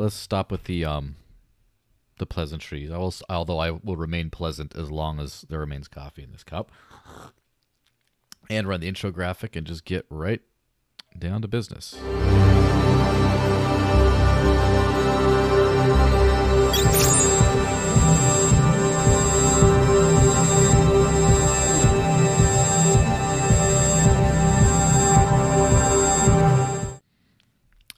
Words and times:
let's 0.00 0.14
stop 0.14 0.50
with 0.50 0.64
the 0.64 0.84
um 0.84 1.16
the 2.18 2.26
pleasantries. 2.26 2.90
I 2.90 2.98
will, 2.98 3.14
although 3.28 3.58
I 3.58 3.70
will 3.70 3.96
remain 3.96 4.30
pleasant 4.30 4.74
as 4.74 4.90
long 4.90 5.20
as 5.20 5.42
there 5.48 5.58
remains 5.58 5.88
coffee 5.88 6.22
in 6.22 6.32
this 6.32 6.44
cup. 6.44 6.70
And 8.48 8.66
run 8.66 8.80
the 8.80 8.88
intro 8.88 9.10
graphic 9.10 9.54
and 9.54 9.66
just 9.66 9.84
get 9.84 10.06
right 10.10 10.40
down 11.18 11.42
to 11.42 11.48
business. 11.48 11.94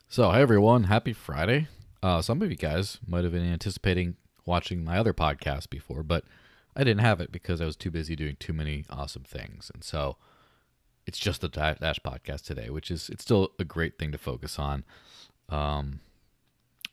So, 0.09 0.31
hi 0.31 0.43
everyone, 0.43 0.85
happy 0.85 1.15
Friday. 1.15 1.69
Uh, 2.03 2.21
some 2.21 2.43
of 2.43 2.51
you 2.51 2.57
guys 2.57 2.99
might 3.07 3.25
have 3.25 3.33
been 3.33 3.51
anticipating 3.51 4.17
watching 4.45 4.85
my 4.85 4.99
other 4.99 5.15
podcast 5.15 5.71
before, 5.71 6.03
but 6.03 6.25
I 6.75 6.85
didn't 6.85 7.01
have 7.01 7.21
it 7.21 7.31
because 7.31 7.61
I 7.61 7.65
was 7.67 7.77
too 7.77 7.91
busy 7.91 8.17
doing 8.17 8.37
too 8.39 8.53
many 8.53 8.85
awesome 8.91 9.23
things. 9.23 9.71
And 9.73 9.85
so 9.85 10.17
it's 11.07 11.19
just 11.19 11.41
the 11.41 11.49
Dash 11.49 12.01
podcast 12.01 12.45
today, 12.45 12.71
which 12.71 12.91
is 12.91 13.09
it's 13.09 13.23
still 13.23 13.53
a 13.59 13.65
great 13.65 13.99
thing 13.99 14.11
to 14.13 14.19
focus 14.19 14.59
on. 14.59 14.85
Um, 15.49 16.01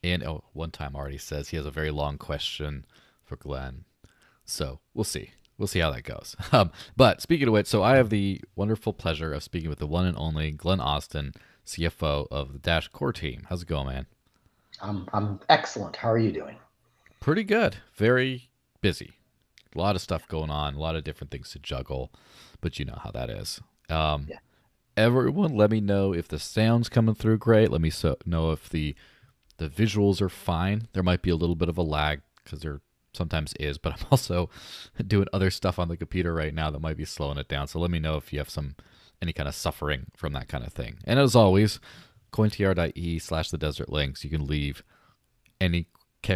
and 0.03 0.23
oh, 0.23 0.43
one 0.53 0.71
time 0.71 0.95
already 0.95 1.17
says 1.17 1.49
he 1.49 1.57
has 1.57 1.65
a 1.65 1.71
very 1.71 1.91
long 1.91 2.17
question 2.17 2.85
for 3.23 3.35
Glenn. 3.35 3.85
So 4.45 4.79
we'll 4.93 5.03
see. 5.03 5.31
We'll 5.57 5.67
see 5.67 5.79
how 5.79 5.91
that 5.91 6.03
goes. 6.03 6.35
Um, 6.51 6.71
but 6.95 7.21
speaking 7.21 7.47
of 7.47 7.53
which, 7.53 7.67
so 7.67 7.83
I 7.83 7.97
have 7.97 8.09
the 8.09 8.41
wonderful 8.55 8.93
pleasure 8.93 9.33
of 9.33 9.43
speaking 9.43 9.69
with 9.69 9.79
the 9.79 9.87
one 9.87 10.05
and 10.05 10.17
only 10.17 10.51
Glenn 10.51 10.79
Austin 10.79 11.33
CFO 11.65 12.27
of 12.31 12.53
the 12.53 12.59
Dash 12.59 12.87
Core 12.87 13.13
team. 13.13 13.43
How's 13.49 13.61
it 13.63 13.67
going, 13.67 13.87
man? 13.87 14.07
I'm 14.81 15.07
I'm 15.13 15.39
excellent. 15.49 15.95
How 15.95 16.11
are 16.11 16.17
you 16.17 16.31
doing? 16.31 16.57
Pretty 17.19 17.43
good. 17.43 17.77
Very 17.95 18.49
busy. 18.81 19.13
A 19.75 19.77
lot 19.77 19.95
of 19.95 20.01
stuff 20.01 20.27
going 20.27 20.49
on. 20.49 20.75
A 20.75 20.79
lot 20.79 20.95
of 20.95 21.03
different 21.03 21.31
things 21.31 21.49
to 21.51 21.59
juggle, 21.59 22.11
but 22.61 22.79
you 22.79 22.85
know 22.85 22.99
how 23.03 23.11
that 23.11 23.29
is. 23.29 23.61
Um, 23.89 24.27
yeah. 24.29 24.39
Everyone, 24.97 25.55
let 25.55 25.71
me 25.71 25.79
know 25.79 26.13
if 26.13 26.27
the 26.27 26.39
sound's 26.39 26.89
coming 26.89 27.15
through 27.15 27.37
great. 27.37 27.71
Let 27.71 27.81
me 27.81 27.89
so, 27.89 28.17
know 28.25 28.51
if 28.51 28.69
the 28.69 28.95
the 29.57 29.69
visuals 29.69 30.21
are 30.21 30.29
fine. 30.29 30.87
There 30.93 31.03
might 31.03 31.21
be 31.21 31.29
a 31.29 31.35
little 31.35 31.55
bit 31.55 31.69
of 31.69 31.77
a 31.77 31.83
lag 31.83 32.21
because 32.43 32.61
there 32.61 32.81
sometimes 33.13 33.53
is, 33.59 33.77
but 33.77 33.93
I'm 33.99 34.07
also 34.11 34.49
doing 35.05 35.27
other 35.31 35.51
stuff 35.51 35.79
on 35.79 35.87
the 35.87 35.97
computer 35.97 36.33
right 36.33 36.53
now 36.53 36.71
that 36.71 36.81
might 36.81 36.97
be 36.97 37.05
slowing 37.05 37.37
it 37.37 37.47
down. 37.47 37.67
So 37.67 37.79
let 37.79 37.91
me 37.91 37.99
know 37.99 38.15
if 38.15 38.33
you 38.33 38.39
have 38.39 38.49
some 38.49 38.75
any 39.21 39.33
kind 39.33 39.49
of 39.49 39.55
suffering 39.55 40.07
from 40.15 40.33
that 40.33 40.47
kind 40.47 40.63
of 40.63 40.73
thing. 40.73 40.97
And 41.03 41.19
as 41.19 41.35
always, 41.35 41.79
cointr.e 42.31 43.19
slash 43.19 43.49
the 43.49 43.57
desert 43.57 43.89
links. 43.89 44.23
You 44.23 44.29
can 44.29 44.45
leave 44.45 44.83
any 45.59 45.87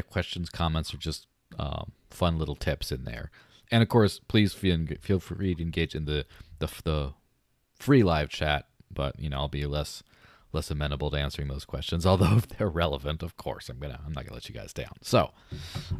questions, 0.09 0.49
comments, 0.49 0.93
or 0.93 0.97
just 0.97 1.27
um, 1.59 1.91
fun 2.09 2.37
little 2.37 2.55
tips 2.55 2.91
in 2.91 3.03
there. 3.03 3.31
And 3.71 3.81
of 3.81 3.89
course, 3.89 4.19
please 4.27 4.53
feel, 4.53 4.85
feel 5.01 5.19
free 5.19 5.55
to 5.55 5.61
engage 5.61 5.95
in 5.95 6.05
the, 6.05 6.25
the 6.59 6.69
the 6.83 7.13
free 7.79 8.03
live 8.03 8.29
chat. 8.29 8.67
But 8.91 9.19
you 9.19 9.29
know, 9.29 9.37
I'll 9.37 9.47
be 9.47 9.65
less 9.65 10.03
less 10.51 10.69
amenable 10.69 11.09
to 11.11 11.17
answering 11.17 11.47
those 11.47 11.65
questions. 11.65 12.05
Although 12.05 12.37
if 12.37 12.47
they're 12.47 12.69
relevant, 12.69 13.23
of 13.23 13.35
course, 13.37 13.69
I'm 13.69 13.79
gonna 13.79 13.99
I'm 14.05 14.13
not 14.13 14.25
gonna 14.25 14.35
let 14.35 14.49
you 14.49 14.55
guys 14.55 14.73
down. 14.73 14.93
So, 15.01 15.31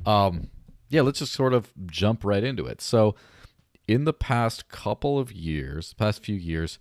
um, 0.06 0.50
yeah, 0.90 1.02
let's 1.02 1.20
just 1.20 1.34
sort 1.34 1.54
of 1.54 1.74
jump 1.86 2.24
right 2.24 2.44
into 2.44 2.66
it. 2.66 2.82
So, 2.82 3.16
in 3.88 4.06
the 4.06 4.14
past 4.14 4.70
couple 4.70 5.20
of 5.20 5.32
years, 5.32 5.94
past 5.94 6.24
few 6.24 6.36
years, 6.36 6.78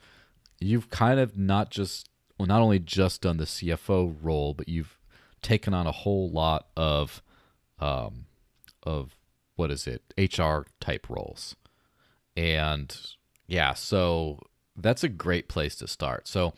you've 0.60 0.90
kind 0.90 1.18
of 1.18 1.36
not 1.36 1.70
just 1.70 2.08
not 2.46 2.60
only 2.60 2.78
just 2.78 3.22
done 3.22 3.36
the 3.36 3.44
CFO 3.44 4.16
role, 4.22 4.54
but 4.54 4.68
you've 4.68 4.98
taken 5.40 5.74
on 5.74 5.86
a 5.86 5.92
whole 5.92 6.30
lot 6.30 6.68
of 6.76 7.22
um, 7.78 8.26
of 8.82 9.16
what 9.56 9.70
is 9.70 9.86
it 9.86 10.02
HR 10.16 10.66
type 10.80 11.08
roles, 11.08 11.56
and 12.36 12.96
yeah, 13.46 13.74
so 13.74 14.38
that's 14.76 15.04
a 15.04 15.08
great 15.08 15.48
place 15.48 15.74
to 15.76 15.88
start. 15.88 16.28
So, 16.28 16.54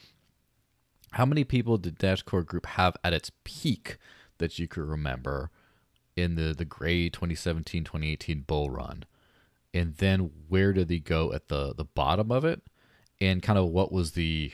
how 1.13 1.25
many 1.25 1.45
people 1.45 1.79
did 1.79 1.99
Dashcore 1.99 2.45
Group 2.45 2.67
have 2.67 2.97
at 3.03 3.13
its 3.13 3.31
peak 3.45 3.99
that 4.39 4.59
you 4.59 4.69
could 4.69 4.85
remember 4.85 5.51
in 6.17 6.35
the 6.35 6.55
the 6.55 6.65
gray 6.65 7.11
2017-2018 7.11 8.47
bull 8.47 8.71
run? 8.71 9.05
and 9.75 9.97
then 9.97 10.31
where 10.49 10.73
did 10.73 10.89
they 10.89 11.01
go 11.01 11.33
at 11.33 11.49
the 11.49 11.75
the 11.75 11.85
bottom 11.85 12.31
of 12.31 12.45
it 12.45 12.63
and 13.21 13.43
kind 13.43 13.59
of 13.59 13.67
what 13.67 13.93
was 13.93 14.13
the 14.13 14.53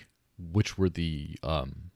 which 0.53 0.79
were 0.79 0.89
the 0.89 1.37
um 1.43 1.91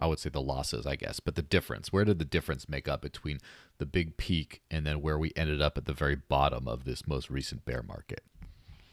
I 0.00 0.06
would 0.06 0.18
say 0.18 0.30
the 0.30 0.40
losses, 0.40 0.86
I 0.86 0.96
guess, 0.96 1.20
but 1.20 1.34
the 1.34 1.42
difference. 1.42 1.92
Where 1.92 2.04
did 2.04 2.18
the 2.18 2.24
difference 2.24 2.68
make 2.68 2.88
up 2.88 3.02
between 3.02 3.38
the 3.78 3.84
big 3.84 4.16
peak 4.16 4.62
and 4.70 4.86
then 4.86 5.02
where 5.02 5.18
we 5.18 5.32
ended 5.36 5.60
up 5.60 5.76
at 5.76 5.84
the 5.84 5.92
very 5.92 6.16
bottom 6.16 6.66
of 6.66 6.84
this 6.84 7.06
most 7.06 7.28
recent 7.28 7.66
bear 7.66 7.82
market? 7.82 8.22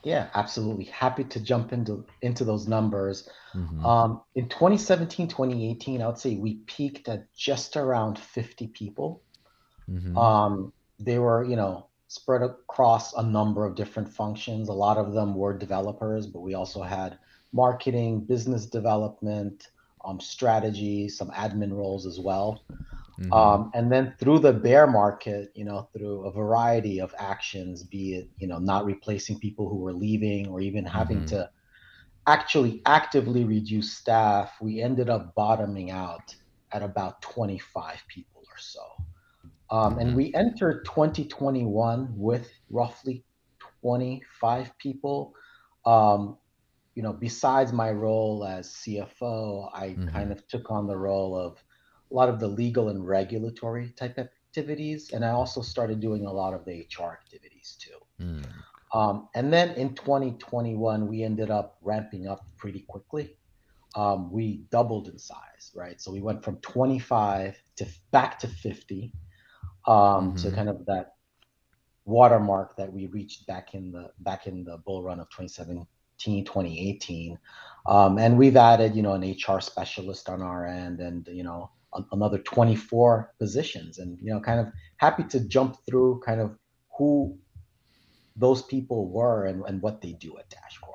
Yeah, 0.03 0.28
absolutely. 0.35 0.85
Happy 0.85 1.23
to 1.25 1.40
jump 1.40 1.73
into 1.73 2.06
into 2.22 2.44
those 2.44 2.67
numbers. 2.67 3.29
Mm-hmm. 3.53 3.85
Um, 3.85 4.22
in 4.35 4.50
2017, 4.50 5.28
2018, 5.28 6.01
I 6.01 6.07
would 6.07 6.17
say 6.17 6.35
we 6.35 6.56
peaked 6.67 7.07
at 7.07 7.34
just 7.34 7.78
around 7.78 8.19
50 8.19 8.67
people. 8.67 9.22
Mm-hmm. 9.90 10.17
Um, 10.17 10.73
they 11.00 11.19
were, 11.19 11.44
you 11.44 11.56
know, 11.56 11.88
spread 12.07 12.41
across 12.41 13.13
a 13.13 13.23
number 13.23 13.66
of 13.66 13.75
different 13.75 14.13
functions. 14.13 14.69
A 14.69 14.73
lot 14.73 14.97
of 14.97 15.13
them 15.13 15.35
were 15.35 15.57
developers, 15.57 16.28
but 16.28 16.41
we 16.41 16.53
also 16.53 16.81
had 16.81 17.17
marketing, 17.53 18.22
business 18.22 18.66
development, 18.66 19.69
um, 20.06 20.19
strategy, 20.19 21.09
some 21.09 21.30
admin 21.31 21.72
roles 21.72 22.06
as 22.06 22.19
well. 22.19 22.63
Mm-hmm. 23.19 23.34
Um, 23.34 23.72
and 23.74 23.91
then 23.91 24.13
through 24.19 24.40
the 24.40 24.53
bear 24.53 24.85
market, 24.85 25.52
you 25.56 25.66
know, 25.66 25.90
through 25.91 26.25
a 26.25 26.31
variety 26.31 27.02
of 27.02 27.13
actions, 27.18 27.84
be 27.84 28.16
it, 28.16 28.30
you 28.38 28.47
know, 28.47 28.59
not 28.59 28.85
replacing 28.85 29.40
people 29.40 29.68
who 29.68 29.78
were 29.78 29.94
leaving 29.94 30.47
or 30.47 30.62
even 30.62 30.85
having 30.85 31.18
mm-hmm. 31.18 31.35
to 31.38 31.50
actually 32.28 32.81
actively 32.85 33.44
reduce 33.44 33.94
staff, 33.94 34.52
we 34.62 34.81
ended 34.81 35.09
up 35.09 35.34
bottoming 35.34 35.90
out 35.90 36.35
at 36.74 36.84
about 36.84 37.22
25 37.22 38.03
people 38.08 38.41
or 38.41 38.58
so. 38.58 38.81
Um, 39.69 39.97
and 39.97 40.09
mm-hmm. 40.09 40.18
we 40.18 40.34
entered 40.34 40.85
2021 40.85 42.14
with 42.16 42.50
roughly 42.69 43.24
25 43.81 44.78
people. 44.78 45.34
Um, 45.85 46.38
you 46.97 47.03
know, 47.03 47.13
besides 47.13 47.72
my 47.72 47.91
role 47.91 48.44
as 48.44 48.69
CFO, 48.69 49.69
I 49.72 49.90
mm-hmm. 49.90 50.08
kind 50.08 50.31
of 50.31 50.47
took 50.47 50.72
on 50.72 50.88
the 50.88 50.97
role 50.97 51.38
of 51.38 51.63
a 52.09 52.16
lot 52.16 52.28
of 52.28 52.40
the 52.40 52.47
legal 52.47 52.90
and 52.90 53.08
regulatory 53.08 53.90
type 53.96 54.18
activities, 54.18 55.12
and 55.13 55.24
I 55.24 55.30
also 55.30 55.62
started 55.62 56.00
doing 56.00 56.25
a 56.25 56.34
lot 56.34 56.56
of 56.56 56.66
the 56.66 56.88
HR 56.90 57.12
activities 57.12 57.78
too. 57.80 58.00
Mm. 58.19 58.46
Um, 58.96 59.30
and 59.35 59.53
then 59.53 59.75
in 59.75 59.94
2021, 59.94 61.08
we 61.08 61.22
ended 61.22 61.52
up 61.52 61.78
ramping 61.84 62.28
up 62.28 62.47
pretty 62.58 62.80
quickly. 62.88 63.38
Um, 63.96 64.31
we 64.31 64.66
doubled 64.72 65.08
in 65.08 65.19
size, 65.19 65.72
right? 65.75 66.02
So 66.02 66.12
we 66.12 66.22
went 66.22 66.44
from 66.44 66.56
25 66.62 67.62
to 67.75 67.85
back 68.09 68.40
to 68.40 68.47
50 68.47 69.14
um, 69.85 70.34
mm-hmm. 70.34 70.56
kind 70.56 70.68
of 70.68 70.84
that 70.88 71.14
watermark 72.06 72.75
that 72.78 72.91
we 72.91 73.06
reached 73.06 73.46
back 73.46 73.75
in 73.75 73.91
the 73.91 74.09
back 74.22 74.47
in 74.47 74.64
the 74.64 74.79
bull 74.79 75.03
run 75.03 75.19
of 75.19 75.29
2017 75.29 75.85
2018 76.17 77.38
um, 77.88 78.17
and 78.17 78.38
we've 78.38 78.57
added 78.57 78.95
you 78.95 79.01
know 79.01 79.13
an 79.13 79.35
hr 79.47 79.59
specialist 79.59 80.29
on 80.29 80.41
our 80.41 80.66
end 80.66 81.00
and 81.00 81.28
you 81.28 81.44
know 81.44 81.69
a, 81.94 82.03
another 82.11 82.38
24 82.39 83.33
positions 83.39 84.00
and 84.00 84.17
you 84.22 84.33
know 84.33 84.39
kind 84.39 84.59
of 84.59 84.67
happy 84.97 85.23
to 85.23 85.39
jump 85.41 85.78
through 85.88 86.22
kind 86.25 86.41
of 86.41 86.57
who 86.97 87.38
those 88.35 88.61
people 88.61 89.09
were 89.09 89.45
and, 89.45 89.63
and 89.67 89.81
what 89.81 90.01
they 90.01 90.13
do 90.13 90.38
at 90.38 90.50
dashcore 90.50 90.94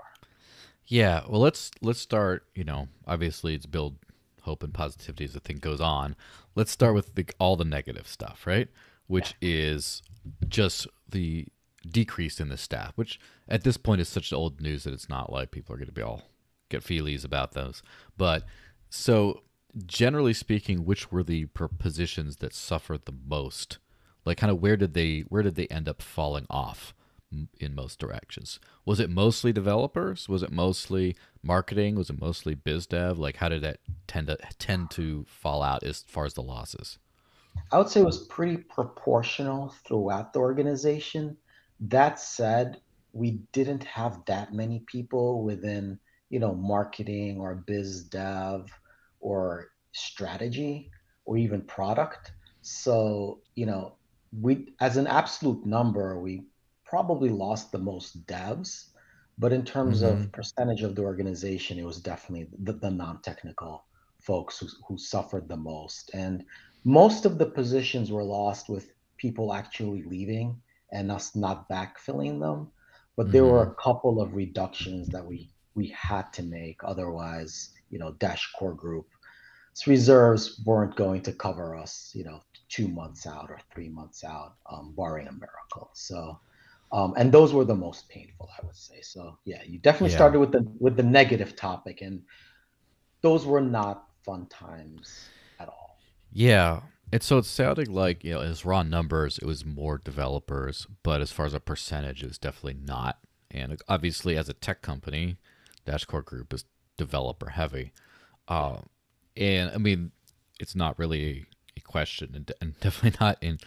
yeah 0.87 1.23
well 1.29 1.41
let's 1.41 1.71
let's 1.81 2.01
start 2.01 2.47
you 2.55 2.65
know 2.65 2.89
obviously 3.07 3.55
it's 3.55 3.67
build 3.67 3.97
hope 4.43 4.63
and 4.63 4.75
positivity 4.75 5.25
as 5.25 5.33
the 5.33 5.41
thing 5.41 5.59
goes 5.59 5.81
on. 5.81 6.15
Let's 6.55 6.71
start 6.71 6.95
with 6.95 7.15
the, 7.15 7.27
all 7.39 7.57
the 7.57 7.65
negative 7.65 8.07
stuff, 8.07 8.47
right? 8.47 8.69
Which 9.07 9.35
is 9.41 10.03
just 10.49 10.87
the 11.09 11.47
decrease 11.89 12.41
in 12.41 12.49
the 12.49 12.57
staff, 12.57 12.93
which 12.97 13.21
at 13.49 13.65
this 13.65 13.77
point 13.77 14.01
is 14.01 14.09
such 14.09 14.33
old 14.33 14.61
news 14.61 14.85
that 14.85 14.95
it's 14.95 15.09
not 15.09 15.33
like 15.33 15.51
people 15.51 15.75
are 15.75 15.79
going 15.79 15.87
to 15.87 15.93
be 15.93 16.03
all 16.03 16.23
get 16.69 16.83
feelies 16.83 17.25
about 17.25 17.53
those. 17.53 17.83
But 18.17 18.45
so 18.91 19.43
generally 19.87 20.33
speaking, 20.33 20.85
which 20.85 21.11
were 21.11 21.23
the 21.23 21.47
positions 21.47 22.37
that 22.37 22.55
suffered 22.55 23.05
the 23.05 23.15
most? 23.27 23.79
Like, 24.25 24.39
kind 24.39 24.51
of 24.51 24.61
where 24.61 24.77
did 24.77 24.95
they 24.95 25.21
where 25.29 25.43
did 25.43 25.57
they 25.57 25.67
end 25.67 25.89
up 25.89 26.03
falling 26.03 26.47
off? 26.49 26.95
in 27.59 27.75
most 27.75 27.99
directions. 27.99 28.61
Was 28.85 29.01
it 29.01 29.11
mostly 29.11 29.53
developers? 29.53 30.29
Was 30.29 30.43
it 30.43 30.53
mostly 30.53 31.17
marketing? 31.43 31.95
Was 31.95 32.11
it 32.11 32.21
mostly 32.21 32.55
biz 32.55 32.87
dev? 32.87 33.19
Like 33.19 33.37
how 33.37 33.49
did 33.49 33.63
that 33.63 33.79
tend 34.07 34.27
to 34.29 34.39
tend 34.59 34.91
to 34.93 35.25
fall 35.27 35.63
out 35.63 35.83
as 35.83 36.03
far 36.03 36.25
as 36.25 36.35
the 36.35 36.43
losses? 36.43 36.99
I 37.71 37.79
would 37.79 37.89
say 37.89 38.01
it 38.01 38.07
was 38.07 38.27
pretty 38.27 38.57
proportional 38.57 39.75
throughout 39.87 40.33
the 40.33 40.41
organization. 40.41 41.37
That 41.83 42.21
said, 42.21 42.81
we 43.13 43.41
didn't 43.53 43.85
have 43.85 44.25
that 44.27 44.55
many 44.55 44.81
people 44.87 45.43
within, 45.43 45.99
you 46.31 46.39
know, 46.39 46.55
marketing 46.55 47.41
or 47.41 47.55
biz 47.55 48.05
dev 48.05 48.71
or 49.21 49.71
strategy 49.93 50.91
or 51.25 51.37
even 51.37 51.63
product. 51.63 52.33
So, 52.63 53.41
you 53.55 53.67
know, 53.67 53.95
we 54.41 54.73
as 54.81 54.97
an 54.97 55.07
absolute 55.07 55.67
number, 55.67 56.19
we 56.19 56.45
probably 56.85 57.31
lost 57.31 57.73
the 57.73 57.79
most 57.79 58.27
devs, 58.27 58.91
but 59.39 59.53
in 59.53 59.65
terms 59.65 60.03
mm-hmm. 60.03 60.23
of 60.23 60.33
percentage 60.33 60.83
of 60.83 60.95
the 60.95 61.03
organization, 61.03 61.79
it 61.79 61.85
was 61.85 62.01
definitely 62.01 62.49
the, 62.63 62.75
the 62.75 62.91
non-technical 62.91 63.85
folks 64.21 64.59
who, 64.59 64.69
who 64.87 64.97
suffered 64.97 65.49
the 65.49 65.57
most. 65.57 66.11
And 66.15 66.45
most 66.85 67.27
of 67.27 67.39
the 67.39 67.47
positions 67.47 68.11
were 68.11 68.25
lost 68.25 68.69
with 68.69 68.93
people 69.17 69.53
actually 69.53 70.03
leaving 70.03 70.61
and 70.93 71.11
us 71.11 71.35
not 71.35 71.69
backfilling 71.69 72.41
them. 72.41 72.71
But 73.17 73.25
mm-hmm. 73.25 73.33
there 73.33 73.45
were 73.45 73.63
mm-hmm. 73.63 73.73
a 73.73 73.83
couple 73.83 74.21
of 74.21 74.35
reductions 74.35 75.09
that 75.09 75.25
we 75.25 75.51
we 75.75 75.89
had 75.89 76.33
to 76.35 76.43
make. 76.43 76.81
Otherwise, 76.85 77.71
you 77.91 77.99
know, 77.99 78.13
Dash 78.13 78.51
Core 78.59 78.75
Group 78.75 79.07
reserves 79.87 80.61
weren't 80.65 80.95
going 80.97 81.23
to 81.23 81.33
cover 81.33 81.75
us, 81.75 82.13
you 82.15 82.25
know, 82.25 82.43
two 82.69 82.89
months 82.89 83.27
out 83.27 83.47
or 83.51 83.59
three 83.73 83.89
months 83.89 84.25
out, 84.25 84.55
um, 84.71 84.95
barring 84.97 85.29
a 85.29 85.33
miracle. 85.33 85.91
So, 85.95 86.39
um, 86.93 87.15
and 87.17 87.33
those 87.33 87.53
were 87.53 87.65
the 87.65 87.75
most 87.75 88.09
painful, 88.09 88.49
I 88.59 88.67
would 88.67 88.77
say. 88.77 89.01
So, 89.01 89.39
yeah, 89.45 89.63
you 89.67 89.79
definitely 89.79 90.11
yeah. 90.11 90.17
started 90.17 90.39
with 90.41 90.53
the 90.53 90.67
with 90.79 90.97
the 90.97 91.03
negative 91.03 91.57
topic, 91.57 92.03
and 92.03 92.23
those 93.23 93.47
were 93.47 93.61
not 93.61 94.05
fun 94.25 94.47
times 94.47 95.29
at 95.59 95.69
all. 95.69 95.99
Yeah, 96.33 96.81
and 97.13 97.23
so 97.23 97.39
it 97.39 97.45
sounded 97.45 97.89
like 97.89 98.25
you 98.25 98.33
know, 98.33 98.41
as 98.41 98.65
raw 98.65 98.83
numbers, 98.83 99.39
it 99.39 99.45
was 99.45 99.67
more 99.67 99.99
developers, 99.99 100.87
but 101.03 101.21
as 101.21 101.31
far 101.31 101.45
as 101.45 101.53
a 101.53 101.61
percentage, 101.61 102.23
it 102.23 102.29
was 102.29 102.39
definitely 102.39 102.81
not. 102.83 103.19
And 103.51 103.79
obviously, 103.87 104.37
as 104.37 104.49
a 104.49 104.55
tech 104.55 104.81
company, 104.81 105.37
Dashcore 105.87 106.25
Group 106.25 106.55
is 106.55 106.65
developer 106.97 107.51
heavy. 107.51 107.93
Uh, 108.49 108.79
and 109.37 109.71
I 109.75 109.77
mean, 109.77 110.13
it's 110.59 110.75
not 110.75 110.99
really 110.99 111.47
a 111.77 111.81
question, 111.81 112.33
and, 112.35 112.51
and 112.63 112.79
definitely 112.81 113.19
not 113.21 113.37
in 113.43 113.59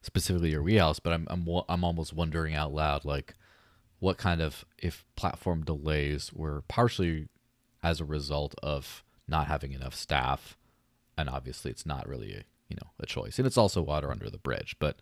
specifically 0.00 0.50
your 0.50 0.62
wheelhouse. 0.62 1.00
But 1.00 1.12
I'm 1.12 1.26
I'm 1.28 1.48
I'm 1.68 1.84
almost 1.84 2.12
wondering 2.12 2.54
out 2.54 2.72
loud, 2.72 3.04
like, 3.04 3.34
what 3.98 4.16
kind 4.16 4.40
of 4.40 4.64
if 4.78 5.04
platform 5.16 5.64
delays 5.64 6.32
were 6.32 6.62
partially 6.68 7.28
as 7.82 8.00
a 8.00 8.04
result 8.04 8.54
of 8.62 9.02
not 9.26 9.48
having 9.48 9.72
enough 9.72 9.94
staff, 9.94 10.56
and 11.18 11.28
obviously 11.28 11.70
it's 11.72 11.86
not 11.86 12.08
really 12.08 12.34
a, 12.34 12.44
you 12.72 12.78
know 12.82 12.90
a 12.98 13.06
choice, 13.06 13.38
and 13.38 13.46
it's 13.46 13.58
also 13.58 13.82
water 13.82 14.10
under 14.10 14.30
the 14.30 14.38
bridge. 14.38 14.76
But 14.78 14.96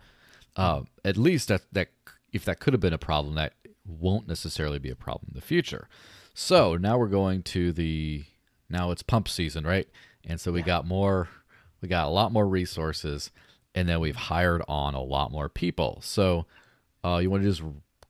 uh, 0.57 0.83
at 1.05 1.17
least 1.17 1.49
that 1.49 1.63
that 1.73 1.89
if 2.33 2.45
that 2.45 2.59
could 2.59 2.75
have 2.75 2.81
been 2.81 2.93
a 2.93 2.99
problem, 2.99 3.37
that 3.37 3.55
won't 3.87 4.27
necessarily 4.27 4.79
be 4.79 4.91
a 4.91 4.97
problem 4.97 5.31
in 5.33 5.35
the 5.35 5.47
future. 5.47 5.89
So 6.35 6.77
now 6.77 6.99
we're 6.99 7.07
going 7.07 7.43
to 7.45 7.73
the 7.73 8.25
now 8.69 8.91
it's 8.91 9.03
pump 9.03 9.29
season, 9.29 9.65
right? 9.65 9.89
And 10.25 10.41
so 10.41 10.53
we 10.53 10.63
got 10.63 10.87
more, 10.87 11.29
we 11.81 11.89
got 11.89 12.07
a 12.07 12.11
lot 12.11 12.33
more 12.33 12.47
resources, 12.47 13.31
and 13.75 13.89
then 13.89 14.01
we've 14.01 14.17
hired 14.17 14.63
on 14.69 14.95
a 14.95 15.03
lot 15.03 15.33
more 15.33 15.49
people. 15.49 16.01
So 16.03 16.47
uh, 17.05 17.19
you 17.23 17.31
want 17.31 17.43
to 17.43 17.49
just 17.49 17.63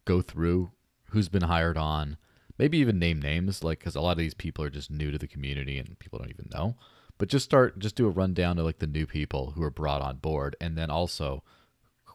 go 0.05 0.23
through 0.23 0.71
who's 1.11 1.29
been 1.29 1.43
hired 1.43 1.77
on, 1.77 2.17
maybe 2.59 2.79
even 2.79 2.99
name 2.99 3.21
names, 3.21 3.63
like 3.63 3.79
because 3.79 3.97
a 3.97 4.01
lot 4.01 4.13
of 4.13 4.19
these 4.19 4.35
people 4.35 4.65
are 4.65 4.71
just 4.71 4.91
new 4.91 5.11
to 5.11 5.19
the 5.19 5.29
community 5.29 5.79
and 5.79 5.99
people 5.99 6.19
don't 6.19 6.31
even 6.31 6.49
know. 6.53 6.77
But 7.20 7.28
just 7.28 7.44
start, 7.44 7.78
just 7.78 7.96
do 7.96 8.06
a 8.06 8.11
rundown 8.11 8.58
of 8.58 8.64
like 8.64 8.78
the 8.78 8.87
new 8.87 9.06
people 9.06 9.50
who 9.50 9.62
are 9.62 9.70
brought 9.70 10.00
on 10.00 10.17
board, 10.17 10.56
and 10.58 10.75
then 10.75 10.88
also 10.88 11.44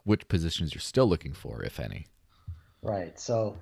which 0.03 0.27
positions 0.27 0.73
you're 0.73 0.81
still 0.81 1.05
looking 1.05 1.31
for, 1.31 1.61
if 1.61 1.79
any. 1.79 2.07
Right. 2.81 3.19
So 3.19 3.55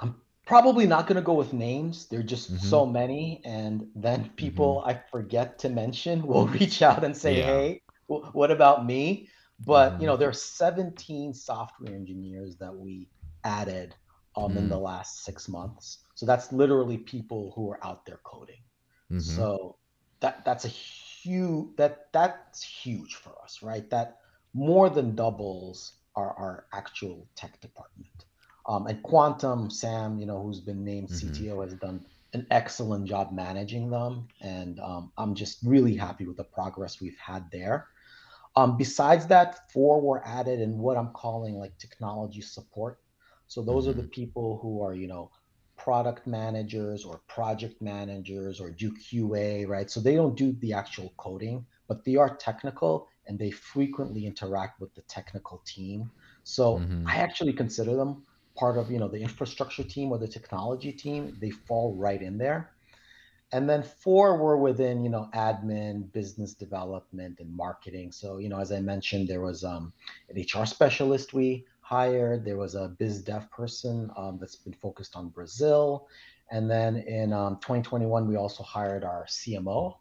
I'm 0.00 0.14
probably 0.46 0.86
not 0.86 1.06
going 1.06 1.16
to 1.16 1.22
go 1.22 1.34
with 1.34 1.52
names. 1.52 2.06
There 2.06 2.20
are 2.20 2.22
just 2.22 2.54
mm-hmm. 2.54 2.66
so 2.66 2.86
many, 2.86 3.42
and 3.44 3.86
then 3.94 4.30
people 4.36 4.78
mm-hmm. 4.78 4.88
I 4.88 5.02
forget 5.10 5.58
to 5.58 5.68
mention 5.68 6.22
will 6.26 6.46
reach 6.46 6.80
out 6.80 7.04
and 7.04 7.14
say, 7.14 7.36
yeah. 7.36 7.44
"Hey, 7.44 7.82
w- 8.08 8.30
what 8.32 8.50
about 8.50 8.86
me?" 8.86 9.28
But 9.66 9.90
mm-hmm. 9.90 10.00
you 10.00 10.06
know, 10.06 10.16
there 10.16 10.30
are 10.30 10.32
17 10.32 11.34
software 11.34 11.94
engineers 11.94 12.56
that 12.56 12.74
we 12.74 13.10
added 13.44 13.94
um, 14.34 14.56
in 14.56 14.70
the 14.70 14.76
mm. 14.76 14.82
last 14.82 15.22
six 15.22 15.50
months. 15.50 15.98
So 16.14 16.24
that's 16.24 16.50
literally 16.50 16.96
people 16.96 17.52
who 17.54 17.70
are 17.70 17.78
out 17.84 18.06
there 18.06 18.20
coding. 18.24 18.62
Mm-hmm. 19.12 19.20
So 19.20 19.76
that 20.20 20.44
that's 20.44 20.64
a 20.64 20.68
huge 20.68 21.76
that 21.76 22.12
that's 22.12 22.62
huge 22.62 23.14
for 23.16 23.32
us, 23.42 23.62
right? 23.62 23.88
That 23.90 24.18
more 24.54 24.88
than 24.88 25.14
doubles 25.14 25.92
our, 26.14 26.32
our 26.38 26.66
actual 26.72 27.26
tech 27.36 27.60
department. 27.60 28.24
Um, 28.66 28.86
and 28.86 29.02
Quantum, 29.02 29.70
Sam, 29.70 30.18
you 30.18 30.26
know, 30.26 30.42
who's 30.42 30.60
been 30.60 30.84
named 30.84 31.10
mm-hmm. 31.10 31.28
CTO, 31.28 31.62
has 31.62 31.74
done 31.74 32.04
an 32.32 32.46
excellent 32.50 33.06
job 33.06 33.32
managing 33.32 33.90
them. 33.90 34.28
And 34.40 34.80
um, 34.80 35.12
I'm 35.16 35.34
just 35.34 35.58
really 35.64 35.94
happy 35.94 36.26
with 36.26 36.36
the 36.36 36.44
progress 36.44 37.00
we've 37.00 37.18
had 37.18 37.44
there. 37.52 37.88
Um, 38.56 38.76
besides 38.76 39.26
that, 39.26 39.70
four 39.70 40.00
were 40.00 40.26
added 40.26 40.60
in 40.60 40.78
what 40.78 40.96
I'm 40.96 41.10
calling 41.12 41.58
like 41.58 41.76
technology 41.78 42.40
support. 42.40 42.98
So 43.48 43.62
those 43.62 43.84
mm-hmm. 43.84 43.90
are 43.90 43.94
the 43.94 44.02
mm-hmm. 44.02 44.10
people 44.10 44.58
who 44.62 44.82
are, 44.82 44.94
you 44.94 45.06
know, 45.06 45.30
product 45.86 46.26
managers 46.26 47.04
or 47.04 47.20
project 47.28 47.80
managers 47.80 48.60
or 48.60 48.70
do 48.70 48.90
QA, 48.90 49.68
right? 49.68 49.88
So 49.88 50.00
they 50.00 50.16
don't 50.16 50.36
do 50.36 50.50
the 50.54 50.72
actual 50.72 51.12
coding, 51.16 51.64
but 51.86 52.04
they 52.04 52.16
are 52.16 52.34
technical 52.34 53.06
and 53.28 53.38
they 53.38 53.52
frequently 53.52 54.26
interact 54.26 54.80
with 54.80 54.92
the 54.96 55.02
technical 55.02 55.62
team. 55.64 56.10
So 56.42 56.78
mm-hmm. 56.78 57.06
I 57.06 57.18
actually 57.18 57.52
consider 57.52 57.94
them 57.94 58.24
part 58.56 58.76
of 58.78 58.90
you 58.90 58.98
know 58.98 59.06
the 59.06 59.22
infrastructure 59.28 59.84
team 59.84 60.10
or 60.10 60.18
the 60.18 60.26
technology 60.26 60.90
team 60.90 61.36
they 61.40 61.50
fall 61.50 61.94
right 61.94 62.22
in 62.22 62.36
there 62.38 62.70
and 63.52 63.68
then 63.68 63.82
four 63.82 64.38
were 64.38 64.56
within 64.56 65.04
you 65.04 65.10
know 65.10 65.28
admin 65.34 66.10
business 66.12 66.54
development 66.54 67.38
and 67.38 67.54
marketing 67.54 68.10
so 68.10 68.38
you 68.38 68.48
know 68.48 68.58
as 68.58 68.72
i 68.72 68.80
mentioned 68.80 69.28
there 69.28 69.42
was 69.42 69.62
um, 69.62 69.92
an 70.30 70.36
hr 70.40 70.64
specialist 70.64 71.34
we 71.34 71.66
hired 71.86 72.44
there 72.44 72.56
was 72.56 72.74
a 72.74 72.88
biz 72.98 73.22
dev 73.22 73.50
person 73.50 74.10
um, 74.16 74.38
that's 74.40 74.56
been 74.56 74.72
focused 74.74 75.14
on 75.16 75.28
brazil 75.28 76.08
and 76.50 76.70
then 76.70 76.96
in 76.96 77.32
um, 77.32 77.56
2021 77.56 78.26
we 78.26 78.36
also 78.36 78.62
hired 78.62 79.04
our 79.04 79.24
cmo 79.28 79.96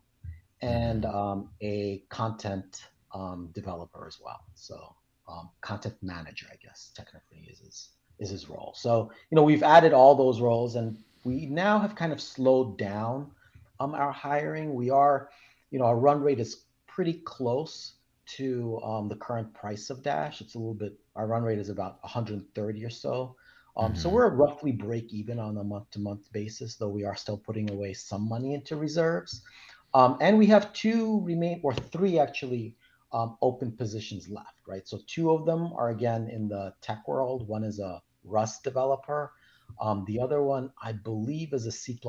and 0.62 1.06
um, 1.06 1.50
a 1.62 2.04
content 2.10 2.86
um, 3.14 3.50
developer 3.54 4.08
as 4.08 4.20
well 4.24 4.44
so 4.56 4.96
um, 5.28 5.50
content 5.62 5.96
manager 6.02 6.48
i 6.52 6.56
guess 6.64 6.92
technically 6.96 7.48
is, 7.52 7.62
is 7.62 7.90
is 8.20 8.30
his 8.30 8.50
role. 8.50 8.74
So, 8.76 9.12
you 9.30 9.36
know, 9.36 9.44
we've 9.44 9.64
added 9.64 9.94
all 9.94 10.16
those 10.16 10.40
roles 10.40 10.76
and 10.76 10.98
we 11.24 11.46
now 11.48 11.80
have 11.80 11.96
kind 11.96 12.14
of 12.14 12.22
slowed 12.22 12.78
down 12.78 13.32
um, 13.80 13.94
our 13.94 14.12
hiring. 14.12 14.74
We 14.74 14.90
are, 14.90 15.30
you 15.72 15.80
know, 15.80 15.86
our 15.86 15.98
run 15.98 16.22
rate 16.22 16.40
is 16.40 16.64
pretty 16.88 17.14
close 17.14 17.94
to 18.38 18.80
um, 18.84 19.08
the 19.08 19.16
current 19.16 19.54
price 19.54 19.90
of 19.90 20.04
Dash. 20.04 20.42
It's 20.42 20.56
a 20.56 20.58
little 20.58 20.74
bit, 20.74 20.94
our 21.16 21.28
run 21.28 21.44
rate 21.44 21.60
is 21.60 21.70
about 21.70 22.02
130 22.04 22.86
or 22.86 22.90
so. 22.90 23.36
Um, 23.78 23.92
mm-hmm. 23.92 24.02
So 24.02 24.10
we're 24.10 24.30
roughly 24.30 24.72
break 24.72 25.14
even 25.14 25.40
on 25.40 25.58
a 25.58 25.64
month 25.64 25.92
to 25.92 26.00
month 26.00 26.32
basis, 26.32 26.76
though 26.76 26.90
we 26.90 27.06
are 27.06 27.16
still 27.16 27.38
putting 27.38 27.70
away 27.72 27.94
some 27.94 28.28
money 28.28 28.54
into 28.54 28.76
reserves. 28.76 29.42
Um, 29.94 30.18
and 30.22 30.38
we 30.38 30.46
have 30.48 30.74
two 30.74 31.22
remain, 31.22 31.62
or 31.64 31.74
three 31.74 32.20
actually, 32.20 32.76
um, 33.14 33.38
open 33.42 33.72
positions 33.72 34.28
left, 34.28 34.60
right? 34.68 34.88
So 34.88 35.00
two 35.08 35.32
of 35.32 35.46
them 35.46 35.72
are 35.74 35.90
again 35.90 36.30
in 36.30 36.50
the 36.50 36.74
tech 36.82 37.08
world. 37.08 37.48
One 37.48 37.64
is 37.64 37.80
a 37.80 38.02
Rust 38.26 38.64
developer. 38.64 39.32
Um, 39.80 40.06
the 40.08 40.20
other 40.20 40.42
one, 40.42 40.72
I 40.82 40.94
believe, 40.94 41.54
is 41.54 41.66
a 41.66 41.72
C++ 41.72 42.00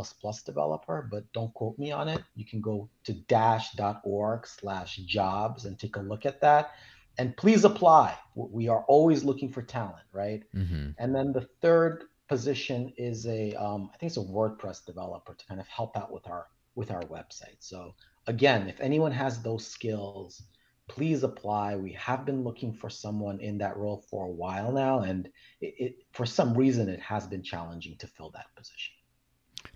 developer, 0.44 1.08
but 1.10 1.30
don't 1.32 1.52
quote 1.54 1.78
me 1.78 1.90
on 1.90 2.08
it. 2.08 2.22
You 2.34 2.44
can 2.44 2.60
go 2.60 2.88
to 3.04 3.12
dash.org 3.12 4.46
slash 4.46 4.96
jobs 4.98 5.64
and 5.64 5.78
take 5.78 5.96
a 5.96 6.00
look 6.00 6.26
at 6.26 6.40
that. 6.40 6.75
And 7.18 7.36
please 7.36 7.64
apply. 7.64 8.16
We 8.34 8.68
are 8.68 8.84
always 8.88 9.25
looking 9.25 9.50
for 9.50 9.62
talent, 9.62 10.04
right? 10.12 10.42
Mm-hmm. 10.54 10.90
And 10.98 11.14
then 11.14 11.32
the 11.32 11.48
third 11.62 12.04
position 12.28 12.92
is 12.96 13.26
a, 13.26 13.54
um, 13.54 13.90
I 13.94 13.96
think 13.96 14.10
it's 14.10 14.18
a 14.18 14.20
WordPress 14.20 14.84
developer 14.84 15.34
to 15.34 15.46
kind 15.46 15.60
of 15.60 15.66
help 15.66 15.96
out 15.96 16.12
with 16.12 16.26
our 16.28 16.46
with 16.76 16.90
our 16.90 17.02
website. 17.04 17.56
So 17.58 17.94
again, 18.26 18.68
if 18.68 18.80
anyone 18.80 19.12
has 19.12 19.42
those 19.42 19.66
skills, 19.66 20.42
please 20.88 21.22
apply. 21.22 21.76
We 21.76 21.92
have 21.92 22.24
been 22.24 22.42
looking 22.44 22.72
for 22.72 22.88
someone 22.88 23.40
in 23.40 23.58
that 23.58 23.76
role 23.76 24.04
for 24.10 24.26
a 24.26 24.30
while 24.30 24.72
now, 24.72 25.00
and 25.00 25.28
it, 25.60 25.74
it, 25.78 25.96
for 26.12 26.26
some 26.26 26.54
reason 26.54 26.88
it 26.88 27.00
has 27.00 27.26
been 27.26 27.42
challenging 27.42 27.96
to 27.98 28.06
fill 28.06 28.30
that 28.30 28.46
position. 28.56 28.94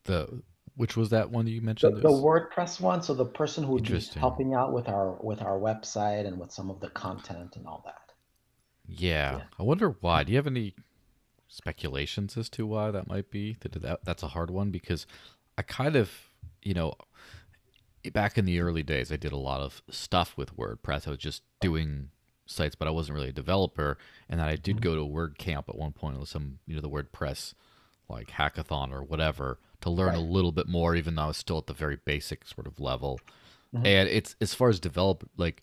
The 0.05 0.43
which 0.77 0.97
was 0.97 1.11
that 1.11 1.31
one 1.31 1.45
that 1.45 1.51
you 1.51 1.61
mentioned? 1.61 1.97
The, 1.97 2.01
the 2.01 2.09
WordPress 2.09 2.81
one. 2.81 3.03
So 3.03 3.13
the 3.13 3.27
person 3.27 3.65
who 3.65 3.79
is 3.79 4.15
helping 4.15 4.55
out 4.55 4.73
with 4.73 4.89
our 4.89 5.19
with 5.23 5.43
our 5.43 5.59
website 5.59 6.27
and 6.27 6.39
with 6.39 6.53
some 6.53 6.71
of 6.71 6.81
the 6.81 6.91
content 6.91 7.57
and 7.57 7.67
all 7.67 7.83
that. 7.85 8.13
Yeah. 8.87 9.37
yeah. 9.37 9.43
I 9.59 9.63
wonder 9.63 9.97
why. 10.01 10.25
Do 10.25 10.33
you 10.33 10.39
have 10.39 10.47
any 10.47 10.75
speculations 11.49 12.37
as 12.37 12.49
to 12.51 12.67
why 12.67 12.91
that 12.91 13.09
might 13.09 13.31
be? 13.31 13.57
That, 13.61 13.73
That 13.83 14.05
that's 14.05 14.23
a 14.23 14.29
hard 14.29 14.51
one 14.51 14.71
because 14.71 15.07
I 15.59 15.63
kind 15.63 15.97
of, 15.97 16.11
you 16.63 16.75
know, 16.75 16.95
back 18.13 18.39
in 18.39 18.45
the 18.45 18.61
early 18.61 18.83
days, 18.83 19.13
I 19.13 19.17
did 19.17 19.33
a 19.33 19.37
lot 19.37 19.61
of 19.61 19.83
stuff 19.91 20.37
with 20.37 20.57
WordPress. 20.57 21.07
I 21.07 21.11
was 21.11 21.19
just 21.19 21.43
doing 21.61 22.11
sites, 22.47 22.75
but 22.75 22.89
I 22.89 22.91
wasn't 22.91 23.17
really 23.17 23.29
a 23.29 23.33
developer. 23.33 23.99
And 24.29 24.41
then 24.41 24.49
I 24.49 24.57
did 24.57 24.77
mm-hmm. 24.77 24.85
go 24.85 24.95
to 24.95 25.03
a 25.03 25.09
WordCamp 25.09 25.69
at 25.69 25.77
one 25.77 25.93
point 25.93 26.19
with 26.19 26.29
some, 26.29 26.59
you 26.67 26.75
know, 26.75 26.81
the 26.81 26.91
WordPress 26.91 27.55
like 28.09 28.31
hackathon 28.33 28.93
or 28.93 29.03
whatever 29.03 29.59
to 29.83 29.91
learn 29.91 30.09
right. 30.09 30.19
a 30.19 30.21
little 30.21 30.53
bit 30.53 30.69
more, 30.69 30.95
even 30.97 31.15
though 31.15 31.23
I 31.23 31.27
was 31.29 31.37
still 31.37 31.59
at 31.59 31.67
the 31.67 31.75
very 31.75 31.97
basic 32.05 32.47
sort 32.47 32.67
of 32.67 32.81
level. 32.81 33.21
Mm-hmm. 33.75 33.87
And 33.87 34.09
it's 34.09 34.35
as 34.41 34.55
far 34.55 34.69
as 34.69 34.81
develop, 34.81 35.29
like 35.37 35.63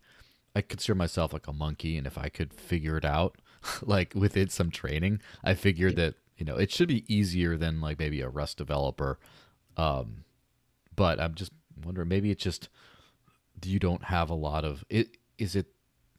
I 0.56 0.62
consider 0.62 0.96
myself 0.96 1.34
like 1.34 1.48
a 1.48 1.54
monkey, 1.54 1.98
and 1.98 2.08
if 2.08 2.18
I 2.18 2.30
could 2.30 2.54
figure 2.54 2.98
it 2.98 3.06
out, 3.06 3.38
like 3.82 4.14
within 4.16 4.50
some 4.50 4.72
training, 4.72 5.22
I 5.44 5.54
figured 5.54 5.98
that 5.98 6.16
you 6.38 6.46
know 6.46 6.56
it 6.56 6.72
should 6.72 6.88
be 6.88 7.14
easier 7.14 7.58
than 7.58 7.82
like 7.82 8.00
maybe 8.00 8.22
a 8.22 8.30
Rust 8.30 8.58
developer. 8.58 9.20
Um, 9.76 10.24
but 10.96 11.20
I'm 11.20 11.36
just 11.36 11.52
wondering, 11.84 12.10
maybe 12.10 12.32
it's 12.32 12.44
just 12.44 12.70
you 13.64 13.80
don't 13.80 14.06
have 14.06 14.30
a 14.30 14.36
lot 14.36 14.64
of 14.64 14.86
it. 14.90 15.18
Is 15.38 15.56
it 15.56 15.68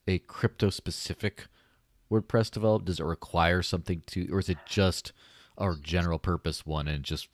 a 0.07 0.19
crypto 0.19 0.71
specific 0.71 1.47
WordPress 2.11 2.51
develop? 2.51 2.85
Does 2.85 3.01
it 3.01 3.05
require 3.05 3.63
something 3.63 4.03
to, 4.07 4.29
or 4.33 4.39
is 4.39 4.49
it 4.49 4.59
just 4.67 5.13
a 5.59 5.75
general 5.83 6.19
purpose 6.19 6.65
one 6.65 6.89
and 6.89 7.05
just 7.05 7.29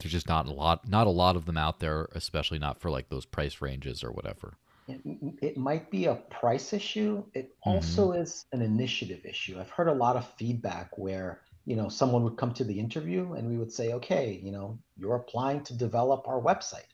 there's 0.00 0.12
just 0.12 0.28
not 0.28 0.46
a 0.46 0.52
lot, 0.52 0.88
not 0.88 1.06
a 1.06 1.10
lot 1.10 1.36
of 1.36 1.46
them 1.46 1.56
out 1.56 1.80
there, 1.80 2.08
especially 2.12 2.58
not 2.58 2.80
for 2.80 2.90
like 2.90 3.08
those 3.08 3.26
price 3.26 3.60
ranges 3.60 4.04
or 4.04 4.12
whatever. 4.12 4.54
It, 4.86 5.00
it 5.42 5.56
might 5.56 5.90
be 5.90 6.06
a 6.06 6.14
price 6.14 6.72
issue. 6.72 7.24
It 7.34 7.54
also 7.62 8.10
mm-hmm. 8.10 8.22
is 8.22 8.46
an 8.52 8.62
initiative 8.62 9.26
issue. 9.26 9.58
I've 9.58 9.70
heard 9.70 9.88
a 9.88 9.92
lot 9.92 10.16
of 10.16 10.26
feedback 10.34 10.96
where 10.96 11.40
you 11.66 11.76
know 11.76 11.88
someone 11.88 12.22
would 12.24 12.36
come 12.36 12.54
to 12.54 12.64
the 12.64 12.78
interview 12.78 13.34
and 13.34 13.48
we 13.48 13.58
would 13.58 13.72
say, 13.72 13.92
okay, 13.94 14.40
you 14.42 14.52
know, 14.52 14.78
you're 14.96 15.16
applying 15.16 15.62
to 15.64 15.74
develop 15.74 16.26
our 16.26 16.40
website. 16.40 16.86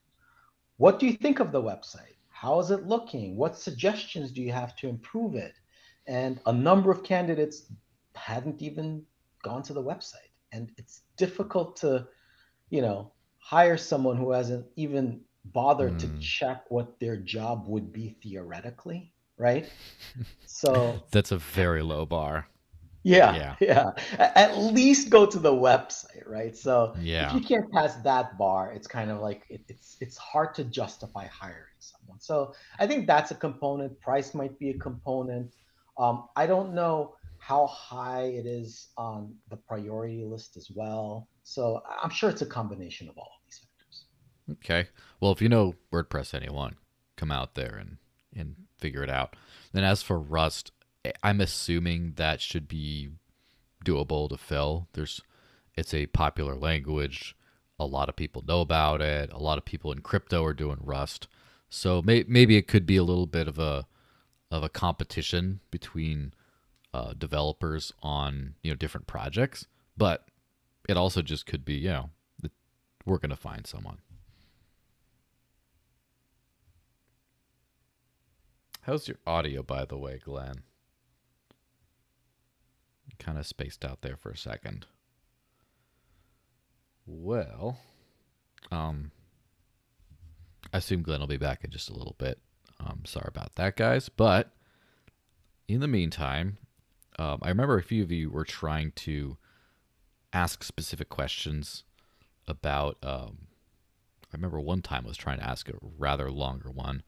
What 0.77 0.99
do 0.99 1.07
you 1.07 1.13
think 1.13 1.41
of 1.41 1.53
the 1.53 1.63
website? 1.63 2.17
How 2.29 2.59
is 2.59 2.71
it 2.71 2.87
looking? 2.87 3.37
What 3.37 3.57
suggestions 3.57 4.33
do 4.33 4.43
you 4.43 4.53
have 4.53 4.75
to 4.77 4.89
improve 4.89 5.35
it? 5.35 5.55
And 6.07 6.41
a 6.47 6.53
number 6.53 6.91
of 6.91 7.03
candidates 7.03 7.67
hadn't 8.15 8.61
even 8.61 9.05
gone 9.43 9.63
to 9.63 9.73
the 9.73 9.83
website. 9.83 10.33
And 10.53 10.71
it's 10.77 11.03
difficult 11.17 11.77
to, 11.77 12.07
you 12.71 12.83
know, 12.83 13.13
hire 13.39 13.77
someone 13.77 14.17
who 14.17 14.31
hasn't 14.33 14.67
even 14.77 15.21
bothered 15.47 15.95
mm. 15.95 15.99
to 16.01 16.07
hmm. 16.07 16.19
check 16.19 16.65
what 16.71 16.99
their 17.01 17.17
job 17.17 17.67
would 17.69 17.93
be 17.93 18.17
theoretically, 18.23 19.13
right? 19.37 19.71
So 20.47 21.03
that's 21.11 21.33
a 21.33 21.37
very 21.37 21.83
low 21.83 22.07
bar. 22.07 22.47
Yeah, 23.05 23.37
yeah, 23.37 23.57
yeah. 23.61 23.91
At 24.19 24.57
least 24.57 25.11
go 25.11 25.27
to 25.27 25.39
the 25.39 25.53
website, 25.53 26.27
right? 26.27 26.57
So 26.57 26.95
yeah. 26.99 27.29
if 27.29 27.35
you 27.35 27.41
can't 27.47 27.71
pass 27.71 27.97
that 27.97 28.39
bar, 28.39 28.73
it's 28.73 28.87
kind 28.87 29.11
of 29.11 29.21
like 29.21 29.45
it, 29.51 29.61
it's 29.69 29.99
it's 30.01 30.17
hard 30.17 30.55
to 30.55 30.65
justify 30.65 31.27
hiring 31.27 31.77
someone. 31.79 32.19
So 32.19 32.55
I 32.79 32.87
think 32.87 33.07
that's 33.07 33.31
a 33.31 33.35
component. 33.35 34.01
Price 34.01 34.35
might 34.35 34.59
be 34.59 34.71
a 34.71 34.79
component. 34.79 35.55
Um, 35.99 36.29
I 36.35 36.47
don't 36.47 36.75
know 36.75 37.15
how 37.39 37.67
high 37.67 38.23
it 38.23 38.47
is 38.47 38.89
on 38.97 39.35
the 39.51 39.57
priority 39.57 40.25
list 40.25 40.57
as 40.57 40.71
well. 40.71 41.29
So 41.43 41.83
I'm 42.03 42.09
sure 42.09 42.31
it's 42.31 42.41
a 42.41 42.47
combination 42.47 43.07
of 43.11 43.19
all 43.19 43.31
of 43.37 43.45
these 43.45 43.59
factors. 43.59 44.05
Okay. 44.53 44.89
Well, 45.21 45.31
if 45.31 45.43
you 45.43 45.51
know 45.51 45.75
WordPress 45.93 46.33
anyone, 46.33 46.77
come 47.17 47.31
out 47.31 47.55
there 47.55 47.77
and 47.77 47.99
and 48.35 48.57
figure 48.79 49.03
it 49.03 49.11
out. 49.11 49.37
Then 49.73 49.85
as 49.85 50.03
for 50.03 50.19
Rust, 50.19 50.73
I'm 51.23 51.41
assuming 51.41 52.15
that 52.17 52.41
should 52.41 52.69
be 52.69 53.11
doable 53.85 54.29
to 54.29 54.37
fill. 54.37 54.89
There's 54.93 55.21
it's 55.77 55.93
a 55.93 56.07
popular 56.07 56.55
language. 56.55 57.37
A 57.79 57.87
lot 57.87 58.09
of 58.09 58.17
people 58.17 58.45
know 58.47 58.61
about 58.61 59.01
it. 59.01 59.33
A 59.33 59.39
lot 59.39 59.59
of 59.59 59.65
people 59.65 59.91
in 59.93 60.01
crypto 60.01 60.45
are 60.45 60.55
doing 60.55 60.79
Rust. 60.81 61.27
So 61.69 62.01
may, 62.03 62.25
maybe 62.29 62.57
it 62.57 62.69
could 62.69 62.87
be 62.87 62.97
a 62.97 63.03
little 63.03 63.27
bit 63.27 63.49
of 63.49 63.59
a 63.59 63.87
of 64.51 64.63
a 64.63 64.69
competition 64.69 65.61
between 65.71 66.33
uh, 66.93 67.13
developers 67.15 67.93
on 68.03 68.55
you 68.63 68.71
know 68.71 68.77
different 68.77 69.07
projects, 69.07 69.67
but 69.97 70.29
it 70.89 70.97
also 70.97 71.23
just 71.23 71.47
could 71.47 71.65
be 71.65 71.75
you 71.75 71.89
know 71.89 72.11
we're 73.05 73.19
gonna 73.19 73.37
find 73.37 73.67
someone. 73.67 73.99
How's 78.83 79.09
your 79.09 79.17
audio, 79.27 79.63
by 79.63 79.87
the 79.87 79.97
way, 79.97 80.21
Glenn? 80.23 80.63
Kind 83.19 83.39
of 83.39 83.47
spaced 83.47 83.85
out 83.85 84.03
there 84.03 84.17
for 84.17 84.31
a 84.31 84.37
second. 84.37 84.87
Well, 87.07 87.79
um, 88.71 89.11
I 90.73 90.79
assume 90.79 91.03
Glenn 91.03 91.21
will 91.21 91.27
be 91.27 91.37
back 91.37 91.65
in 91.65 91.71
just 91.71 91.91
a 91.91 91.95
little 91.95 92.17
bit. 92.19 92.39
Um, 92.81 93.03
sorry 93.05 93.29
about 93.29 93.55
that, 93.57 93.77
guys. 93.77 94.09
But 94.09 94.53
in 95.69 95.81
the 95.81 95.89
meantime, 95.89 96.59
um, 97.19 97.39
I 97.43 97.49
remember 97.49 97.79
a 97.79 97.83
few 97.83 98.03
of 98.03 98.11
you 98.11 98.31
were 98.31 98.45
trying 98.45 98.93
to 98.97 99.37
ask 100.33 100.65
specific 100.65 101.09
questions 101.09 101.85
about. 102.47 102.99
Um, 103.03 103.49
I 104.33 104.37
remember 104.37 104.59
one 104.59 104.83
time 104.83 105.05
I 105.05 105.09
was 105.09 105.17
trying 105.17 105.39
to 105.39 105.49
ask 105.49 105.69
a 105.69 105.75
rather 105.97 106.31
longer 106.31 106.71
one. 106.71 107.05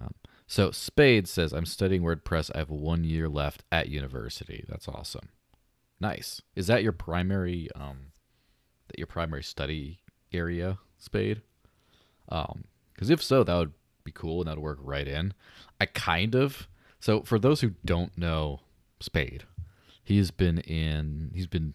Um, 0.00 0.14
so 0.50 0.72
Spade 0.72 1.28
says, 1.28 1.52
"I'm 1.52 1.64
studying 1.64 2.02
WordPress. 2.02 2.50
I 2.52 2.58
have 2.58 2.70
one 2.70 3.04
year 3.04 3.28
left 3.28 3.62
at 3.70 3.88
university. 3.88 4.64
That's 4.68 4.88
awesome. 4.88 5.28
Nice. 6.00 6.42
Is 6.56 6.66
that 6.66 6.82
your 6.82 6.90
primary, 6.90 7.68
um, 7.76 8.12
that 8.88 8.98
your 8.98 9.06
primary 9.06 9.44
study 9.44 10.00
area, 10.32 10.78
Spade? 10.98 11.42
Um, 12.28 12.64
because 12.92 13.10
if 13.10 13.22
so, 13.22 13.44
that 13.44 13.56
would 13.56 13.72
be 14.02 14.10
cool 14.10 14.40
and 14.40 14.48
that'd 14.48 14.60
work 14.60 14.78
right 14.82 15.06
in. 15.06 15.34
I 15.80 15.86
kind 15.86 16.34
of. 16.34 16.66
So 16.98 17.22
for 17.22 17.38
those 17.38 17.60
who 17.60 17.74
don't 17.84 18.18
know 18.18 18.60
Spade. 18.98 19.44
He's 20.02 20.32
been 20.32 20.58
in 20.58 21.30
he's 21.32 21.46
been 21.46 21.74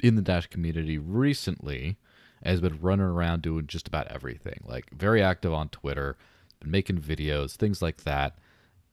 in 0.00 0.16
the 0.16 0.22
Dash 0.22 0.46
community 0.48 0.98
recently, 0.98 1.96
has 2.44 2.60
been 2.60 2.78
running 2.82 3.06
around 3.06 3.40
doing 3.40 3.66
just 3.66 3.88
about 3.88 4.08
everything. 4.08 4.60
Like 4.66 4.92
very 4.92 5.22
active 5.22 5.54
on 5.54 5.70
Twitter, 5.70 6.18
been 6.64 6.70
making 6.70 6.98
videos, 6.98 7.56
things 7.56 7.80
like 7.80 8.04
that. 8.04 8.38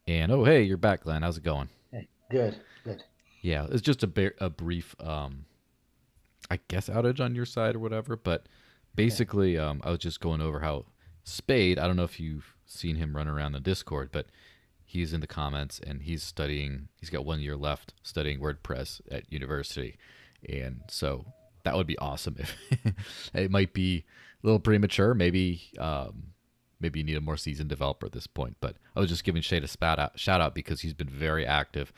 And 0.07 0.31
oh 0.31 0.43
hey, 0.43 0.63
you're 0.63 0.77
back, 0.77 1.03
Glenn. 1.03 1.21
How's 1.21 1.37
it 1.37 1.43
going? 1.43 1.69
Hey, 1.91 2.07
good, 2.29 2.59
good. 2.83 3.03
Yeah, 3.41 3.67
it's 3.71 3.81
just 3.81 4.03
a 4.03 4.07
ba- 4.07 4.33
a 4.39 4.49
brief, 4.49 4.95
um, 4.99 5.45
I 6.49 6.59
guess 6.67 6.89
outage 6.89 7.19
on 7.19 7.33
your 7.33 7.45
side 7.45 7.75
or 7.75 7.79
whatever. 7.79 8.15
But 8.15 8.47
basically, 8.95 9.57
um, 9.57 9.81
I 9.83 9.89
was 9.89 9.99
just 9.99 10.19
going 10.19 10.41
over 10.41 10.59
how 10.59 10.85
Spade. 11.23 11.79
I 11.79 11.87
don't 11.87 11.95
know 11.95 12.03
if 12.03 12.19
you've 12.19 12.55
seen 12.65 12.95
him 12.95 13.15
run 13.15 13.27
around 13.27 13.53
the 13.53 13.59
Discord, 13.59 14.09
but 14.11 14.27
he's 14.91 15.13
in 15.13 15.21
the 15.21 15.27
comments 15.27 15.79
and 15.87 16.01
he's 16.01 16.21
studying 16.21 16.89
he's 16.99 17.09
got 17.09 17.23
one 17.23 17.39
year 17.39 17.55
left 17.55 17.93
studying 18.03 18.41
wordpress 18.41 18.99
at 19.09 19.31
university 19.31 19.97
and 20.49 20.81
so 20.89 21.25
that 21.63 21.77
would 21.77 21.87
be 21.87 21.97
awesome 21.99 22.35
if 22.37 22.53
it 23.33 23.49
might 23.49 23.71
be 23.71 24.03
a 24.43 24.45
little 24.45 24.59
premature 24.59 25.13
maybe 25.13 25.61
um, 25.79 26.33
maybe 26.81 26.99
you 26.99 27.05
need 27.05 27.17
a 27.17 27.21
more 27.21 27.37
seasoned 27.37 27.69
developer 27.69 28.05
at 28.05 28.11
this 28.11 28.27
point 28.27 28.57
but 28.59 28.75
i 28.95 28.99
was 28.99 29.09
just 29.09 29.23
giving 29.23 29.41
Spade 29.41 29.63
a 29.63 30.01
out, 30.01 30.19
shout 30.19 30.41
out 30.41 30.55
because 30.55 30.81
he's 30.81 30.93
been 30.93 31.09
very 31.09 31.45
active 31.45 31.93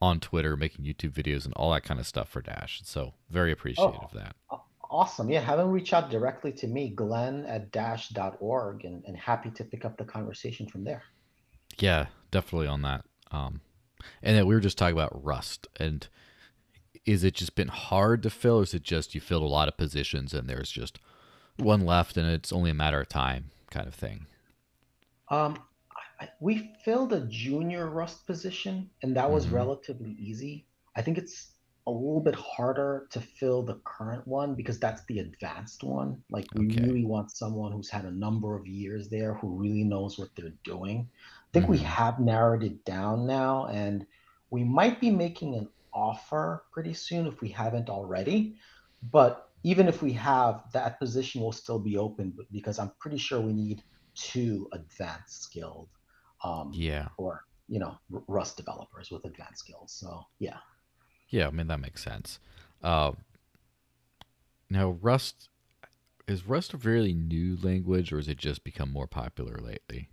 on 0.00 0.20
twitter 0.20 0.56
making 0.56 0.84
youtube 0.84 1.12
videos 1.12 1.44
and 1.44 1.54
all 1.54 1.72
that 1.72 1.84
kind 1.84 2.00
of 2.00 2.06
stuff 2.06 2.28
for 2.28 2.40
dash 2.40 2.80
so 2.84 3.14
very 3.30 3.52
appreciative 3.52 3.98
oh, 4.00 4.04
of 4.04 4.12
that 4.12 4.34
awesome 4.90 5.30
yeah 5.30 5.40
have 5.40 5.58
him 5.58 5.70
reach 5.70 5.92
out 5.92 6.10
directly 6.10 6.52
to 6.52 6.66
me 6.66 6.90
glenn 6.90 7.46
at 7.46 7.70
dash.org 7.72 8.84
and, 8.84 9.02
and 9.06 9.16
happy 9.16 9.50
to 9.50 9.64
pick 9.64 9.84
up 9.84 9.96
the 9.96 10.04
conversation 10.04 10.66
from 10.66 10.84
there 10.84 11.02
yeah, 11.78 12.06
definitely 12.30 12.66
on 12.66 12.82
that. 12.82 13.04
Um, 13.30 13.60
and 14.22 14.36
then 14.36 14.46
we 14.46 14.54
were 14.54 14.60
just 14.60 14.78
talking 14.78 14.96
about 14.96 15.24
Rust. 15.24 15.68
And 15.78 16.06
is 17.04 17.24
it 17.24 17.34
just 17.34 17.54
been 17.54 17.68
hard 17.68 18.22
to 18.22 18.30
fill, 18.30 18.60
or 18.60 18.62
is 18.62 18.74
it 18.74 18.82
just 18.82 19.14
you 19.14 19.20
filled 19.20 19.42
a 19.42 19.46
lot 19.46 19.68
of 19.68 19.76
positions 19.76 20.34
and 20.34 20.48
there's 20.48 20.70
just 20.70 20.98
one 21.56 21.84
left 21.84 22.16
and 22.16 22.26
it's 22.26 22.52
only 22.52 22.70
a 22.70 22.74
matter 22.74 23.00
of 23.00 23.08
time 23.08 23.50
kind 23.72 23.88
of 23.88 23.94
thing? 23.94 24.26
Um, 25.28 25.58
I, 26.20 26.28
we 26.40 26.72
filled 26.84 27.12
a 27.12 27.26
junior 27.28 27.90
Rust 27.90 28.26
position, 28.26 28.90
and 29.02 29.16
that 29.16 29.30
was 29.30 29.46
mm-hmm. 29.46 29.56
relatively 29.56 30.16
easy. 30.18 30.66
I 30.94 31.02
think 31.02 31.18
it's 31.18 31.48
a 31.88 31.90
little 31.90 32.20
bit 32.20 32.36
harder 32.36 33.08
to 33.10 33.20
fill 33.20 33.62
the 33.62 33.80
current 33.84 34.26
one 34.28 34.54
because 34.54 34.78
that's 34.78 35.04
the 35.06 35.18
advanced 35.18 35.82
one. 35.82 36.22
Like 36.30 36.46
we 36.54 36.66
okay. 36.66 36.84
really 36.84 37.04
want 37.04 37.32
someone 37.32 37.72
who's 37.72 37.90
had 37.90 38.04
a 38.04 38.10
number 38.10 38.54
of 38.56 38.68
years 38.68 39.08
there 39.08 39.34
who 39.34 39.58
really 39.58 39.82
knows 39.82 40.16
what 40.16 40.28
they're 40.36 40.54
doing 40.62 41.08
I 41.52 41.58
think 41.58 41.68
we 41.68 41.76
mm-hmm. 41.76 41.86
have 41.86 42.18
narrowed 42.18 42.62
it 42.62 42.82
down 42.86 43.26
now, 43.26 43.66
and 43.66 44.06
we 44.48 44.64
might 44.64 45.00
be 45.00 45.10
making 45.10 45.54
an 45.54 45.68
offer 45.92 46.64
pretty 46.72 46.94
soon 46.94 47.26
if 47.26 47.42
we 47.42 47.48
haven't 47.48 47.90
already. 47.90 48.56
But 49.02 49.50
even 49.64 49.88
if 49.88 50.02
we 50.02 50.12
have, 50.14 50.64
that 50.72 50.98
position 50.98 51.40
will 51.40 51.52
still 51.52 51.78
be 51.78 51.96
open 51.96 52.36
because 52.50 52.78
I'm 52.78 52.92
pretty 52.98 53.18
sure 53.18 53.40
we 53.40 53.52
need 53.52 53.82
two 54.14 54.68
advanced 54.72 55.42
skilled, 55.42 55.88
um, 56.44 56.70
yeah, 56.74 57.08
or 57.16 57.44
you 57.68 57.78
know, 57.78 57.96
Rust 58.10 58.56
developers 58.56 59.10
with 59.10 59.24
advanced 59.24 59.60
skills. 59.60 59.92
So 59.92 60.22
yeah, 60.38 60.58
yeah, 61.28 61.46
I 61.46 61.50
mean 61.50 61.68
that 61.68 61.80
makes 61.80 62.02
sense. 62.02 62.38
Uh, 62.82 63.12
now 64.68 64.90
Rust 65.00 65.48
is 66.26 66.46
Rust 66.46 66.72
a 66.72 66.76
really 66.78 67.14
new 67.14 67.56
language, 67.62 68.12
or 68.12 68.16
has 68.16 68.28
it 68.28 68.38
just 68.38 68.64
become 68.64 68.90
more 68.90 69.06
popular 69.06 69.58
lately? 69.58 70.08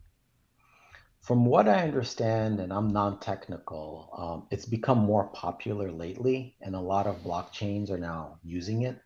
From 1.21 1.45
what 1.45 1.67
I 1.67 1.83
understand, 1.83 2.59
and 2.59 2.71
I'm 2.71 2.87
non-technical, 2.87 4.09
um, 4.17 4.47
it's 4.51 4.65
become 4.65 4.99
more 4.99 5.27
popular 5.27 5.91
lately, 5.91 6.55
and 6.61 6.75
a 6.75 6.79
lot 6.79 7.07
of 7.07 7.17
blockchains 7.23 7.89
are 7.89 7.97
now 7.97 8.39
using 8.43 8.83
it 8.83 8.99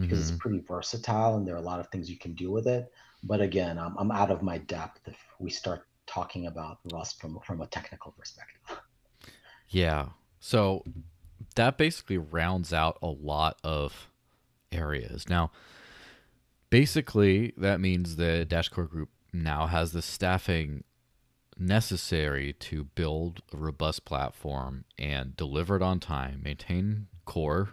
because 0.00 0.20
it's 0.20 0.30
mm-hmm. 0.30 0.38
pretty 0.38 0.58
versatile 0.60 1.36
and 1.36 1.46
there 1.46 1.54
are 1.54 1.58
a 1.58 1.62
lot 1.62 1.80
of 1.80 1.88
things 1.88 2.10
you 2.10 2.18
can 2.18 2.34
do 2.34 2.50
with 2.50 2.66
it. 2.66 2.92
But 3.22 3.40
again, 3.40 3.78
I'm, 3.78 3.96
I'm 3.98 4.10
out 4.10 4.30
of 4.30 4.42
my 4.42 4.58
depth 4.58 5.00
if 5.06 5.18
we 5.38 5.50
start 5.50 5.86
talking 6.06 6.46
about 6.46 6.78
Rust 6.92 7.20
from 7.20 7.38
from 7.44 7.60
a 7.60 7.66
technical 7.66 8.12
perspective. 8.12 8.80
Yeah. 9.68 10.08
So 10.40 10.84
that 11.56 11.76
basically 11.76 12.18
rounds 12.18 12.72
out 12.72 12.98
a 13.02 13.08
lot 13.08 13.58
of 13.64 14.08
areas. 14.72 15.28
Now, 15.28 15.50
basically, 16.70 17.52
that 17.56 17.80
means 17.80 18.16
the 18.16 18.44
Dash 18.44 18.68
Core 18.68 18.86
Group 18.86 19.10
now 19.32 19.66
has 19.66 19.92
the 19.92 20.02
staffing 20.02 20.84
necessary 21.58 22.52
to 22.52 22.84
build 22.84 23.42
a 23.52 23.56
robust 23.56 24.04
platform 24.04 24.84
and 24.98 25.36
deliver 25.36 25.76
it 25.76 25.82
on 25.82 26.00
time, 26.00 26.40
maintain 26.42 27.08
core, 27.24 27.70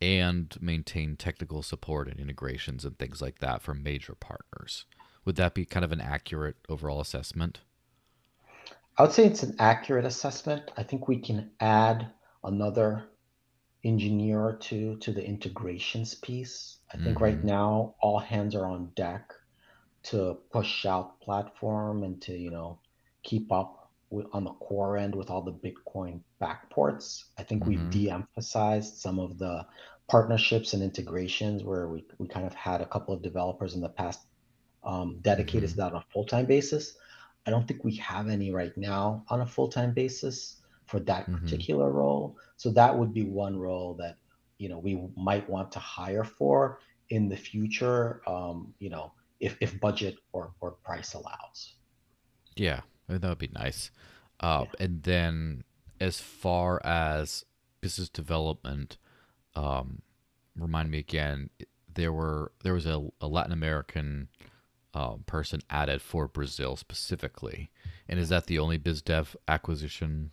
and 0.00 0.56
maintain 0.60 1.16
technical 1.16 1.62
support 1.62 2.08
and 2.08 2.20
integrations 2.20 2.84
and 2.84 2.98
things 2.98 3.20
like 3.20 3.38
that 3.40 3.62
for 3.62 3.74
major 3.74 4.14
partners. 4.14 4.86
Would 5.24 5.36
that 5.36 5.54
be 5.54 5.64
kind 5.64 5.84
of 5.84 5.92
an 5.92 6.00
accurate 6.00 6.56
overall 6.68 7.00
assessment? 7.00 7.60
I 8.96 9.02
would 9.02 9.12
say 9.12 9.26
it's 9.26 9.42
an 9.42 9.56
accurate 9.58 10.04
assessment. 10.04 10.70
I 10.76 10.82
think 10.82 11.06
we 11.06 11.18
can 11.18 11.50
add 11.60 12.08
another 12.42 13.04
engineer 13.84 14.40
or 14.40 14.54
two 14.54 14.96
to 14.96 15.12
the 15.12 15.24
integrations 15.24 16.14
piece. 16.16 16.78
I 16.92 16.96
think 16.96 17.16
mm-hmm. 17.16 17.24
right 17.24 17.44
now 17.44 17.94
all 18.00 18.18
hands 18.18 18.54
are 18.54 18.66
on 18.66 18.90
deck 18.96 19.32
to 20.04 20.38
push 20.50 20.86
out 20.86 21.20
platform 21.20 22.02
and 22.02 22.20
to, 22.22 22.32
you 22.36 22.50
know, 22.50 22.78
keep 23.22 23.52
up 23.52 23.77
on 24.32 24.44
the 24.44 24.52
core 24.52 24.96
end 24.96 25.14
with 25.14 25.30
all 25.30 25.42
the 25.42 25.52
Bitcoin 25.52 26.20
backports. 26.40 27.24
I 27.38 27.42
think 27.42 27.62
mm-hmm. 27.62 27.70
we've 27.70 27.90
de-emphasized 27.90 28.96
some 28.96 29.18
of 29.18 29.38
the 29.38 29.66
partnerships 30.08 30.72
and 30.72 30.82
integrations 30.82 31.62
where 31.62 31.88
we, 31.88 32.04
we 32.18 32.26
kind 32.26 32.46
of 32.46 32.54
had 32.54 32.80
a 32.80 32.86
couple 32.86 33.14
of 33.14 33.22
developers 33.22 33.74
in 33.74 33.80
the 33.80 33.88
past 33.88 34.20
um, 34.84 35.18
dedicated 35.20 35.68
mm-hmm. 35.70 35.80
to 35.80 35.82
that 35.82 35.92
on 35.92 36.02
a 36.02 36.12
full-time 36.12 36.46
basis. 36.46 36.96
I 37.46 37.50
don't 37.50 37.68
think 37.68 37.84
we 37.84 37.96
have 37.96 38.28
any 38.28 38.50
right 38.50 38.76
now 38.76 39.24
on 39.28 39.40
a 39.40 39.46
full-time 39.46 39.92
basis 39.92 40.56
for 40.86 41.00
that 41.00 41.24
mm-hmm. 41.24 41.36
particular 41.36 41.90
role. 41.90 42.36
So 42.56 42.70
that 42.72 42.98
would 42.98 43.12
be 43.12 43.24
one 43.24 43.58
role 43.58 43.94
that 43.94 44.16
you 44.58 44.68
know 44.68 44.78
we 44.78 45.00
might 45.16 45.48
want 45.48 45.70
to 45.72 45.78
hire 45.78 46.24
for 46.24 46.80
in 47.10 47.28
the 47.28 47.36
future. 47.36 48.22
Um, 48.26 48.74
you 48.78 48.90
know, 48.90 49.12
if 49.40 49.56
if 49.60 49.78
budget 49.80 50.16
or 50.32 50.52
or 50.60 50.72
price 50.72 51.14
allows. 51.14 51.74
Yeah, 52.56 52.80
that 53.08 53.28
would 53.28 53.38
be 53.38 53.50
nice. 53.52 53.90
Uh, 54.40 54.64
yeah. 54.66 54.84
And 54.84 55.02
then 55.02 55.64
as 56.00 56.20
far 56.20 56.80
as 56.84 57.44
business 57.80 58.08
development, 58.08 58.98
um, 59.54 60.02
remind 60.56 60.90
me 60.90 60.98
again. 60.98 61.50
There 61.92 62.12
were 62.12 62.52
there 62.62 62.74
was 62.74 62.86
a, 62.86 63.08
a 63.20 63.26
Latin 63.26 63.52
American 63.52 64.28
uh, 64.94 65.16
person 65.26 65.60
added 65.68 66.00
for 66.00 66.28
Brazil 66.28 66.76
specifically, 66.76 67.70
and 68.08 68.20
is 68.20 68.28
that 68.28 68.46
the 68.46 68.58
only 68.58 68.76
biz 68.76 69.02
dev 69.02 69.36
acquisition 69.48 70.30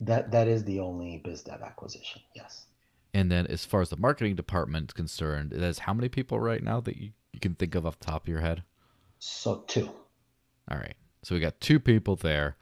that 0.00 0.30
that 0.30 0.48
is 0.48 0.64
the 0.64 0.80
only 0.80 1.18
biz 1.24 1.42
dev 1.42 1.62
acquisition. 1.62 2.22
Yes. 2.34 2.66
And 3.14 3.32
then, 3.32 3.46
as 3.46 3.64
far 3.64 3.80
as 3.80 3.88
the 3.88 3.96
marketing 3.96 4.34
department 4.34 4.90
is 4.90 4.92
concerned, 4.92 5.52
it 5.52 5.60
has 5.60 5.78
how 5.80 5.94
many 5.94 6.08
people 6.08 6.38
right 6.38 6.62
now 6.62 6.80
that 6.80 6.96
you, 6.96 7.12
you 7.32 7.40
can 7.40 7.54
think 7.54 7.74
of 7.74 7.86
off 7.86 7.98
the 7.98 8.06
top 8.06 8.24
of 8.24 8.28
your 8.28 8.40
head? 8.40 8.62
So 9.18 9.64
two. 9.66 9.90
All 10.70 10.78
right. 10.78 10.96
So 11.22 11.34
we 11.34 11.40
got 11.40 11.60
two 11.60 11.80
people 11.80 12.16
there, 12.16 12.56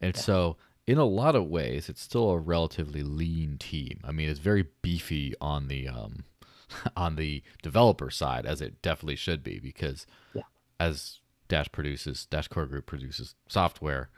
and 0.00 0.14
yeah. 0.14 0.20
so 0.20 0.56
in 0.86 0.98
a 0.98 1.04
lot 1.04 1.34
of 1.34 1.46
ways, 1.46 1.88
it's 1.88 2.00
still 2.00 2.30
a 2.30 2.38
relatively 2.38 3.02
lean 3.02 3.58
team. 3.58 4.00
I 4.04 4.12
mean, 4.12 4.28
it's 4.28 4.38
very 4.38 4.66
beefy 4.82 5.34
on 5.40 5.68
the 5.68 5.88
um, 5.88 6.24
on 6.96 7.16
the 7.16 7.42
developer 7.62 8.10
side, 8.10 8.46
as 8.46 8.60
it 8.60 8.82
definitely 8.82 9.16
should 9.16 9.42
be, 9.42 9.58
because 9.58 10.06
yeah. 10.34 10.42
as 10.78 11.20
Dash 11.48 11.70
produces, 11.72 12.26
Dash 12.26 12.48
Core 12.48 12.66
Group 12.66 12.86
produces 12.86 13.34
software, 13.48 14.10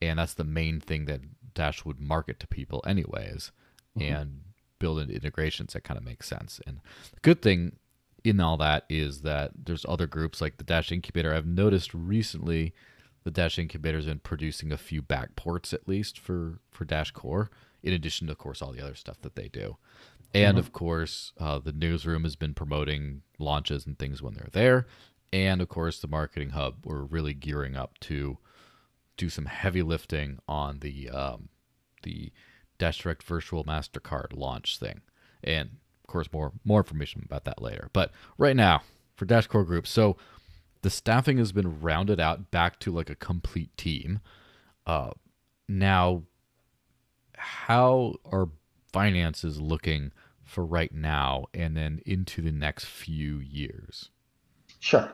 and 0.00 0.18
that's 0.18 0.34
the 0.34 0.44
main 0.44 0.80
thing 0.80 1.04
that 1.04 1.20
Dash 1.54 1.84
would 1.84 2.00
market 2.00 2.40
to 2.40 2.46
people 2.46 2.82
anyways, 2.86 3.52
mm-hmm. 3.98 4.12
and 4.12 4.40
build 4.78 5.00
into 5.00 5.14
integrations 5.14 5.72
that 5.72 5.84
kind 5.84 5.98
of 5.98 6.04
makes 6.04 6.26
sense. 6.26 6.60
And 6.66 6.80
the 7.12 7.20
good 7.20 7.42
thing 7.42 7.76
in 8.24 8.40
all 8.40 8.56
that 8.58 8.84
is 8.88 9.22
that 9.22 9.52
there's 9.64 9.86
other 9.88 10.06
groups 10.06 10.40
like 10.40 10.56
the 10.56 10.64
Dash 10.64 10.90
Incubator. 10.92 11.34
I've 11.34 11.46
noticed 11.46 11.94
recently 11.94 12.74
the 13.24 13.30
Dash 13.30 13.58
Incubator 13.58 13.98
has 13.98 14.06
been 14.06 14.20
producing 14.20 14.72
a 14.72 14.78
few 14.78 15.02
backports 15.02 15.72
at 15.72 15.88
least 15.88 16.18
for 16.18 16.60
for 16.70 16.84
Dash 16.84 17.10
Core, 17.10 17.50
in 17.82 17.92
addition 17.92 18.26
to 18.26 18.32
of 18.32 18.38
course 18.38 18.62
all 18.62 18.72
the 18.72 18.82
other 18.82 18.94
stuff 18.94 19.20
that 19.22 19.36
they 19.36 19.48
do. 19.48 19.76
And 20.34 20.52
mm-hmm. 20.52 20.58
of 20.58 20.72
course, 20.72 21.32
uh, 21.38 21.58
the 21.58 21.72
newsroom 21.72 22.24
has 22.24 22.36
been 22.36 22.54
promoting 22.54 23.22
launches 23.38 23.86
and 23.86 23.98
things 23.98 24.22
when 24.22 24.34
they're 24.34 24.48
there. 24.52 24.86
And 25.32 25.60
of 25.60 25.68
course, 25.68 26.00
the 26.00 26.08
marketing 26.08 26.50
hub, 26.50 26.84
we're 26.84 27.02
really 27.02 27.34
gearing 27.34 27.76
up 27.76 27.98
to 28.00 28.38
do 29.16 29.28
some 29.28 29.46
heavy 29.46 29.82
lifting 29.82 30.38
on 30.46 30.78
the 30.80 31.10
um, 31.10 31.48
the 32.02 32.32
Dash 32.78 33.02
Direct 33.02 33.22
Virtual 33.22 33.64
Mastercard 33.64 34.34
launch 34.34 34.78
thing, 34.78 35.02
and 35.42 35.70
of 36.08 36.12
course 36.12 36.32
more 36.32 36.52
more 36.64 36.80
information 36.80 37.22
about 37.24 37.44
that 37.44 37.60
later. 37.60 37.90
But 37.92 38.12
right 38.38 38.56
now 38.56 38.82
for 39.14 39.26
Dash 39.26 39.46
Core 39.46 39.64
Group, 39.64 39.86
so 39.86 40.16
the 40.82 40.90
staffing 40.90 41.36
has 41.38 41.52
been 41.52 41.80
rounded 41.80 42.18
out 42.18 42.50
back 42.50 42.78
to 42.80 42.92
like 42.92 43.10
a 43.10 43.14
complete 43.14 43.76
team. 43.76 44.20
Uh, 44.86 45.10
now, 45.68 46.22
how 47.36 48.14
are 48.24 48.48
finances 48.92 49.60
looking 49.60 50.12
for 50.44 50.64
right 50.64 50.92
now, 50.92 51.44
and 51.52 51.76
then 51.76 52.00
into 52.06 52.40
the 52.40 52.52
next 52.52 52.86
few 52.86 53.36
years? 53.38 54.08
Sure. 54.80 55.12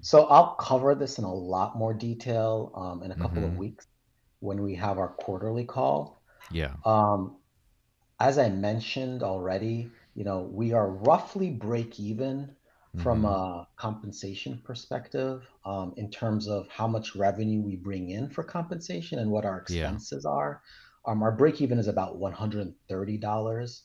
So 0.00 0.24
I'll 0.26 0.54
cover 0.56 0.94
this 0.94 1.18
in 1.18 1.24
a 1.24 1.32
lot 1.32 1.76
more 1.76 1.94
detail 1.94 2.72
um, 2.74 3.02
in 3.02 3.10
a 3.10 3.14
couple 3.14 3.42
mm-hmm. 3.42 3.52
of 3.52 3.58
weeks 3.58 3.86
when 4.40 4.62
we 4.62 4.74
have 4.74 4.98
our 4.98 5.08
quarterly 5.08 5.64
call. 5.64 6.20
Yeah. 6.50 6.74
Um, 6.84 7.36
as 8.20 8.38
I 8.38 8.48
mentioned 8.48 9.22
already, 9.22 9.90
you 10.16 10.24
know, 10.24 10.48
we 10.50 10.72
are 10.72 10.90
roughly 10.90 11.50
break 11.50 12.00
even 12.00 12.38
mm-hmm. 12.46 13.02
from 13.02 13.26
a 13.26 13.68
compensation 13.76 14.60
perspective 14.64 15.46
um, 15.66 15.92
in 15.98 16.10
terms 16.10 16.48
of 16.48 16.66
how 16.68 16.88
much 16.88 17.14
revenue 17.14 17.60
we 17.60 17.76
bring 17.76 18.10
in 18.10 18.30
for 18.30 18.42
compensation 18.42 19.18
and 19.18 19.30
what 19.30 19.44
our 19.44 19.58
expenses 19.58 20.24
yeah. 20.24 20.30
are. 20.30 20.62
Um, 21.06 21.22
our 21.22 21.32
break 21.32 21.60
even 21.60 21.78
is 21.78 21.86
about 21.86 22.18
$130 22.18 23.80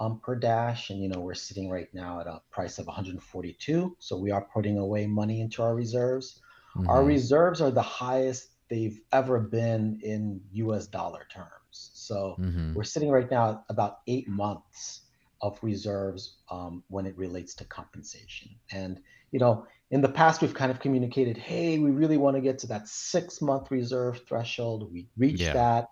um, 0.00 0.20
per 0.20 0.34
dash. 0.34 0.90
And, 0.90 1.00
you 1.00 1.08
know, 1.08 1.20
we're 1.20 1.34
sitting 1.34 1.70
right 1.70 1.88
now 1.94 2.20
at 2.20 2.26
a 2.26 2.42
price 2.50 2.78
of 2.78 2.86
142. 2.86 3.96
So 4.00 4.18
we 4.18 4.32
are 4.32 4.46
putting 4.52 4.78
away 4.78 5.06
money 5.06 5.40
into 5.40 5.62
our 5.62 5.76
reserves. 5.76 6.42
Mm-hmm. 6.76 6.90
Our 6.90 7.04
reserves 7.04 7.60
are 7.60 7.70
the 7.70 7.80
highest 7.80 8.48
they've 8.68 9.00
ever 9.12 9.38
been 9.38 10.00
in 10.02 10.40
US 10.52 10.88
dollar 10.88 11.26
terms. 11.32 11.50
So 11.70 12.34
mm-hmm. 12.40 12.74
we're 12.74 12.82
sitting 12.82 13.10
right 13.10 13.30
now 13.30 13.50
at 13.50 13.64
about 13.68 13.98
eight 14.08 14.28
months 14.28 15.02
of 15.42 15.58
reserves 15.62 16.36
um, 16.50 16.82
when 16.88 17.06
it 17.06 17.16
relates 17.16 17.54
to 17.54 17.64
compensation. 17.64 18.50
And, 18.70 19.00
you 19.30 19.38
know, 19.38 19.66
in 19.90 20.00
the 20.00 20.08
past, 20.08 20.42
we've 20.42 20.54
kind 20.54 20.70
of 20.70 20.80
communicated, 20.80 21.36
hey, 21.36 21.78
we 21.78 21.90
really 21.90 22.16
want 22.16 22.36
to 22.36 22.40
get 22.40 22.58
to 22.60 22.66
that 22.68 22.88
six 22.88 23.40
month 23.40 23.70
reserve 23.70 24.20
threshold. 24.26 24.92
We 24.92 25.06
reached 25.16 25.42
yeah. 25.42 25.52
that. 25.52 25.90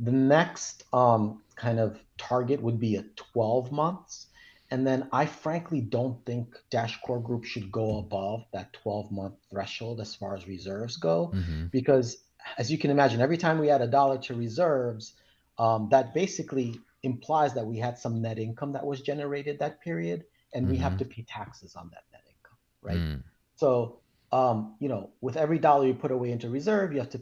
The 0.00 0.12
next 0.12 0.84
um, 0.92 1.42
kind 1.56 1.78
of 1.78 1.98
target 2.18 2.60
would 2.62 2.80
be 2.80 2.96
at 2.96 3.16
12 3.16 3.72
months. 3.72 4.26
And 4.70 4.86
then 4.86 5.08
I 5.12 5.26
frankly 5.26 5.80
don't 5.80 6.24
think 6.24 6.56
Dash 6.70 7.00
Core 7.02 7.20
Group 7.20 7.44
should 7.44 7.72
go 7.72 7.98
above 7.98 8.44
that 8.52 8.72
12 8.72 9.10
month 9.10 9.34
threshold 9.50 10.00
as 10.00 10.14
far 10.14 10.36
as 10.36 10.46
reserves 10.46 10.96
go, 10.96 11.32
mm-hmm. 11.34 11.66
because 11.66 12.18
as 12.56 12.70
you 12.70 12.78
can 12.78 12.90
imagine, 12.90 13.20
every 13.20 13.36
time 13.36 13.58
we 13.58 13.70
add 13.70 13.82
a 13.82 13.86
dollar 13.86 14.18
to 14.18 14.34
reserves, 14.34 15.14
um, 15.58 15.88
that 15.90 16.14
basically 16.14 16.80
implies 17.02 17.54
that 17.54 17.66
we 17.66 17.78
had 17.78 17.98
some 17.98 18.20
net 18.20 18.38
income 18.38 18.72
that 18.72 18.84
was 18.84 19.00
generated 19.00 19.58
that 19.58 19.80
period, 19.80 20.24
and 20.54 20.64
mm-hmm. 20.64 20.72
we 20.72 20.78
have 20.78 20.92
mm-hmm. 20.92 20.98
to 20.98 21.04
pay 21.06 21.22
taxes 21.22 21.76
on 21.76 21.90
that 21.90 22.04
net 22.12 22.22
income, 22.26 22.58
right? 22.82 22.98
Mm. 22.98 23.22
So, 23.56 24.00
um, 24.32 24.76
you 24.80 24.88
know, 24.88 25.10
with 25.20 25.36
every 25.36 25.58
dollar 25.58 25.86
you 25.86 25.94
put 25.94 26.10
away 26.10 26.30
into 26.30 26.48
reserve, 26.48 26.92
you 26.92 26.98
have 26.98 27.10
to 27.10 27.20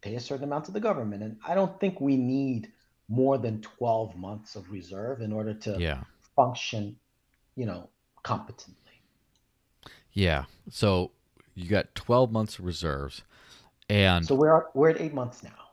pay 0.00 0.14
a 0.14 0.20
certain 0.20 0.44
amount 0.44 0.66
to 0.66 0.72
the 0.72 0.80
government. 0.80 1.22
And 1.22 1.36
I 1.46 1.54
don't 1.54 1.78
think 1.80 2.00
we 2.00 2.16
need 2.16 2.72
more 3.08 3.38
than 3.38 3.60
12 3.62 4.16
months 4.16 4.54
of 4.54 4.70
reserve 4.70 5.20
in 5.22 5.32
order 5.32 5.54
to 5.54 5.76
yeah. 5.78 6.02
function, 6.36 6.96
you 7.56 7.66
know, 7.66 7.88
competently. 8.22 8.74
Yeah. 10.12 10.44
So 10.70 11.12
you 11.54 11.68
got 11.68 11.94
12 11.94 12.30
months 12.30 12.58
of 12.58 12.64
reserves. 12.64 13.22
And 13.88 14.26
so 14.26 14.34
we're 14.34 14.66
we're 14.74 14.90
at 14.90 15.00
eight 15.00 15.14
months 15.14 15.42
now. 15.42 15.67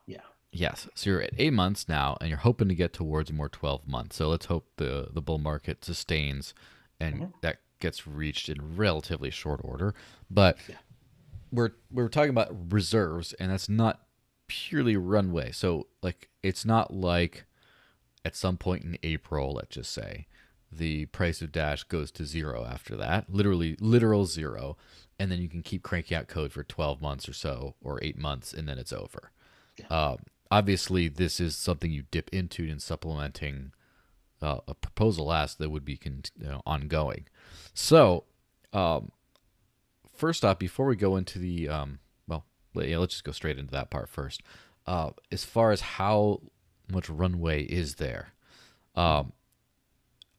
Yes. 0.55 0.87
So 0.95 1.09
you're 1.09 1.21
at 1.21 1.33
eight 1.37 1.53
months 1.53 1.89
now, 1.89 2.17
and 2.21 2.29
you're 2.29 2.39
hoping 2.39 2.69
to 2.69 2.75
get 2.75 2.93
towards 2.93 3.31
more 3.31 3.49
12 3.49 3.87
months. 3.87 4.15
So 4.15 4.29
let's 4.29 4.45
hope 4.45 4.67
the 4.77 5.09
the 5.11 5.21
bull 5.21 5.37
market 5.37 5.83
sustains, 5.83 6.53
and 6.99 7.15
mm-hmm. 7.15 7.25
that 7.41 7.57
gets 7.79 8.07
reached 8.07 8.47
in 8.47 8.77
relatively 8.77 9.29
short 9.29 9.59
order. 9.63 9.93
But 10.31 10.57
yeah. 10.67 10.75
we're 11.51 11.71
we're 11.91 12.07
talking 12.07 12.29
about 12.29 12.71
reserves, 12.71 13.33
and 13.33 13.51
that's 13.51 13.67
not 13.67 14.01
purely 14.47 14.95
runway. 14.95 15.51
So 15.51 15.87
like 16.01 16.29
it's 16.41 16.65
not 16.65 16.93
like 16.93 17.45
at 18.23 18.35
some 18.35 18.55
point 18.57 18.83
in 18.85 18.97
April, 19.03 19.53
let's 19.53 19.75
just 19.75 19.91
say, 19.91 20.25
the 20.71 21.05
price 21.07 21.41
of 21.41 21.51
Dash 21.51 21.83
goes 21.83 22.11
to 22.11 22.25
zero 22.25 22.65
after 22.65 22.95
that, 22.95 23.29
literally 23.29 23.75
literal 23.81 24.25
zero, 24.25 24.77
and 25.19 25.29
then 25.29 25.41
you 25.41 25.49
can 25.49 25.61
keep 25.61 25.83
cranking 25.83 26.17
out 26.17 26.27
code 26.27 26.53
for 26.53 26.63
12 26.63 27.01
months 27.01 27.27
or 27.27 27.33
so, 27.33 27.75
or 27.81 27.99
eight 28.01 28.17
months, 28.17 28.53
and 28.53 28.67
then 28.67 28.77
it's 28.77 28.93
over. 28.93 29.31
Yeah. 29.77 29.87
Um, 29.87 30.17
obviously, 30.55 31.09
this 31.09 31.41
is 31.41 31.55
something 31.57 31.91
you 31.91 32.03
dip 32.11 32.29
into 32.29 32.63
in 32.63 32.79
supplementing 32.79 33.73
uh, 34.41 34.59
a 34.69 34.73
proposal 34.73 35.33
ask 35.33 35.57
that 35.57 35.69
would 35.69 35.83
be 35.83 35.97
con- 35.97 36.23
you 36.39 36.47
know, 36.47 36.61
ongoing. 36.65 37.25
So, 37.73 38.23
um, 38.71 39.11
first 40.13 40.45
off, 40.45 40.57
before 40.57 40.85
we 40.85 40.95
go 40.95 41.17
into 41.17 41.39
the 41.39 41.67
um, 41.67 41.99
well, 42.27 42.45
yeah, 42.73 42.97
let's 42.97 43.15
just 43.15 43.25
go 43.25 43.33
straight 43.33 43.59
into 43.59 43.71
that 43.71 43.89
part 43.89 44.07
first. 44.07 44.41
Uh, 44.87 45.11
as 45.29 45.43
far 45.43 45.71
as 45.71 45.81
how 45.81 46.41
much 46.89 47.09
runway 47.09 47.63
is 47.63 47.95
there, 47.95 48.33
um, 48.95 49.33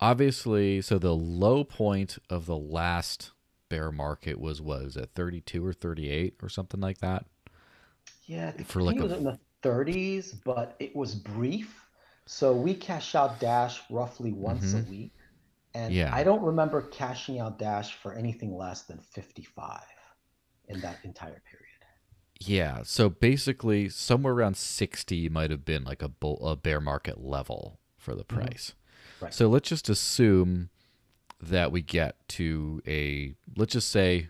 obviously, 0.01 0.81
so 0.81 0.99
the 0.99 1.15
low 1.15 1.63
point 1.63 2.19
of 2.31 2.47
the 2.47 2.57
last 2.57 3.33
bear 3.69 3.93
market 3.93 4.41
was 4.41 4.63
was 4.63 4.97
at 4.97 5.15
32 5.15 5.65
or 5.65 5.75
38 5.75 6.37
or 6.43 6.49
something 6.49 6.81
like 6.81 6.99
that. 6.99 7.27
Yeah, 8.25 8.53
for 8.65 8.83
like 8.83 8.97
a, 8.97 9.01
it 9.01 9.03
was 9.03 9.13
in 9.13 9.25
the 9.25 9.39
30s, 9.67 10.35
but 10.45 10.77
it 10.79 10.95
was 10.95 11.15
brief. 11.15 11.75
So 12.27 12.55
we 12.55 12.75
cash 12.75 13.15
out 13.15 13.41
Dash 13.41 13.81
roughly 13.91 14.33
once 14.33 14.73
mm-hmm. 14.73 14.87
a 14.87 14.91
week. 14.91 15.13
And 15.75 15.93
yeah. 15.93 16.11
I 16.13 16.25
don't 16.25 16.43
remember 16.43 16.83
cashing 16.83 17.39
out 17.39 17.59
Dash 17.59 17.95
for 17.95 18.15
anything 18.15 18.57
less 18.57 18.83
than 18.83 18.99
55 18.99 19.81
in 20.69 20.81
that 20.81 20.99
entire 21.05 21.43
period. 21.51 21.67
Yeah. 22.41 22.81
So 22.83 23.09
basically, 23.09 23.89
somewhere 23.89 24.33
around 24.33 24.57
60 24.57 25.29
might 25.29 25.51
have 25.51 25.65
been 25.65 25.85
like 25.85 26.03
a, 26.03 26.09
bull, 26.09 26.39
a 26.47 26.57
bear 26.57 26.81
market 26.81 27.23
level 27.23 27.79
for 27.99 28.15
the 28.15 28.25
mm-hmm. 28.25 28.39
price. 28.39 28.75
Mm-hmm. 29.19 29.25
Right. 29.27 29.35
So 29.35 29.49
let's 29.49 29.69
just 29.69 29.89
assume 29.89 30.71
that 31.41 31.71
we 31.71 31.83
get 31.83 32.17
to 32.29 32.83
a, 32.87 33.35
let's 33.57 33.73
just 33.73 33.91
say, 33.91 34.29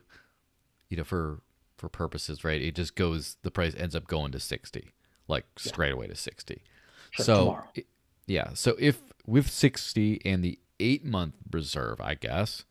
you 0.88 0.96
know, 0.96 1.05
for 1.05 1.40
for 1.77 1.88
purposes, 1.88 2.44
right? 2.44 2.61
It 2.61 2.75
just 2.75 2.94
goes, 2.94 3.37
the 3.42 3.51
price 3.51 3.75
ends 3.77 3.94
up 3.94 4.07
going 4.07 4.33
to 4.33 4.40
60, 4.40 4.92
like 5.28 5.44
yeah. 5.58 5.68
straight 5.68 5.92
away 5.92 6.06
to 6.06 6.14
60. 6.14 6.62
Sure, 7.10 7.24
so, 7.24 7.58
it, 7.74 7.86
yeah. 8.26 8.50
So 8.54 8.76
if 8.78 9.00
with 9.26 9.48
60 9.50 10.20
and 10.24 10.42
the 10.42 10.58
eight 10.80 11.04
month 11.04 11.34
reserve, 11.50 12.00
I 12.00 12.14
guess, 12.14 12.64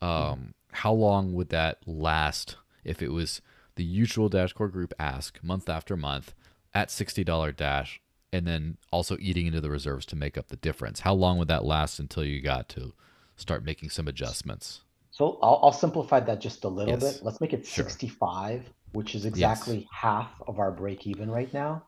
um, 0.00 0.10
mm-hmm. 0.10 0.44
how 0.72 0.92
long 0.92 1.32
would 1.34 1.48
that 1.50 1.78
last 1.86 2.56
if 2.84 3.02
it 3.02 3.10
was 3.10 3.40
the 3.76 3.84
usual 3.84 4.28
Dash 4.28 4.52
Core 4.52 4.68
Group 4.68 4.92
ask 4.98 5.42
month 5.42 5.68
after 5.68 5.96
month 5.96 6.34
at 6.72 6.88
$60 6.88 7.56
Dash 7.56 8.00
and 8.32 8.46
then 8.46 8.76
also 8.90 9.16
eating 9.20 9.46
into 9.46 9.60
the 9.60 9.70
reserves 9.70 10.06
to 10.06 10.16
make 10.16 10.36
up 10.36 10.48
the 10.48 10.56
difference? 10.56 11.00
How 11.00 11.14
long 11.14 11.38
would 11.38 11.48
that 11.48 11.64
last 11.64 11.98
until 11.98 12.24
you 12.24 12.40
got 12.40 12.68
to 12.70 12.92
start 13.36 13.64
making 13.64 13.90
some 13.90 14.08
adjustments? 14.08 14.82
So 15.10 15.38
I'll, 15.42 15.60
I'll 15.62 15.72
simplify 15.72 16.20
that 16.20 16.40
just 16.40 16.64
a 16.64 16.68
little 16.68 16.94
yes. 16.94 17.14
bit. 17.14 17.24
Let's 17.24 17.40
make 17.40 17.52
it 17.52 17.66
sure. 17.66 17.84
65, 17.84 18.68
which 18.92 19.14
is 19.14 19.24
exactly 19.26 19.78
yes. 19.78 19.88
half 19.92 20.42
of 20.46 20.58
our 20.58 20.72
break 20.72 21.06
even 21.06 21.30
right 21.30 21.52
now. 21.54 21.84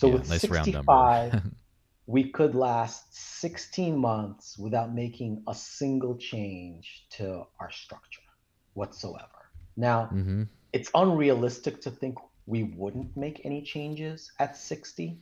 So 0.00 0.06
yeah, 0.06 0.14
with 0.14 0.30
nice 0.30 0.40
65, 0.40 1.42
we 2.06 2.30
could 2.30 2.54
last 2.54 3.14
16 3.40 3.98
months 3.98 4.56
without 4.56 4.94
making 4.94 5.42
a 5.46 5.54
single 5.54 6.16
change 6.16 7.04
to 7.10 7.44
our 7.60 7.70
structure 7.70 8.22
whatsoever. 8.72 9.50
Now, 9.76 10.08
mm-hmm. 10.10 10.44
it's 10.72 10.90
unrealistic 10.94 11.82
to 11.82 11.90
think 11.90 12.16
we 12.46 12.62
wouldn't 12.62 13.14
make 13.14 13.42
any 13.44 13.60
changes 13.60 14.32
at 14.38 14.56
60. 14.56 15.18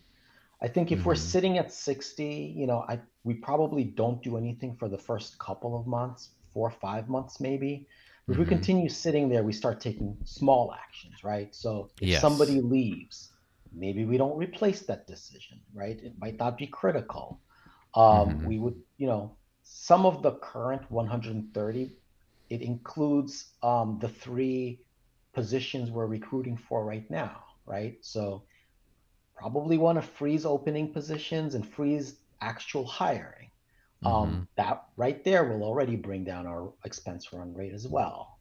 I 0.63 0.69
think 0.69 0.93
if 0.93 1.01
mm-hmm. 1.01 1.09
we're 1.09 1.17
sitting 1.17 1.59
at 1.59 1.73
60, 1.73 2.55
you 2.57 2.69
know, 2.69 2.85
I 2.89 3.01
we 3.25 3.35
probably 3.35 3.83
don't 3.83 4.23
do 4.23 4.37
anything 4.37 4.77
for 4.77 4.89
the 4.89 4.99
first 4.99 5.41
couple 5.41 5.77
of 5.77 5.89
months, 5.89 6.29
four 6.53 6.69
or 6.69 6.77
five 6.81 7.09
months 7.09 7.41
maybe. 7.41 7.89
If 8.29 8.35
mm-hmm. 8.35 8.43
we 8.43 8.47
continue 8.47 8.89
sitting 8.89 9.29
there, 9.29 9.43
we 9.43 9.53
start 9.53 9.81
taking 9.81 10.17
small 10.25 10.73
actions, 10.73 11.25
right? 11.25 11.53
So 11.53 11.91
if 12.01 12.11
yes. 12.11 12.21
somebody 12.21 12.61
leaves, 12.61 13.33
maybe 13.73 14.05
we 14.05 14.17
don't 14.17 14.37
replace 14.37 14.83
that 14.83 15.07
decision 15.07 15.61
right? 15.75 15.99
It 16.03 16.15
might 16.19 16.39
not 16.39 16.57
be 16.59 16.67
critical. 16.67 17.41
Um, 17.95 18.05
mm-hmm. 18.05 18.47
we 18.47 18.59
would 18.59 18.77
you 18.97 19.07
know 19.07 19.37
some 19.63 20.07
of 20.07 20.23
the 20.23 20.33
current 20.33 20.91
130 20.91 21.93
it 22.51 22.63
includes 22.63 23.53
um, 23.63 23.99
the 24.01 24.09
three 24.09 24.81
positions 25.35 25.91
we're 25.91 26.07
recruiting 26.07 26.57
for 26.57 26.85
right 26.85 27.09
now 27.11 27.45
right? 27.69 27.99
So 28.01 28.43
probably 29.37 29.79
want 29.79 30.01
to 30.01 30.03
freeze 30.03 30.45
opening 30.45 30.93
positions 30.93 31.55
and 31.55 31.67
freeze 31.67 32.17
actual 32.41 32.85
hiring. 32.85 33.51
Um, 34.05 34.13
mm-hmm. 34.13 34.17
um, 34.17 34.49
that 34.57 34.85
right 34.97 35.25
there 35.25 35.45
will 35.45 35.65
already 35.65 35.97
bring 35.97 36.25
down 36.25 36.47
our 36.47 36.73
expense 36.85 37.33
run 37.33 37.53
rate 37.55 37.73
as 37.73 37.87
well. 37.87 38.39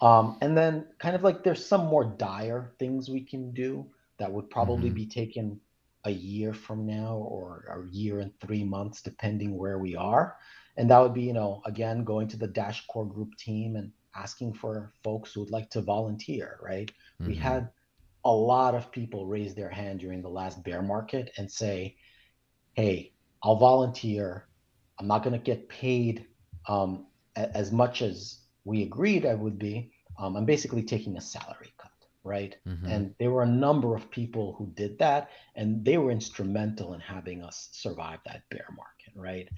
Um, 0.00 0.38
and 0.40 0.56
then 0.56 0.86
kind 0.98 1.16
of 1.16 1.22
like 1.22 1.42
there's 1.42 1.64
some 1.64 1.86
more 1.86 2.04
dire 2.04 2.72
things 2.78 3.08
we 3.08 3.22
can 3.22 3.52
do 3.52 3.86
that 4.18 4.30
would 4.30 4.50
probably 4.50 4.88
mm-hmm. 4.88 4.96
be 4.96 5.06
taken 5.06 5.60
a 6.04 6.10
year 6.10 6.52
from 6.52 6.86
now 6.86 7.16
or 7.16 7.64
a 7.70 7.94
year 7.94 8.20
and 8.20 8.32
three 8.40 8.64
months, 8.64 9.02
depending 9.02 9.56
where 9.56 9.78
we 9.78 9.96
are. 9.96 10.36
And 10.76 10.90
that 10.90 11.00
would 11.00 11.14
be, 11.14 11.22
you 11.22 11.32
know, 11.32 11.60
again, 11.66 12.04
going 12.04 12.28
to 12.28 12.36
the 12.36 12.46
Dash 12.46 12.86
Core 12.86 13.06
Group 13.06 13.36
team 13.36 13.76
and 13.76 13.90
asking 14.14 14.54
for 14.54 14.92
folks 15.02 15.32
who 15.32 15.40
would 15.40 15.50
like 15.50 15.70
to 15.70 15.80
volunteer, 15.80 16.58
right? 16.62 16.90
Mm-hmm. 17.20 17.30
We 17.30 17.36
had 17.36 17.70
a 18.24 18.32
lot 18.32 18.74
of 18.74 18.92
people 18.92 19.26
raise 19.26 19.54
their 19.54 19.70
hand 19.70 20.00
during 20.00 20.22
the 20.22 20.28
last 20.28 20.62
bear 20.62 20.82
market 20.82 21.32
and 21.36 21.50
say, 21.50 21.96
hey, 22.74 23.12
I'll 23.42 23.56
volunteer. 23.56 24.48
I'm 24.98 25.06
not 25.06 25.22
going 25.22 25.38
to 25.38 25.44
get 25.44 25.68
paid 25.68 26.26
um, 26.68 27.06
as 27.36 27.72
much 27.72 28.02
as 28.02 28.38
we 28.64 28.82
agreed 28.82 29.26
I 29.26 29.34
would 29.34 29.58
be. 29.58 29.92
Um, 30.18 30.36
I'm 30.36 30.44
basically 30.44 30.82
taking 30.82 31.16
a 31.16 31.20
salary 31.20 31.72
right? 32.24 32.56
Mm-hmm. 32.66 32.86
And 32.86 33.14
there 33.18 33.30
were 33.30 33.42
a 33.42 33.46
number 33.46 33.94
of 33.94 34.10
people 34.10 34.54
who 34.58 34.66
did 34.74 34.98
that, 34.98 35.30
and 35.56 35.84
they 35.84 35.98
were 35.98 36.10
instrumental 36.10 36.94
in 36.94 37.00
having 37.00 37.42
us 37.42 37.68
survive 37.72 38.18
that 38.26 38.42
bear 38.50 38.66
market, 38.76 39.12
right? 39.14 39.48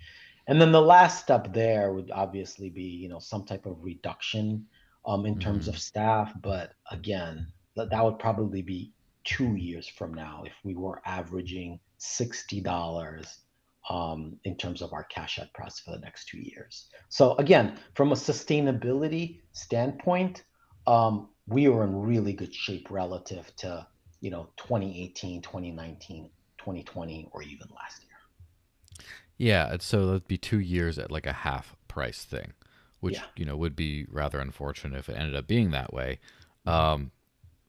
And 0.46 0.60
then 0.60 0.72
the 0.72 0.80
last 0.80 1.22
step 1.22 1.52
there 1.52 1.92
would 1.92 2.10
obviously 2.10 2.70
be, 2.70 2.82
you 2.82 3.08
know, 3.08 3.18
some 3.18 3.44
type 3.44 3.66
of 3.66 3.82
reduction 3.82 4.66
um, 5.06 5.26
in 5.26 5.34
mm-hmm. 5.34 5.40
terms 5.40 5.68
of 5.68 5.78
staff. 5.78 6.32
But 6.42 6.72
again, 6.90 7.46
that, 7.76 7.90
that 7.90 8.04
would 8.04 8.18
probably 8.18 8.62
be 8.62 8.92
two 9.24 9.54
years 9.56 9.86
from 9.86 10.14
now 10.14 10.42
if 10.46 10.52
we 10.64 10.74
were 10.74 11.00
averaging 11.04 11.78
sixty 11.98 12.60
dollars 12.60 13.40
um, 13.88 14.38
in 14.44 14.56
terms 14.56 14.82
of 14.82 14.92
our 14.92 15.04
cash 15.04 15.38
out 15.38 15.52
price 15.52 15.80
for 15.80 15.92
the 15.92 16.00
next 16.00 16.26
two 16.26 16.38
years. 16.38 16.88
So 17.08 17.34
again, 17.36 17.78
from 17.94 18.12
a 18.12 18.14
sustainability 18.14 19.40
standpoint, 19.52 20.44
um, 20.86 21.29
we 21.46 21.68
were 21.68 21.84
in 21.84 22.00
really 22.00 22.32
good 22.32 22.54
shape 22.54 22.88
relative 22.90 23.54
to 23.56 23.86
you 24.20 24.30
know 24.30 24.48
2018 24.56 25.42
2019 25.42 26.30
2020 26.58 27.28
or 27.32 27.42
even 27.42 27.68
last 27.74 28.02
year. 28.02 29.06
Yeah 29.38 29.76
so 29.80 30.06
that'd 30.06 30.28
be 30.28 30.38
two 30.38 30.60
years 30.60 30.98
at 30.98 31.10
like 31.10 31.26
a 31.26 31.32
half 31.32 31.74
price 31.88 32.24
thing 32.24 32.52
which 33.00 33.14
yeah. 33.14 33.24
you 33.36 33.44
know 33.44 33.56
would 33.56 33.74
be 33.74 34.06
rather 34.10 34.38
unfortunate 34.38 34.98
if 34.98 35.08
it 35.08 35.16
ended 35.16 35.34
up 35.34 35.46
being 35.46 35.70
that 35.70 35.92
way. 35.92 36.20
Um, 36.66 37.10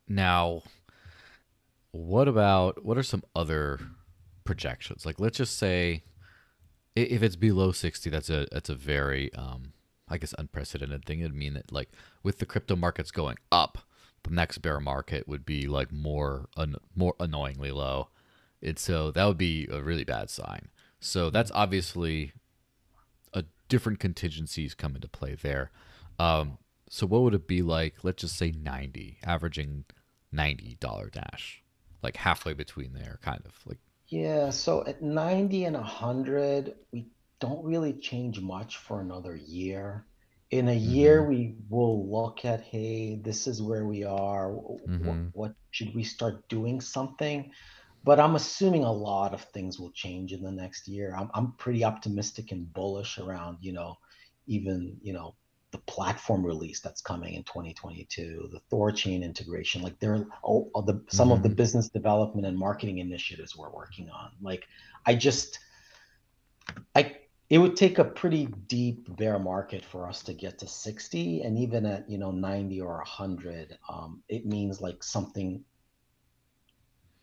now 0.07 0.61
what 1.91 2.27
about 2.27 2.83
what 2.85 2.97
are 2.97 3.03
some 3.03 3.23
other 3.35 3.79
projections? 4.43 5.05
Like 5.05 5.19
let's 5.19 5.37
just 5.37 5.57
say 5.57 6.03
if 6.95 7.23
it's 7.23 7.37
below 7.37 7.71
60 7.71 8.09
that's 8.09 8.29
a 8.29 8.47
that's 8.51 8.69
a 8.69 8.75
very 8.75 9.33
um, 9.33 9.73
I 10.11 10.17
guess 10.17 10.35
unprecedented 10.37 11.05
thing. 11.05 11.21
It'd 11.21 11.33
mean 11.33 11.53
that 11.53 11.71
like 11.71 11.89
with 12.21 12.39
the 12.39 12.45
crypto 12.45 12.75
markets 12.75 13.11
going 13.11 13.37
up, 13.51 13.79
the 14.23 14.29
next 14.29 14.59
bear 14.59 14.79
market 14.79 15.27
would 15.27 15.45
be 15.45 15.67
like 15.67 15.91
more 15.91 16.49
un- 16.57 16.75
more 16.95 17.15
annoyingly 17.19 17.71
low. 17.71 18.09
And 18.61 18.77
so 18.77 19.09
that 19.11 19.25
would 19.25 19.37
be 19.37 19.67
a 19.71 19.81
really 19.81 20.03
bad 20.03 20.29
sign. 20.29 20.67
So 20.99 21.29
that's 21.31 21.51
obviously 21.55 22.33
a 23.33 23.43
different 23.69 23.99
contingencies 23.99 24.75
come 24.75 24.95
into 24.95 25.07
play 25.07 25.35
there. 25.35 25.71
Um, 26.19 26.59
so 26.89 27.07
what 27.07 27.23
would 27.23 27.33
it 27.33 27.47
be 27.47 27.61
like? 27.61 28.03
Let's 28.03 28.21
just 28.21 28.37
say 28.37 28.51
ninety, 28.51 29.17
averaging 29.23 29.85
ninety 30.31 30.77
dollar 30.79 31.09
dash, 31.09 31.63
like 32.03 32.17
halfway 32.17 32.53
between 32.53 32.93
there, 32.93 33.17
kind 33.23 33.41
of 33.45 33.53
like. 33.65 33.79
Yeah. 34.09 34.49
So 34.49 34.83
at 34.85 35.01
ninety 35.01 35.63
and 35.65 35.75
hundred, 35.77 36.75
we 36.91 37.07
don't 37.41 37.65
really 37.65 37.93
change 37.93 38.39
much 38.39 38.77
for 38.77 39.01
another 39.01 39.35
year. 39.35 40.05
In 40.51 40.69
a 40.69 40.71
mm-hmm. 40.71 40.89
year, 40.89 41.27
we 41.27 41.55
will 41.69 42.09
look 42.09 42.45
at, 42.45 42.61
hey, 42.61 43.15
this 43.15 43.47
is 43.47 43.61
where 43.61 43.85
we 43.85 44.03
are. 44.05 44.51
Mm-hmm. 44.51 45.07
What, 45.07 45.17
what 45.33 45.53
should 45.71 45.93
we 45.93 46.03
start 46.03 46.47
doing 46.47 46.79
something? 46.79 47.51
But 48.03 48.19
I'm 48.19 48.35
assuming 48.35 48.83
a 48.83 48.91
lot 48.91 49.33
of 49.33 49.41
things 49.41 49.79
will 49.79 49.91
change 49.91 50.33
in 50.33 50.41
the 50.41 50.51
next 50.51 50.87
year. 50.87 51.15
I'm, 51.17 51.29
I'm 51.33 51.51
pretty 51.53 51.83
optimistic 51.83 52.51
and 52.51 52.71
bullish 52.73 53.17
around, 53.17 53.57
you 53.61 53.73
know, 53.73 53.97
even, 54.47 54.97
you 55.01 55.13
know, 55.13 55.35
the 55.71 55.77
platform 55.79 56.45
release 56.45 56.81
that's 56.81 57.01
coming 57.01 57.35
in 57.35 57.43
2022, 57.43 58.49
the 58.51 58.59
THORChain 58.69 59.23
integration, 59.23 59.81
like 59.81 59.97
there 59.99 60.13
are 60.15 60.27
all, 60.43 60.69
all 60.73 60.81
the 60.81 61.01
some 61.07 61.29
mm-hmm. 61.29 61.37
of 61.37 61.43
the 61.43 61.49
mm-hmm. 61.49 61.55
business 61.55 61.87
development 61.89 62.45
and 62.45 62.57
marketing 62.57 62.97
initiatives 62.97 63.55
we're 63.55 63.69
working 63.69 64.09
on. 64.09 64.31
Like 64.41 64.65
I 65.05 65.15
just 65.15 65.59
I 66.95 67.15
it 67.51 67.57
would 67.57 67.75
take 67.75 67.99
a 67.99 68.05
pretty 68.05 68.45
deep 68.67 69.13
bear 69.17 69.37
market 69.37 69.83
for 69.83 70.07
us 70.07 70.23
to 70.23 70.33
get 70.33 70.57
to 70.59 70.67
60 70.67 71.41
and 71.41 71.59
even 71.59 71.85
at 71.85 72.09
you 72.09 72.17
know 72.17 72.31
90 72.31 72.79
or 72.81 72.95
100 72.95 73.77
um, 73.89 74.23
it 74.29 74.45
means 74.45 74.79
like 74.81 75.03
something 75.03 75.63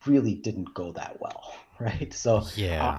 really 0.07 0.35
didn't 0.35 0.73
go 0.75 0.93
that 0.93 1.19
well 1.21 1.55
right? 1.81 2.12
So 2.12 2.45
yeah. 2.55 2.99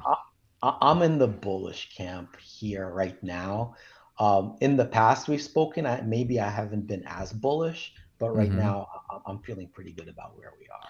I, 0.63 0.91
am 0.91 1.01
in 1.03 1.17
the 1.17 1.27
bullish 1.27 1.95
camp 1.95 2.37
here 2.39 2.89
right 2.89 3.21
now. 3.23 3.75
Um, 4.17 4.57
in 4.59 4.75
the 4.75 4.85
past 4.85 5.27
we've 5.29 5.41
spoken 5.41 5.85
I, 5.85 6.01
maybe 6.01 6.41
i 6.41 6.49
haven't 6.49 6.87
been 6.87 7.03
as 7.05 7.31
bullish 7.31 7.93
but 8.17 8.35
right 8.35 8.49
mm-hmm. 8.49 8.59
now 8.59 8.87
i'm 9.25 9.39
feeling 9.39 9.69
pretty 9.69 9.93
good 9.93 10.09
about 10.09 10.37
where 10.37 10.51
we 10.59 10.65
are. 10.65 10.89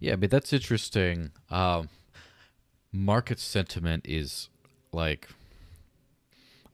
Yeah 0.00 0.16
but 0.16 0.30
that's 0.30 0.54
interesting. 0.54 1.32
Um, 1.50 1.90
market 2.90 3.38
sentiment 3.38 4.06
is 4.08 4.48
like 4.94 5.28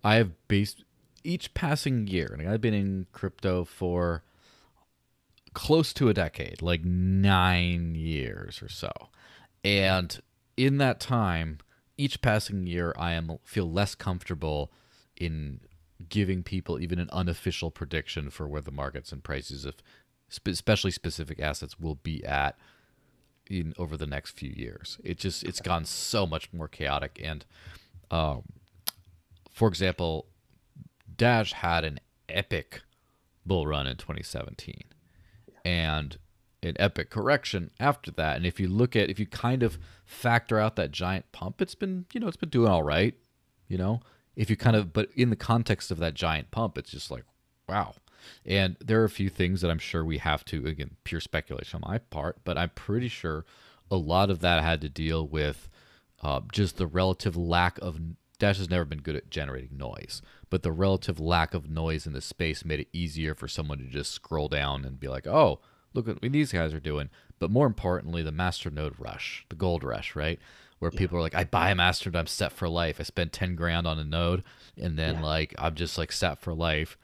I 0.05 0.17
have 0.17 0.33
based 0.49 0.85
each 1.25 1.53
passing 1.55 2.07
year, 2.07 2.37
and 2.39 2.49
I've 2.49 2.61
been 2.61 2.75
in 2.75 3.07
crypto 3.13 3.65
for 3.65 4.23
close 5.53 5.93
to 5.95 6.09
a 6.09 6.15
decade, 6.15 6.63
like 6.63 6.85
nine 6.85 7.95
years 7.95 8.63
or 8.63 8.69
so. 8.69 8.91
And 9.65 10.21
in 10.57 10.79
that 10.79 11.01
time, 11.01 11.59
each 11.99 12.23
passing 12.23 12.67
year, 12.67 12.95
I 12.97 13.13
am 13.13 13.39
feel 13.45 13.71
less 13.71 13.95
comfortable 13.95 14.71
in 15.17 15.61
giving 16.09 16.43
people 16.43 16.81
even 16.81 16.99
an 16.99 17.11
unofficial 17.13 17.71
prediction 17.71 18.31
for 18.31 18.49
where 18.49 18.63
the 18.63 18.71
markets 18.71 19.13
and 19.13 19.23
prices 19.23 19.67
of 19.67 19.75
especially 20.47 20.93
specific 20.93 21.41
assets 21.41 21.79
will 21.79 21.97
be 21.97 22.25
at 22.25 22.57
in 23.49 23.75
over 23.77 23.97
the 23.97 24.07
next 24.07 24.31
few 24.31 24.51
years. 24.51 24.99
It 25.05 25.19
just 25.19 25.43
it's 25.43 25.61
gone 25.61 25.85
so 25.85 26.27
much 26.27 26.53
more 26.53 26.69
chaotic 26.69 27.21
and 27.23 27.45
um, 28.11 28.43
for 29.53 29.69
example, 29.69 30.27
Dash 31.17 31.53
had 31.53 31.85
an 31.85 32.01
epic 32.29 32.83
bull 33.45 33.67
run 33.67 33.87
in 33.87 33.97
2017 33.97 34.85
and 35.65 36.19
an 36.63 36.77
epic 36.79 37.11
correction 37.11 37.71
after 37.79 38.11
that. 38.13 38.37
And 38.37 38.47
if 38.47 38.61
you 38.61 38.69
look 38.69 38.95
at, 38.95 39.11
if 39.11 39.19
you 39.19 39.27
kind 39.27 39.63
of 39.63 39.79
factor 40.05 40.59
out 40.59 40.77
that 40.77 40.91
giant 40.91 41.31
pump, 41.33 41.61
it's 41.61 41.75
been, 41.75 42.07
you 42.13 42.21
know, 42.21 42.29
it's 42.29 42.37
been 42.37 42.49
doing 42.49 42.71
all 42.71 42.83
right, 42.83 43.15
you 43.69 43.79
know, 43.79 44.01
if 44.37 44.51
you 44.51 44.57
kind 44.57 44.77
of, 44.77 44.93
but 44.93 45.11
in 45.15 45.31
the 45.31 45.37
context 45.37 45.91
of 45.91 45.99
that 45.99 46.15
giant 46.15 46.51
pump, 46.51 46.77
it's 46.79 46.91
just 46.91 47.11
like, 47.11 47.25
wow. 47.69 47.95
And 48.45 48.77
there 48.81 49.01
are 49.01 49.05
a 49.05 49.11
few 49.11 49.31
things 49.31 49.63
that 49.63 49.71
I'm 49.71 49.79
sure 49.79 50.05
we 50.05 50.19
have 50.19 50.45
to, 50.47 50.67
again, 50.67 50.97
pure 51.05 51.21
speculation 51.21 51.81
on 51.83 51.91
my 51.91 51.99
part, 51.99 52.39
but 52.45 52.59
I'm 52.59 52.71
pretty 52.71 53.09
sure 53.09 53.45
a 53.91 53.97
lot 53.97 54.31
of 54.31 54.41
that 54.41 54.63
had 54.63 54.81
to 54.83 54.89
deal 54.89 55.27
with 55.27 55.69
uh, 56.23 56.41
just 56.53 56.77
the 56.77 56.87
relative 56.87 57.37
lack 57.37 57.79
of 57.79 57.99
Dash 58.39 58.57
has 58.57 58.71
never 58.71 58.87
been 58.87 59.03
good 59.03 59.17
at 59.17 59.31
generating 59.31 59.77
noise, 59.77 60.23
but 60.49 60.63
the 60.63 60.73
relative 60.73 61.21
lack 61.21 61.53
of 61.53 61.69
noise 61.69 62.07
in 62.07 62.15
the 62.15 62.23
space 62.23 62.65
made 62.65 62.81
it 62.81 62.89
easier 62.93 63.35
for 63.35 63.47
someone 63.47 63.79
to 63.79 63.85
just 63.85 64.13
scroll 64.13 64.49
down 64.49 64.85
and 64.85 64.99
be 64.99 65.09
like, 65.09 65.27
"Oh, 65.27 65.61
look 65.93 66.07
what 66.07 66.21
these 66.23 66.51
guys 66.51 66.73
are 66.73 66.81
doing." 66.81 67.11
But 67.39 67.51
more 67.51 67.67
importantly, 67.67 68.23
the 68.23 68.33
masternode 68.33 68.99
rush, 68.99 69.45
the 69.51 69.57
gold 69.57 69.85
rush, 69.85 70.17
right? 70.17 70.39
Where 70.79 70.91
yeah. 70.93 70.99
people 70.99 71.19
are 71.19 71.21
like, 71.21 71.35
"I 71.35 71.45
buy 71.45 71.71
a 71.71 71.75
masternode, 71.75 72.17
I'm 72.17 72.27
set 72.27 72.53
for 72.53 72.69
life. 72.69 72.97
I 72.99 73.03
spend 73.03 73.33
10 73.33 73.55
grand 73.57 73.87
on 73.87 73.99
a 73.99 74.05
node 74.05 74.43
and 74.77 74.99
then 74.99 75.17
yeah. 75.17 75.25
like 75.25 75.55
I'm 75.59 75.75
just 75.75 75.99
like 75.99 76.11
set 76.11 76.41
for 76.41 76.55
life." 76.55 76.97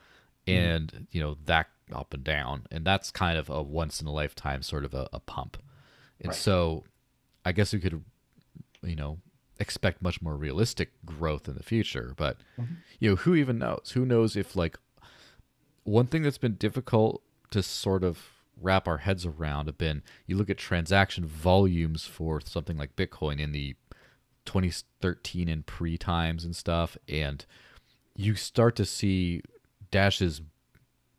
Mm-hmm. 0.46 0.58
And, 0.58 1.06
you 1.10 1.20
know, 1.20 1.36
that 1.44 1.66
up 1.92 2.14
and 2.14 2.24
down. 2.24 2.66
And 2.70 2.84
that's 2.84 3.10
kind 3.10 3.36
of 3.36 3.50
a 3.50 3.62
once 3.62 4.00
in 4.00 4.06
a 4.06 4.12
lifetime 4.12 4.62
sort 4.62 4.84
of 4.84 4.94
a, 4.94 5.08
a 5.12 5.20
pump. 5.20 5.56
And 6.20 6.28
right. 6.28 6.36
so 6.36 6.84
I 7.44 7.52
guess 7.52 7.72
we 7.72 7.80
could 7.80 8.04
you 8.82 8.96
know 8.96 9.18
expect 9.58 10.02
much 10.02 10.20
more 10.20 10.36
realistic 10.36 10.90
growth 11.04 11.48
in 11.48 11.54
the 11.54 11.62
future. 11.62 12.12
But 12.16 12.38
mm-hmm. 12.58 12.74
you 12.98 13.10
know, 13.10 13.16
who 13.16 13.34
even 13.34 13.58
knows? 13.58 13.92
Who 13.94 14.04
knows 14.04 14.36
if 14.36 14.56
like 14.56 14.78
one 15.84 16.06
thing 16.06 16.22
that's 16.22 16.38
been 16.38 16.54
difficult 16.54 17.22
to 17.50 17.62
sort 17.62 18.04
of 18.04 18.18
wrap 18.60 18.88
our 18.88 18.98
heads 18.98 19.26
around 19.26 19.66
have 19.66 19.76
been 19.76 20.02
you 20.26 20.34
look 20.34 20.48
at 20.48 20.56
transaction 20.56 21.26
volumes 21.26 22.04
for 22.04 22.40
something 22.40 22.78
like 22.78 22.96
Bitcoin 22.96 23.38
in 23.38 23.52
the 23.52 23.76
2013 24.46 25.48
and 25.48 25.66
pre 25.66 25.98
times 25.98 26.44
and 26.44 26.56
stuff, 26.56 26.96
and 27.08 27.44
you 28.14 28.34
start 28.34 28.76
to 28.76 28.84
see 28.84 29.42
Dash's 29.90 30.40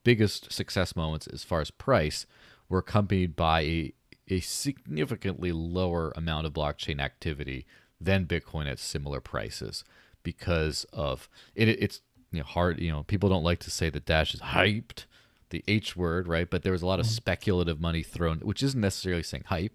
biggest 0.04 0.52
success 0.52 0.96
moments 0.96 1.28
as 1.28 1.44
far 1.44 1.62
as 1.62 1.70
price 1.70 2.26
were 2.70 2.80
accompanied 2.80 3.36
by 3.36 3.62
a, 3.62 3.94
a 4.30 4.40
significantly 4.40 5.52
lower 5.52 6.12
amount 6.16 6.46
of 6.48 6.54
blockchain 6.54 7.00
activity 7.00 7.66
than 8.00 8.26
Bitcoin 8.26 8.70
at 8.70 8.80
similar 8.80 9.20
prices 9.20 9.84
because 10.24 10.86
of 10.94 11.30
it. 11.56 11.70
It's 11.70 12.02
you 12.32 12.40
know 12.40 12.46
hard. 12.46 12.80
You 12.80 12.92
know 12.92 13.04
people 13.04 13.30
don't 13.30 13.44
like 13.44 13.60
to 13.60 13.72
say 13.72 13.90
that 13.90 14.06
Dash 14.06 14.34
is 14.34 14.42
hyped, 14.42 15.06
the 15.50 15.64
H 15.68 15.96
word, 15.96 16.28
right? 16.28 16.50
But 16.50 16.64
there 16.64 16.72
was 16.72 16.82
a 16.82 16.88
lot 16.88 17.00
of 17.00 17.06
mm-hmm. 17.06 17.14
speculative 17.14 17.80
money 17.80 18.04
thrown, 18.04 18.40
which 18.40 18.64
isn't 18.64 18.80
necessarily 18.80 19.24
saying 19.24 19.46
hype, 19.48 19.74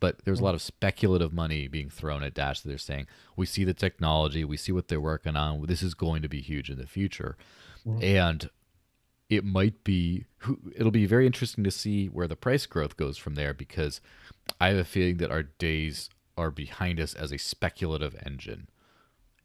but 0.00 0.24
there's 0.24 0.38
a 0.38 0.40
mm-hmm. 0.40 0.46
lot 0.46 0.54
of 0.54 0.62
speculative 0.62 1.32
money 1.32 1.68
being 1.68 1.90
thrown 1.90 2.22
at 2.22 2.34
Dash 2.34 2.60
that 2.60 2.68
they're 2.68 2.78
saying 2.78 3.06
we 3.36 3.46
see 3.46 3.64
the 3.64 3.74
technology, 3.74 4.44
we 4.44 4.56
see 4.56 4.72
what 4.72 4.88
they're 4.88 5.00
working 5.00 5.36
on. 5.36 5.66
This 5.66 5.82
is 5.82 5.94
going 5.94 6.22
to 6.22 6.28
be 6.28 6.40
huge 6.40 6.70
in 6.70 6.78
the 6.78 6.86
future, 6.86 7.36
mm-hmm. 7.86 8.02
and 8.02 8.50
it 9.28 9.44
might 9.44 9.84
be 9.84 10.24
it'll 10.76 10.90
be 10.90 11.06
very 11.06 11.26
interesting 11.26 11.64
to 11.64 11.70
see 11.70 12.06
where 12.06 12.28
the 12.28 12.36
price 12.36 12.66
growth 12.66 12.96
goes 12.96 13.16
from 13.16 13.34
there 13.34 13.54
because 13.54 14.00
I 14.60 14.68
have 14.68 14.78
a 14.78 14.84
feeling 14.84 15.16
that 15.18 15.30
our 15.30 15.42
days 15.42 16.10
are 16.36 16.50
behind 16.50 17.00
us 17.00 17.14
as 17.14 17.32
a 17.32 17.38
speculative 17.38 18.16
engine 18.24 18.68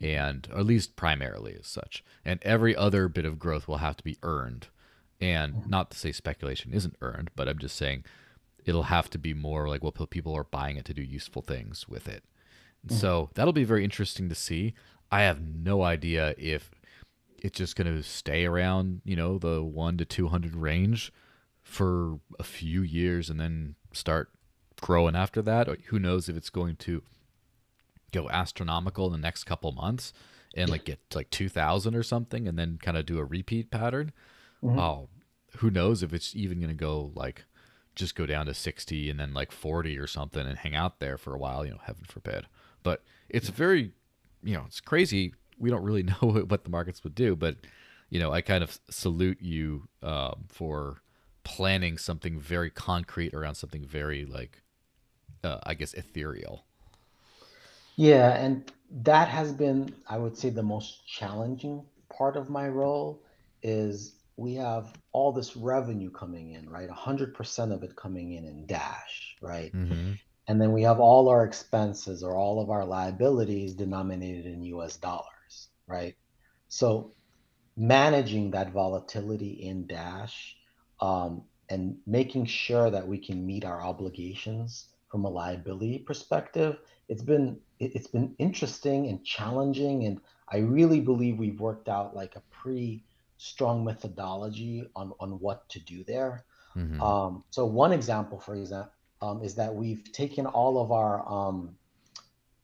and 0.01 0.47
at 0.55 0.65
least 0.65 0.95
primarily 0.95 1.55
as 1.59 1.67
such 1.67 2.03
and 2.25 2.39
every 2.43 2.75
other 2.75 3.07
bit 3.07 3.25
of 3.25 3.39
growth 3.39 3.67
will 3.67 3.77
have 3.77 3.97
to 3.97 4.03
be 4.03 4.17
earned 4.23 4.67
and 5.21 5.53
mm-hmm. 5.53 5.69
not 5.69 5.91
to 5.91 5.97
say 5.97 6.11
speculation 6.11 6.73
isn't 6.73 6.95
earned 7.01 7.29
but 7.35 7.47
i'm 7.47 7.59
just 7.59 7.75
saying 7.75 8.03
it'll 8.65 8.83
have 8.83 9.09
to 9.09 9.17
be 9.17 9.33
more 9.33 9.67
like 9.67 9.83
what 9.83 9.97
well, 9.99 10.07
people 10.07 10.35
are 10.35 10.45
buying 10.45 10.77
it 10.77 10.85
to 10.85 10.93
do 10.93 11.01
useful 11.01 11.41
things 11.41 11.87
with 11.87 12.07
it 12.07 12.23
mm-hmm. 12.85 12.95
so 12.95 13.29
that'll 13.33 13.53
be 13.53 13.65
very 13.65 13.83
interesting 13.83 14.29
to 14.29 14.35
see 14.35 14.73
i 15.11 15.21
have 15.21 15.41
no 15.41 15.83
idea 15.83 16.33
if 16.37 16.71
it's 17.43 17.57
just 17.57 17.75
going 17.75 17.93
to 17.93 18.03
stay 18.03 18.45
around 18.45 19.01
you 19.03 19.15
know 19.15 19.37
the 19.37 19.63
1 19.63 19.97
to 19.97 20.05
200 20.05 20.55
range 20.55 21.11
for 21.61 22.19
a 22.39 22.43
few 22.43 22.81
years 22.81 23.29
and 23.29 23.39
then 23.39 23.75
start 23.93 24.29
growing 24.81 25.15
after 25.15 25.41
that. 25.41 25.67
Or 25.69 25.77
who 25.87 25.99
knows 25.99 26.27
if 26.27 26.35
it's 26.35 26.49
going 26.49 26.75
to 26.77 27.03
go 28.11 28.29
astronomical 28.29 29.05
in 29.07 29.11
the 29.11 29.17
next 29.19 29.43
couple 29.43 29.71
months 29.71 30.13
and 30.55 30.69
like 30.69 30.85
get 30.85 30.99
like 31.13 31.29
2000 31.29 31.95
or 31.95 32.03
something 32.03 32.47
and 32.47 32.57
then 32.57 32.79
kind 32.81 32.97
of 32.97 33.05
do 33.05 33.19
a 33.19 33.23
repeat 33.25 33.69
pattern. 33.69 34.11
Mm-hmm. 34.63 34.79
Oh, 34.79 35.09
who 35.57 35.69
knows 35.69 36.01
if 36.03 36.13
it's 36.13 36.35
even 36.35 36.59
going 36.59 36.69
to 36.69 36.75
go 36.75 37.11
like 37.15 37.45
just 37.95 38.15
go 38.15 38.25
down 38.25 38.45
to 38.45 38.53
60 38.53 39.09
and 39.09 39.19
then 39.19 39.33
like 39.33 39.51
40 39.51 39.97
or 39.97 40.07
something 40.07 40.45
and 40.45 40.57
hang 40.57 40.75
out 40.75 40.99
there 40.99 41.17
for 41.17 41.35
a 41.35 41.37
while, 41.37 41.65
you 41.65 41.71
know, 41.71 41.81
heaven 41.83 42.03
forbid. 42.07 42.47
But 42.81 43.03
it's 43.27 43.49
very, 43.49 43.91
you 44.41 44.55
know, 44.55 44.63
it's 44.67 44.81
crazy. 44.81 45.33
We 45.59 45.69
don't 45.69 45.83
really 45.83 46.03
know 46.21 46.45
what 46.47 46.63
the 46.63 46.69
markets 46.69 47.03
would 47.03 47.15
do, 47.15 47.35
but 47.35 47.57
you 48.09 48.19
know, 48.19 48.31
I 48.31 48.41
kind 48.41 48.63
of 48.63 48.79
salute 48.89 49.39
you 49.39 49.87
um, 50.01 50.45
for 50.47 51.01
planning 51.43 51.97
something 51.97 52.39
very 52.39 52.69
concrete 52.69 53.33
around 53.33 53.55
something 53.55 53.85
very 53.85 54.25
like 54.25 54.63
uh, 55.43 55.59
I 55.63 55.73
guess, 55.73 55.93
ethereal. 55.93 56.65
Yeah, 57.95 58.31
and 58.33 58.71
that 59.03 59.27
has 59.27 59.51
been, 59.51 59.93
I 60.07 60.17
would 60.17 60.37
say, 60.37 60.49
the 60.49 60.63
most 60.63 61.07
challenging 61.07 61.83
part 62.09 62.37
of 62.37 62.49
my 62.49 62.67
role 62.67 63.21
is 63.61 64.15
we 64.37 64.55
have 64.55 64.93
all 65.11 65.31
this 65.31 65.57
revenue 65.57 66.09
coming 66.09 66.53
in, 66.53 66.69
right? 66.69 66.89
100% 66.89 67.73
of 67.73 67.83
it 67.83 67.95
coming 67.95 68.33
in 68.33 68.45
in 68.45 68.65
Dash, 68.65 69.35
right? 69.41 69.73
Mm-hmm. 69.73 70.13
And 70.47 70.61
then 70.61 70.71
we 70.71 70.81
have 70.83 70.99
all 70.99 71.29
our 71.29 71.43
expenses 71.43 72.23
or 72.23 72.35
all 72.35 72.61
of 72.61 72.69
our 72.69 72.85
liabilities 72.85 73.73
denominated 73.73 74.45
in 74.45 74.63
US 74.63 74.95
dollars, 74.95 75.25
right? 75.89 76.15
So 76.67 77.11
managing 77.75 78.51
that 78.51 78.71
volatility 78.71 79.51
in 79.51 79.87
Dash 79.87 80.55
um, 81.01 81.43
and 81.69 81.97
making 82.05 82.45
sure 82.45 82.89
that 82.89 83.07
we 83.07 83.17
can 83.17 83.45
meet 83.45 83.65
our 83.65 83.81
obligations 83.81 84.89
from 85.09 85.25
a 85.25 85.29
liability 85.29 85.99
perspective, 85.99 86.77
it's 87.07 87.23
been 87.23 87.59
it's 87.79 88.07
been 88.07 88.35
interesting 88.37 89.07
and 89.07 89.23
challenging, 89.23 90.05
and 90.05 90.19
I 90.49 90.57
really 90.57 90.99
believe 90.99 91.39
we've 91.39 91.59
worked 91.59 91.89
out 91.89 92.15
like 92.15 92.35
a 92.35 92.41
pretty 92.51 93.03
strong 93.37 93.83
methodology 93.83 94.87
on 94.95 95.13
on 95.19 95.39
what 95.39 95.67
to 95.69 95.79
do 95.79 96.03
there. 96.03 96.45
Mm-hmm. 96.75 97.01
Um, 97.01 97.43
so 97.49 97.65
one 97.65 97.91
example, 97.91 98.39
for 98.39 98.55
example, 98.55 98.91
um, 99.21 99.41
is 99.41 99.55
that 99.55 99.73
we've 99.73 100.11
taken 100.11 100.45
all 100.45 100.79
of 100.81 100.91
our 100.91 101.27
um, 101.27 101.75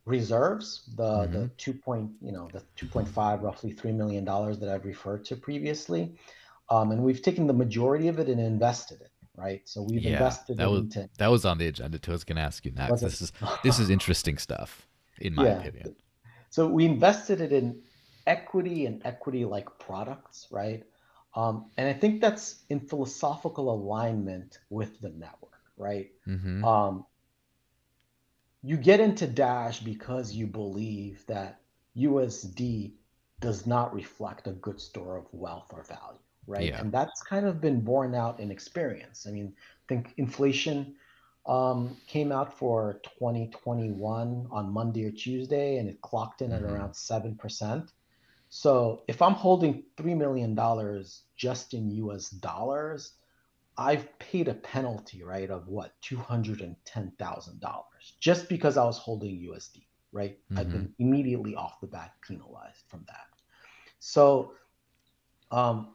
reserves, 0.06 0.84
the 0.96 1.04
mm-hmm. 1.04 1.34
the 1.34 1.48
two 1.58 1.74
point 1.74 2.12
you 2.22 2.32
know 2.32 2.50
the 2.54 2.64
two 2.76 2.88
point 2.88 3.08
five 3.08 3.42
roughly 3.42 3.72
three 3.72 3.92
million 3.92 4.24
dollars 4.24 4.60
that 4.60 4.70
I've 4.70 4.86
referred 4.86 5.26
to 5.26 5.36
previously, 5.36 6.16
um, 6.70 6.92
and 6.92 7.04
we've 7.04 7.22
taken 7.22 7.48
the 7.48 7.54
majority 7.54 8.08
of 8.08 8.20
it 8.20 8.30
and 8.30 8.40
invested 8.40 9.02
it 9.02 9.12
right? 9.38 9.62
So 9.66 9.82
we've 9.82 10.02
yeah, 10.02 10.14
invested 10.14 10.58
that 10.58 10.70
was, 10.70 10.82
into 10.82 11.10
that 11.18 11.28
was 11.28 11.46
on 11.46 11.58
the 11.58 11.68
agenda 11.68 12.00
too. 12.00 12.12
I 12.12 12.14
was 12.14 12.24
going 12.24 12.38
to 12.38 12.42
ask 12.42 12.66
you 12.66 12.72
next. 12.72 13.02
This 13.02 13.22
is 13.22 13.32
this 13.64 13.80
is 13.80 13.90
interesting 13.90 14.38
stuff, 14.38 14.88
in 15.20 15.36
my 15.36 15.46
yeah. 15.46 15.60
opinion. 15.60 15.96
So 16.50 16.68
we 16.68 16.86
invested 16.86 17.42
it 17.42 17.52
in 17.52 17.82
equity 18.28 18.86
and 18.86 19.02
equity-like 19.06 19.68
products, 19.80 20.48
right? 20.52 20.84
Um, 21.36 21.66
and 21.78 21.90
I 21.90 21.94
think 21.94 22.22
that's 22.22 22.64
in 22.70 22.80
philosophical 22.80 23.74
alignment 23.74 24.60
with 24.70 25.02
the 25.02 25.10
network, 25.10 25.60
right? 25.78 26.12
Mm-hmm. 26.26 26.64
Um, 26.64 27.06
you 28.66 28.78
get 28.78 29.00
into 29.00 29.28
Dash 29.28 29.80
because 29.80 30.34
you 30.34 30.48
believe 30.48 31.24
that 31.28 31.62
USD 31.96 32.94
does 33.40 33.68
not 33.68 33.94
reflect 33.94 34.48
a 34.48 34.54
good 34.54 34.82
store 34.82 35.18
of 35.18 35.26
wealth 35.32 35.68
or 35.72 35.84
value, 35.84 36.18
right? 36.48 36.70
Yeah. 36.70 36.80
And 36.80 36.92
that's 36.92 37.22
kind 37.22 37.46
of 37.46 37.62
been 37.62 37.82
borne 37.82 38.16
out 38.16 38.40
in 38.40 38.50
experience. 38.50 39.28
I 39.28 39.32
mean, 39.32 39.54
I 39.56 39.86
think 39.88 40.16
inflation 40.18 40.96
um, 41.46 41.96
came 42.08 42.32
out 42.32 42.58
for 42.58 43.02
2021 43.20 44.48
on 44.50 44.74
Monday 44.74 45.06
or 45.06 45.12
Tuesday, 45.12 45.78
and 45.78 45.88
it 45.88 46.02
clocked 46.02 46.42
in 46.42 46.50
mm-hmm. 46.50 46.66
at 46.66 46.72
around 46.72 46.94
7%. 46.94 47.88
So 48.50 49.04
if 49.08 49.22
I'm 49.22 49.34
holding 49.34 49.84
$3 49.98 50.18
million 50.18 50.58
just 51.36 51.76
in 51.76 51.92
US 51.92 52.30
dollars, 52.30 53.12
I've 53.78 54.18
paid 54.20 54.48
a 54.48 54.54
penalty, 54.54 55.24
right, 55.24 55.50
of 55.50 55.68
what, 55.68 55.94
$210,000 56.02 57.84
just 58.20 58.48
because 58.48 58.78
I 58.78 58.86
was 58.86 58.98
holding 58.98 59.36
USD, 59.36 59.84
right? 60.12 60.38
Mm-hmm. 60.50 60.60
I've 60.60 60.72
been 60.72 60.94
immediately 61.00 61.56
off 61.56 61.82
the 61.82 61.88
bat 61.88 62.14
penalized 62.26 62.84
from 62.88 63.04
that. 63.08 63.28
So, 64.00 64.54
um, 65.52 65.90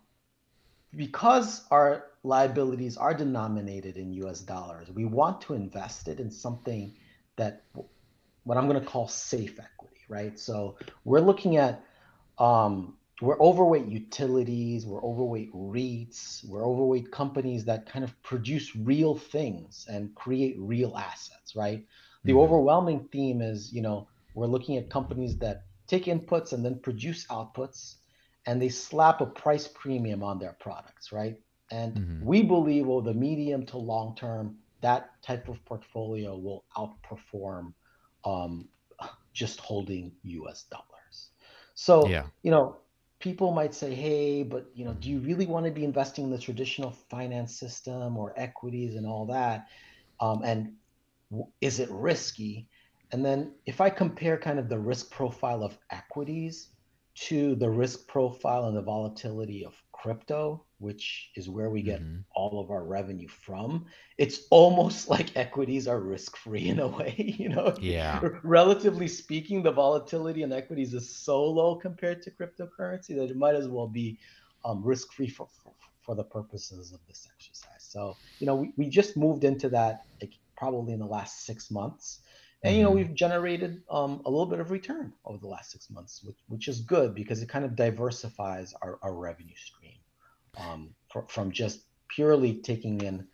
because 0.94 1.66
our 1.70 2.06
liabilities 2.22 2.96
are 2.96 3.14
denominated 3.14 3.96
in 3.96 4.12
US 4.24 4.40
dollars, 4.40 4.90
we 4.90 5.04
want 5.04 5.40
to 5.42 5.54
invest 5.54 6.08
it 6.08 6.20
in 6.20 6.30
something 6.30 6.94
that 7.36 7.62
what 8.44 8.58
I'm 8.58 8.68
going 8.68 8.80
to 8.80 8.86
call 8.86 9.08
safe 9.08 9.58
equity, 9.58 10.00
right? 10.08 10.38
So 10.38 10.76
we're 11.04 11.20
looking 11.20 11.56
at 11.56 11.84
um, 12.38 12.96
we're 13.20 13.38
overweight 13.38 13.86
utilities, 13.86 14.86
we're 14.86 15.02
overweight 15.02 15.52
REITs, 15.52 16.44
we're 16.48 16.64
overweight 16.64 17.10
companies 17.10 17.64
that 17.66 17.90
kind 17.90 18.04
of 18.04 18.22
produce 18.22 18.74
real 18.74 19.14
things 19.14 19.86
and 19.90 20.14
create 20.14 20.56
real 20.58 20.96
assets, 20.96 21.54
right? 21.54 21.84
The 22.24 22.32
mm-hmm. 22.32 22.40
overwhelming 22.40 23.08
theme 23.12 23.42
is, 23.42 23.72
you 23.72 23.82
know, 23.82 24.08
we're 24.34 24.46
looking 24.46 24.76
at 24.76 24.90
companies 24.90 25.36
that 25.38 25.64
take 25.86 26.04
inputs 26.04 26.52
and 26.52 26.64
then 26.64 26.78
produce 26.78 27.26
outputs 27.26 27.96
and 28.46 28.60
they 28.60 28.68
slap 28.68 29.20
a 29.20 29.26
price 29.26 29.68
premium 29.68 30.22
on 30.22 30.38
their 30.38 30.56
products, 30.60 31.12
right? 31.12 31.38
And 31.70 31.94
mm-hmm. 31.94 32.24
we 32.24 32.42
believe 32.42 32.88
over 32.88 33.12
the 33.12 33.14
medium 33.14 33.66
to 33.66 33.76
long 33.76 34.16
term, 34.16 34.56
that 34.80 35.10
type 35.22 35.48
of 35.48 35.62
portfolio 35.64 36.36
will 36.36 36.64
outperform 36.76 37.74
um, 38.24 38.68
just 39.32 39.60
holding 39.60 40.12
US 40.22 40.64
dollars. 40.64 41.30
So, 41.74 42.08
yeah. 42.08 42.24
you 42.42 42.50
know, 42.50 42.78
people 43.20 43.52
might 43.52 43.74
say, 43.74 43.94
hey, 43.94 44.42
but, 44.42 44.66
you 44.74 44.84
know, 44.84 44.94
do 44.94 45.10
you 45.10 45.20
really 45.20 45.46
want 45.46 45.66
to 45.66 45.72
be 45.72 45.84
investing 45.84 46.24
in 46.24 46.30
the 46.30 46.38
traditional 46.38 46.90
finance 47.10 47.58
system 47.58 48.16
or 48.16 48.34
equities 48.36 48.96
and 48.96 49.06
all 49.06 49.26
that? 49.26 49.66
Um, 50.20 50.42
and 50.42 50.72
w- 51.30 51.50
is 51.60 51.78
it 51.78 51.90
risky? 51.90 52.68
And 53.12 53.24
then 53.24 53.54
if 53.66 53.80
I 53.80 53.90
compare 53.90 54.38
kind 54.38 54.58
of 54.58 54.68
the 54.68 54.78
risk 54.78 55.10
profile 55.10 55.62
of 55.62 55.78
equities 55.90 56.70
to 57.16 57.54
the 57.56 57.68
risk 57.68 58.08
profile 58.08 58.66
and 58.66 58.76
the 58.76 58.82
volatility 58.82 59.64
of 59.64 59.74
crypto, 59.92 60.64
which 60.80 61.30
is 61.36 61.48
where 61.48 61.68
we 61.68 61.82
get 61.82 62.00
mm-hmm. 62.00 62.20
all 62.34 62.58
of 62.58 62.70
our 62.70 62.84
revenue 62.84 63.28
from, 63.28 63.86
it's 64.18 64.46
almost 64.50 65.08
like 65.14 65.36
equities 65.36 65.86
are 65.86 66.00
risk 66.00 66.36
free 66.36 66.68
in 66.68 66.80
a 66.80 66.88
way. 66.88 67.14
You 67.40 67.48
know, 67.48 67.74
yeah. 67.80 68.20
Relatively 68.42 69.08
speaking, 69.08 69.62
the 69.62 69.70
volatility 69.70 70.42
in 70.42 70.52
equities 70.52 70.92
is 70.92 71.08
so 71.08 71.42
low 71.44 71.76
compared 71.76 72.22
to 72.22 72.30
cryptocurrency 72.30 73.14
that 73.16 73.30
it 73.30 73.36
might 73.36 73.54
as 73.54 73.68
well 73.68 73.86
be 73.86 74.18
um, 74.64 74.82
risk 74.84 75.12
free 75.12 75.28
for, 75.28 75.48
for, 75.62 75.72
for 76.02 76.14
the 76.14 76.24
purposes 76.24 76.92
of 76.92 77.00
this 77.08 77.26
exercise. 77.34 77.78
So, 77.78 78.16
you 78.40 78.46
know, 78.46 78.56
we, 78.56 78.72
we 78.76 78.88
just 78.88 79.16
moved 79.16 79.44
into 79.44 79.68
that 79.70 80.02
like, 80.20 80.34
probably 80.56 80.92
in 80.92 80.98
the 80.98 81.06
last 81.06 81.46
six 81.46 81.70
months. 81.70 82.20
And 82.62 82.76
you 82.76 82.82
know 82.82 82.90
mm-hmm. 82.90 82.98
we've 82.98 83.14
generated 83.14 83.82
um, 83.90 84.20
a 84.26 84.30
little 84.30 84.44
bit 84.44 84.60
of 84.60 84.70
return 84.70 85.14
over 85.24 85.38
the 85.38 85.46
last 85.46 85.70
six 85.70 85.88
months, 85.88 86.22
which, 86.22 86.36
which 86.48 86.68
is 86.68 86.80
good 86.80 87.14
because 87.14 87.40
it 87.40 87.48
kind 87.48 87.64
of 87.64 87.74
diversifies 87.74 88.74
our, 88.82 88.98
our 89.02 89.14
revenue 89.14 89.54
stream 89.56 89.79
um, 90.56 90.90
for, 91.10 91.24
from 91.28 91.50
just 91.50 91.84
purely 92.08 92.54
taking 92.54 93.00
in 93.00 93.26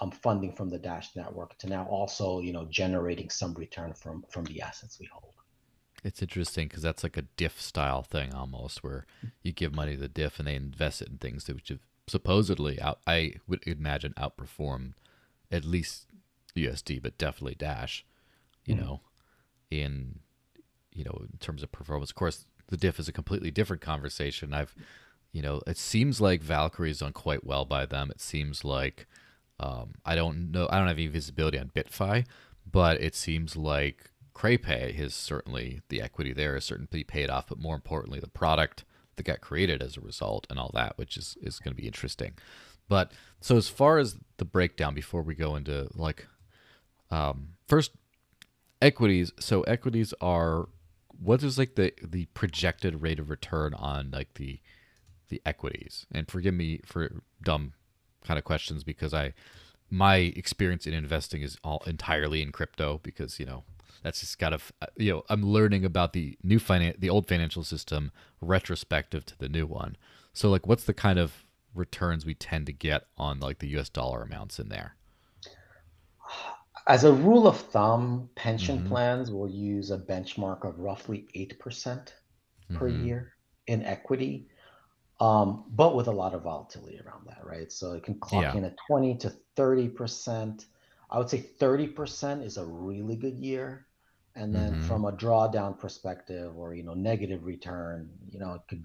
um, 0.00 0.10
funding 0.10 0.52
from 0.52 0.70
the 0.70 0.78
Dash 0.78 1.14
network 1.14 1.58
to 1.58 1.68
now 1.68 1.84
also 1.86 2.40
you 2.40 2.52
know 2.52 2.66
generating 2.70 3.30
some 3.30 3.54
return 3.54 3.92
from 3.92 4.24
from 4.28 4.44
the 4.44 4.62
assets 4.62 4.98
we 4.98 5.08
hold. 5.12 5.34
It's 6.02 6.22
interesting 6.22 6.68
because 6.68 6.82
that's 6.82 7.02
like 7.02 7.18
a 7.18 7.22
DIF 7.36 7.60
style 7.60 8.02
thing 8.02 8.32
almost, 8.32 8.82
where 8.82 9.04
you 9.42 9.52
give 9.52 9.74
money 9.74 9.96
to 9.96 10.00
the 10.00 10.08
DIF 10.08 10.38
and 10.38 10.48
they 10.48 10.54
invest 10.54 11.02
it 11.02 11.08
in 11.08 11.18
things 11.18 11.44
that 11.44 11.56
which 11.56 11.68
have 11.68 11.80
supposedly 12.08 12.80
out. 12.80 13.00
I 13.06 13.34
would 13.46 13.62
imagine 13.66 14.14
outperform 14.16 14.94
at 15.52 15.64
least 15.64 16.06
USD, 16.56 17.02
but 17.02 17.18
definitely 17.18 17.54
Dash 17.54 18.04
you 18.64 18.74
mm-hmm. 18.74 18.84
know, 18.84 19.00
in 19.70 20.20
you 20.92 21.04
know, 21.04 21.22
in 21.32 21.38
terms 21.38 21.62
of 21.62 21.70
performance. 21.70 22.10
Of 22.10 22.16
course, 22.16 22.46
the 22.68 22.76
DIF 22.76 22.98
is 22.98 23.08
a 23.08 23.12
completely 23.12 23.50
different 23.50 23.80
conversation. 23.80 24.52
I've, 24.52 24.74
you 25.32 25.42
know, 25.42 25.60
it 25.66 25.76
seems 25.76 26.20
like 26.20 26.42
Valkyrie 26.42 26.90
is 26.90 26.98
done 26.98 27.12
quite 27.12 27.44
well 27.44 27.64
by 27.64 27.86
them. 27.86 28.10
It 28.10 28.20
seems 28.20 28.64
like 28.64 29.06
um, 29.60 29.92
I 30.06 30.14
don't 30.14 30.50
know, 30.50 30.68
I 30.70 30.78
don't 30.78 30.88
have 30.88 30.96
any 30.96 31.06
visibility 31.06 31.58
on 31.58 31.70
BitFi, 31.74 32.24
but 32.70 33.00
it 33.00 33.14
seems 33.14 33.56
like 33.56 34.10
CrayPay 34.34 34.98
is 34.98 35.14
certainly 35.14 35.82
the 35.90 36.00
equity 36.00 36.32
there 36.32 36.56
is 36.56 36.64
certainly 36.64 37.04
paid 37.04 37.28
off, 37.28 37.48
but 37.48 37.58
more 37.58 37.74
importantly, 37.74 38.20
the 38.20 38.28
product 38.28 38.84
that 39.16 39.24
got 39.24 39.42
created 39.42 39.82
as 39.82 39.98
a 39.98 40.00
result 40.00 40.46
and 40.48 40.58
all 40.58 40.70
that, 40.72 40.96
which 40.96 41.16
is 41.16 41.36
is 41.42 41.58
going 41.58 41.74
to 41.74 41.80
be 41.80 41.86
interesting. 41.86 42.32
But 42.88 43.12
so 43.40 43.56
as 43.56 43.68
far 43.68 43.98
as 43.98 44.16
the 44.38 44.46
breakdown, 44.46 44.94
before 44.94 45.22
we 45.22 45.34
go 45.34 45.56
into 45.56 45.88
like, 45.94 46.26
um, 47.10 47.50
first 47.68 47.92
equities 48.80 49.30
so 49.38 49.60
equities 49.64 50.14
are 50.22 50.68
what 51.22 51.42
is 51.42 51.58
like 51.58 51.74
the 51.74 51.92
the 52.02 52.24
projected 52.32 53.02
rate 53.02 53.18
of 53.18 53.28
return 53.28 53.74
on 53.74 54.10
like 54.10 54.32
the 54.34 54.58
the 55.30 55.40
equities 55.46 56.06
and 56.12 56.30
forgive 56.30 56.54
me 56.54 56.80
for 56.84 57.22
dumb 57.42 57.72
kind 58.24 58.38
of 58.38 58.44
questions 58.44 58.84
because 58.84 59.14
i 59.14 59.32
my 59.88 60.16
experience 60.16 60.86
in 60.86 60.94
investing 60.94 61.42
is 61.42 61.56
all 61.64 61.82
entirely 61.86 62.42
in 62.42 62.52
crypto 62.52 63.00
because 63.02 63.40
you 63.40 63.46
know 63.46 63.64
that's 64.02 64.20
just 64.20 64.38
kind 64.38 64.54
of 64.54 64.72
you 64.96 65.10
know 65.10 65.24
i'm 65.28 65.42
learning 65.42 65.84
about 65.84 66.12
the 66.12 66.36
new 66.42 66.58
finan- 66.58 66.98
the 67.00 67.10
old 67.10 67.26
financial 67.26 67.64
system 67.64 68.12
retrospective 68.40 69.24
to 69.24 69.38
the 69.38 69.48
new 69.48 69.66
one 69.66 69.96
so 70.32 70.50
like 70.50 70.66
what's 70.66 70.84
the 70.84 70.94
kind 70.94 71.18
of 71.18 71.44
returns 71.74 72.26
we 72.26 72.34
tend 72.34 72.66
to 72.66 72.72
get 72.72 73.06
on 73.16 73.40
like 73.40 73.58
the 73.58 73.68
us 73.68 73.88
dollar 73.88 74.22
amounts 74.22 74.58
in 74.58 74.68
there 74.68 74.96
as 76.86 77.04
a 77.04 77.12
rule 77.12 77.46
of 77.46 77.56
thumb, 77.56 78.28
pension 78.34 78.78
mm-hmm. 78.78 78.88
plans 78.88 79.30
will 79.30 79.48
use 79.48 79.90
a 79.90 79.98
benchmark 79.98 80.64
of 80.66 80.78
roughly 80.78 81.28
8% 81.36 82.12
per 82.72 82.90
mm-hmm. 82.90 83.04
year 83.04 83.32
in 83.66 83.84
equity, 83.84 84.48
um, 85.20 85.64
but 85.68 85.94
with 85.94 86.08
a 86.08 86.12
lot 86.12 86.34
of 86.34 86.42
volatility 86.42 86.98
around 87.04 87.26
that, 87.26 87.44
right? 87.44 87.70
So 87.70 87.92
it 87.92 88.02
can 88.02 88.18
clock 88.18 88.42
yeah. 88.42 88.56
in 88.56 88.64
at 88.64 88.76
20 88.88 89.16
to 89.18 89.32
30%. 89.56 90.64
I 91.10 91.18
would 91.18 91.28
say 91.28 91.44
30% 91.58 92.44
is 92.44 92.56
a 92.56 92.64
really 92.64 93.16
good 93.16 93.38
year. 93.38 93.86
And 94.34 94.54
then 94.54 94.72
mm-hmm. 94.72 94.86
from 94.86 95.04
a 95.04 95.12
drawdown 95.12 95.78
perspective 95.78 96.56
or, 96.56 96.74
you 96.74 96.84
know, 96.84 96.94
negative 96.94 97.44
return, 97.44 98.08
you 98.30 98.38
know, 98.38 98.54
it 98.54 98.62
could 98.68 98.84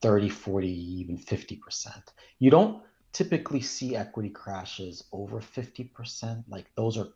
30, 0.00 0.28
40, 0.28 0.68
even 0.68 1.18
50%. 1.18 2.02
You 2.38 2.50
don't 2.50 2.82
typically 3.12 3.60
see 3.60 3.96
equity 3.96 4.30
crashes 4.30 5.04
over 5.12 5.40
50%. 5.40 6.44
Like 6.48 6.70
those 6.76 6.96
are 6.96 7.08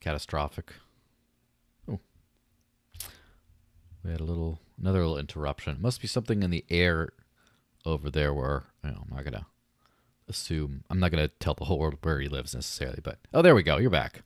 catastrophic. 0.00 0.72
Oh. 1.90 1.98
We 4.06 4.12
had 4.12 4.20
a 4.20 4.24
little 4.24 4.60
another 4.80 5.00
little 5.00 5.18
interruption. 5.18 5.78
Must 5.80 6.00
be 6.00 6.08
something 6.08 6.42
in 6.42 6.50
the 6.50 6.64
air 6.70 7.10
over 7.84 8.10
there 8.10 8.32
where 8.32 8.64
you 8.84 8.90
know, 8.90 9.04
I'm 9.08 9.16
not 9.16 9.24
gonna 9.24 9.46
assume 10.28 10.84
I'm 10.88 11.00
not 11.00 11.10
gonna 11.10 11.28
tell 11.28 11.54
the 11.54 11.64
whole 11.64 11.78
world 11.78 11.98
where 12.02 12.20
he 12.20 12.28
lives 12.28 12.54
necessarily, 12.54 13.00
but 13.02 13.18
oh 13.34 13.42
there 13.42 13.54
we 13.54 13.62
go, 13.62 13.78
you're 13.78 13.90
back. 13.90 14.22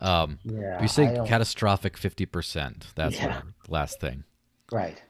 Um 0.00 0.38
yeah, 0.44 0.82
you 0.82 0.88
say 0.88 1.18
catastrophic 1.26 1.96
fifty 1.96 2.26
percent. 2.26 2.88
That's 2.94 3.16
yeah. 3.16 3.42
the 3.64 3.72
last 3.72 4.00
thing. 4.00 4.24
Right. 4.70 5.02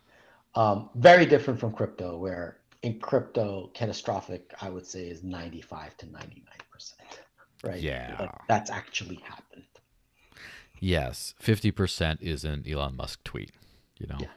Um, 0.54 0.90
very 0.94 1.24
different 1.24 1.58
from 1.58 1.72
crypto, 1.72 2.18
where 2.18 2.58
in 2.82 2.98
crypto, 2.98 3.70
catastrophic, 3.74 4.52
I 4.60 4.68
would 4.68 4.86
say, 4.86 5.04
is 5.06 5.22
95 5.22 5.96
to 5.98 6.06
99%. 6.06 6.22
Right. 7.64 7.80
Yeah. 7.80 8.16
Like, 8.18 8.30
that's 8.48 8.70
actually 8.70 9.16
happened. 9.24 9.64
Yes. 10.78 11.34
50% 11.42 12.20
is 12.20 12.44
an 12.44 12.64
Elon 12.68 12.96
Musk 12.96 13.22
tweet, 13.24 13.52
you 14.02 14.08
know? 14.08 14.18
Yeah. 14.20 14.28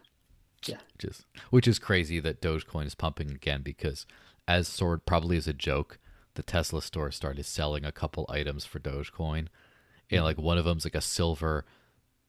Yeah. 0.65 0.77
Which 0.93 1.05
is, 1.05 1.25
which 1.49 1.67
is 1.67 1.79
crazy 1.79 2.19
that 2.21 2.41
Dogecoin 2.41 2.85
is 2.85 2.95
pumping 2.95 3.29
again 3.29 3.61
because, 3.61 4.05
as 4.47 4.67
sort 4.67 5.05
probably 5.05 5.37
as 5.37 5.47
a 5.47 5.53
joke, 5.53 5.99
the 6.35 6.43
Tesla 6.43 6.81
store 6.81 7.11
started 7.11 7.45
selling 7.45 7.83
a 7.83 7.91
couple 7.91 8.25
items 8.29 8.65
for 8.65 8.79
Dogecoin. 8.79 9.47
And 10.11 10.23
like 10.23 10.37
one 10.37 10.57
of 10.57 10.65
them's 10.65 10.85
like 10.85 10.95
a 10.95 11.01
silver 11.01 11.65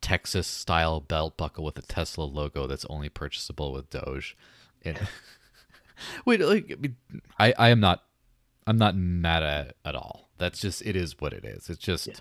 Texas 0.00 0.46
style 0.46 1.00
belt 1.00 1.36
buckle 1.36 1.64
with 1.64 1.78
a 1.78 1.82
Tesla 1.82 2.24
logo 2.24 2.66
that's 2.66 2.84
only 2.86 3.08
purchasable 3.08 3.72
with 3.72 3.90
Doge. 3.90 4.36
And 4.82 4.98
wait, 6.24 6.40
like 6.40 6.78
I, 7.38 7.52
I, 7.58 7.68
am 7.70 7.80
not 7.80 8.04
I'm 8.66 8.78
not 8.78 8.96
mad 8.96 9.42
at 9.42 9.76
at 9.84 9.94
all. 9.94 10.30
That's 10.38 10.60
just 10.60 10.82
it 10.86 10.96
is 10.96 11.20
what 11.20 11.32
it 11.32 11.44
is. 11.44 11.68
It's 11.68 11.78
just 11.80 12.06
yeah. 12.06 12.14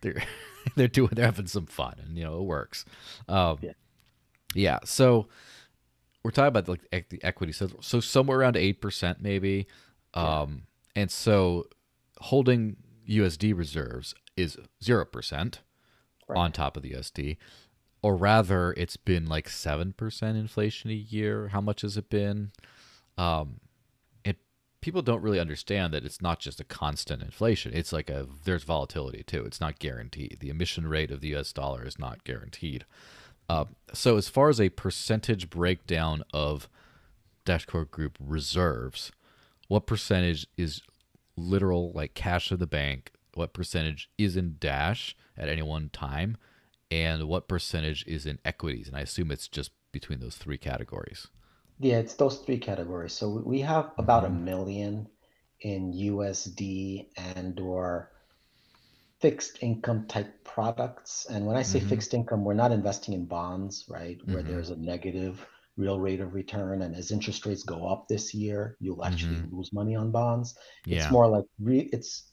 they're 0.00 0.22
they're 0.76 0.88
doing 0.88 1.10
they're 1.12 1.26
having 1.26 1.46
some 1.46 1.66
fun 1.66 1.94
and 2.04 2.16
you 2.16 2.24
know 2.24 2.40
it 2.40 2.44
works. 2.44 2.84
Um, 3.28 3.58
yeah. 3.60 3.72
Yeah. 4.54 4.78
So 4.84 5.28
we're 6.22 6.30
talking 6.30 6.48
about 6.48 6.68
like 6.68 7.08
the 7.08 7.22
equity. 7.22 7.52
So 7.52 7.70
so 7.80 8.00
somewhere 8.00 8.38
around 8.38 8.56
eight 8.56 8.80
percent 8.80 9.20
maybe. 9.20 9.66
Um, 10.14 10.24
yeah. 10.94 11.02
and 11.02 11.10
so 11.10 11.66
holding 12.20 12.76
USD 13.08 13.56
reserves 13.56 14.14
is 14.36 14.58
zero 14.82 15.04
percent 15.04 15.60
right. 16.28 16.38
on 16.38 16.52
top 16.52 16.76
of 16.76 16.82
the 16.82 16.92
USD. 16.92 17.36
Or 18.00 18.14
rather, 18.14 18.72
it's 18.76 18.96
been 18.96 19.26
like 19.26 19.48
seven 19.48 19.92
percent 19.92 20.36
inflation 20.36 20.90
a 20.90 20.94
year. 20.94 21.48
How 21.48 21.60
much 21.60 21.82
has 21.82 21.96
it 21.96 22.08
been? 22.08 22.52
Um, 23.16 23.60
and 24.24 24.36
people 24.80 25.02
don't 25.02 25.22
really 25.22 25.40
understand 25.40 25.92
that 25.92 26.04
it's 26.04 26.22
not 26.22 26.38
just 26.38 26.60
a 26.60 26.64
constant 26.64 27.22
inflation. 27.22 27.72
It's 27.74 27.92
like 27.92 28.08
a 28.08 28.26
there's 28.44 28.62
volatility 28.62 29.24
too. 29.24 29.44
It's 29.44 29.60
not 29.60 29.80
guaranteed. 29.80 30.38
The 30.40 30.48
emission 30.48 30.86
rate 30.86 31.10
of 31.10 31.20
the 31.20 31.28
U.S. 31.28 31.52
dollar 31.52 31.84
is 31.84 31.98
not 31.98 32.22
guaranteed. 32.22 32.84
Uh, 33.48 33.64
so 33.92 34.16
as 34.16 34.28
far 34.28 34.48
as 34.48 34.60
a 34.60 34.68
percentage 34.68 35.48
breakdown 35.48 36.22
of 36.34 36.68
Dash 37.44 37.64
Core 37.64 37.84
Group 37.84 38.18
reserves, 38.20 39.10
what 39.68 39.86
percentage 39.86 40.46
is 40.56 40.82
literal 41.36 41.92
like 41.92 42.14
cash 42.14 42.50
of 42.50 42.58
the 42.58 42.66
bank? 42.66 43.12
What 43.34 43.52
percentage 43.52 44.10
is 44.18 44.36
in 44.36 44.56
Dash 44.58 45.16
at 45.36 45.48
any 45.48 45.62
one 45.62 45.90
time? 45.90 46.36
And 46.90 47.24
what 47.24 47.48
percentage 47.48 48.04
is 48.06 48.26
in 48.26 48.38
equities? 48.44 48.88
And 48.88 48.96
I 48.96 49.00
assume 49.00 49.30
it's 49.30 49.48
just 49.48 49.70
between 49.92 50.20
those 50.20 50.36
three 50.36 50.58
categories. 50.58 51.28
Yeah, 51.78 51.98
it's 51.98 52.14
those 52.14 52.38
three 52.38 52.58
categories. 52.58 53.12
So 53.12 53.42
we 53.44 53.60
have 53.60 53.92
about 53.98 54.24
a 54.24 54.28
mm-hmm. 54.28 54.44
million 54.44 55.08
in 55.60 55.92
USD 55.92 57.08
and 57.16 57.58
or 57.60 58.10
fixed 59.20 59.58
income 59.62 60.06
type 60.06 60.44
products. 60.44 61.26
And 61.30 61.46
when 61.46 61.56
I 61.56 61.62
say 61.62 61.80
mm-hmm. 61.80 61.88
fixed 61.88 62.14
income, 62.14 62.44
we're 62.44 62.54
not 62.54 62.72
investing 62.72 63.14
in 63.14 63.24
bonds, 63.24 63.84
right? 63.88 64.18
Where 64.24 64.38
mm-hmm. 64.38 64.50
there's 64.50 64.70
a 64.70 64.76
negative 64.76 65.44
real 65.76 65.98
rate 65.98 66.20
of 66.20 66.34
return. 66.34 66.82
And 66.82 66.94
as 66.94 67.10
interest 67.10 67.46
rates 67.46 67.62
go 67.62 67.86
up 67.86 68.06
this 68.08 68.34
year, 68.34 68.76
you'll 68.80 69.04
actually 69.04 69.36
mm-hmm. 69.36 69.56
lose 69.56 69.72
money 69.72 69.96
on 69.96 70.10
bonds. 70.10 70.56
Yeah. 70.86 71.02
It's 71.02 71.10
more 71.10 71.26
like 71.26 71.44
re- 71.60 71.88
it's 71.92 72.32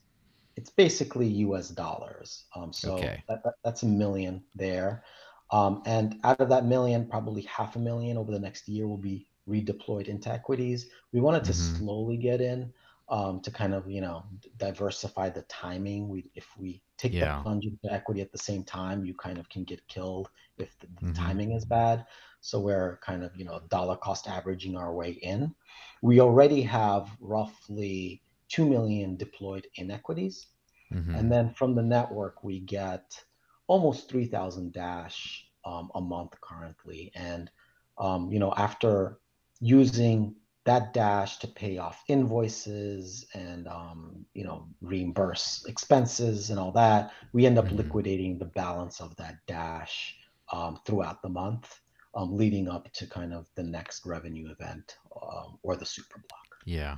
it's 0.55 0.69
basically 0.69 1.27
US 1.27 1.69
dollars. 1.69 2.45
Um, 2.55 2.71
so 2.71 2.93
okay. 2.93 3.23
that, 3.27 3.43
that, 3.43 3.55
that's 3.63 3.83
a 3.83 3.87
million 3.87 4.43
there. 4.55 5.03
Um, 5.51 5.81
and 5.85 6.19
out 6.23 6.39
of 6.39 6.49
that 6.49 6.65
million, 6.65 7.07
probably 7.07 7.43
half 7.43 7.75
a 7.75 7.79
million 7.79 8.17
over 8.17 8.31
the 8.31 8.39
next 8.39 8.67
year 8.67 8.87
will 8.87 8.97
be 8.97 9.27
redeployed 9.47 10.07
into 10.07 10.31
equities. 10.31 10.89
We 11.11 11.19
wanted 11.19 11.43
to 11.45 11.51
mm-hmm. 11.51 11.77
slowly 11.77 12.17
get 12.17 12.41
in 12.41 12.71
um, 13.09 13.39
to 13.41 13.51
kind 13.51 13.73
of 13.73 13.89
you 13.89 14.01
know 14.01 14.23
diversify 14.57 15.29
the 15.29 15.43
timing. 15.43 16.07
We 16.07 16.29
if 16.33 16.47
we 16.57 16.81
take 16.97 17.13
yeah. 17.13 17.37
the 17.37 17.43
plunge 17.43 17.65
into 17.65 17.93
equity 17.93 18.21
at 18.21 18.31
the 18.31 18.37
same 18.37 18.63
time, 18.63 19.05
you 19.05 19.13
kind 19.13 19.37
of 19.37 19.49
can 19.49 19.63
get 19.63 19.87
killed 19.87 20.29
if 20.57 20.77
the, 20.79 20.87
the 20.87 21.07
mm-hmm. 21.07 21.13
timing 21.13 21.51
is 21.51 21.65
bad. 21.65 22.05
So 22.41 22.59
we're 22.59 22.99
kind 23.05 23.23
of 23.23 23.35
you 23.35 23.45
know 23.45 23.61
dollar 23.69 23.95
cost 23.95 24.27
averaging 24.27 24.75
our 24.75 24.93
way 24.93 25.11
in. 25.11 25.53
We 26.01 26.19
already 26.19 26.61
have 26.63 27.09
roughly 27.19 28.21
two 28.47 28.65
million 28.67 29.17
deployed 29.17 29.67
in 29.75 29.91
equities, 29.91 30.47
mm-hmm. 30.91 31.15
and 31.15 31.31
then 31.31 31.53
from 31.53 31.75
the 31.75 31.83
network 31.83 32.43
we 32.43 32.59
get 32.59 33.19
almost 33.67 34.09
three 34.09 34.25
thousand 34.25 34.73
dash 34.73 35.45
um, 35.63 35.91
a 35.95 36.01
month 36.01 36.39
currently, 36.41 37.11
and 37.13 37.51
um, 37.97 38.31
you 38.31 38.39
know 38.39 38.53
after 38.57 39.19
using 39.59 40.35
that 40.65 40.93
dash 40.93 41.37
to 41.37 41.47
pay 41.47 41.77
off 41.77 42.03
invoices 42.07 43.25
and 43.33 43.67
um, 43.67 44.25
you 44.33 44.43
know 44.43 44.67
reimburse 44.81 45.63
expenses 45.67 46.49
and 46.49 46.59
all 46.59 46.71
that 46.71 47.11
we 47.33 47.45
end 47.45 47.57
up 47.57 47.65
mm-hmm. 47.65 47.77
liquidating 47.77 48.37
the 48.37 48.45
balance 48.45 48.99
of 48.99 49.15
that 49.15 49.37
dash 49.47 50.15
um, 50.51 50.79
throughout 50.85 51.21
the 51.21 51.29
month 51.29 51.79
um, 52.15 52.35
leading 52.35 52.67
up 52.67 52.91
to 52.93 53.05
kind 53.07 53.33
of 53.33 53.47
the 53.55 53.63
next 53.63 54.05
revenue 54.05 54.51
event 54.51 54.97
um, 55.21 55.57
or 55.63 55.75
the 55.75 55.85
super 55.85 56.21
block 56.29 56.61
yeah 56.65 56.95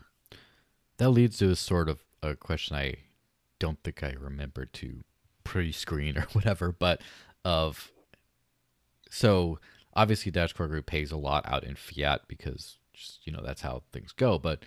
that 0.97 1.09
leads 1.09 1.38
to 1.38 1.49
a 1.49 1.55
sort 1.55 1.89
of 1.89 2.03
a 2.24 2.36
question 2.36 2.76
i 2.76 2.95
don't 3.59 3.84
think 3.84 4.01
i 4.01 4.13
remember 4.20 4.65
to 4.65 5.03
pre-screen 5.43 6.18
or 6.18 6.22
whatever 6.32 6.72
but 6.72 7.01
of 7.43 7.91
so 9.09 9.59
obviously 9.97 10.32
Dash 10.32 10.53
Core 10.53 10.68
Group 10.68 10.86
pays 10.86 11.11
a 11.11 11.18
lot 11.18 11.43
out 11.47 11.63
in 11.63 11.76
fiat 11.76 12.22
because 12.28 12.78
just 12.98 13.26
you 13.26 13.32
know 13.32 13.41
that's 13.43 13.62
how 13.62 13.84
things 13.91 14.12
go. 14.12 14.38
But 14.38 14.64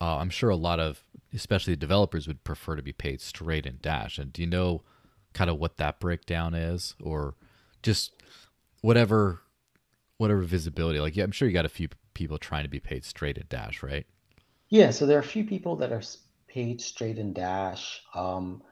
uh, 0.00 0.18
I'm 0.18 0.30
sure 0.30 0.50
a 0.50 0.56
lot 0.56 0.80
of, 0.80 1.04
especially 1.32 1.76
developers, 1.76 2.26
would 2.26 2.44
prefer 2.44 2.76
to 2.76 2.82
be 2.82 2.92
paid 2.92 3.20
straight 3.20 3.66
in 3.66 3.78
Dash. 3.80 4.18
And 4.18 4.32
do 4.32 4.42
you 4.42 4.48
know 4.48 4.82
kind 5.32 5.48
of 5.48 5.58
what 5.58 5.76
that 5.78 6.00
breakdown 6.00 6.54
is, 6.54 6.94
or 7.02 7.34
just 7.82 8.12
whatever 8.80 9.42
whatever 10.18 10.42
visibility? 10.42 11.00
Like, 11.00 11.16
yeah, 11.16 11.24
I'm 11.24 11.32
sure 11.32 11.48
you 11.48 11.54
got 11.54 11.64
a 11.64 11.70
few 11.70 11.88
people 12.14 12.38
trying 12.38 12.64
to 12.64 12.68
be 12.68 12.80
paid 12.80 13.04
straight 13.04 13.38
in 13.38 13.46
Dash, 13.48 13.82
right? 13.82 14.06
Yeah, 14.68 14.90
so 14.90 15.06
there 15.06 15.16
are 15.16 15.20
a 15.20 15.24
few 15.24 15.44
people 15.44 15.76
that 15.76 15.92
are 15.92 16.02
paid 16.48 16.80
straight 16.80 17.18
in 17.18 17.32
Dash. 17.32 18.00
Um, 18.14 18.62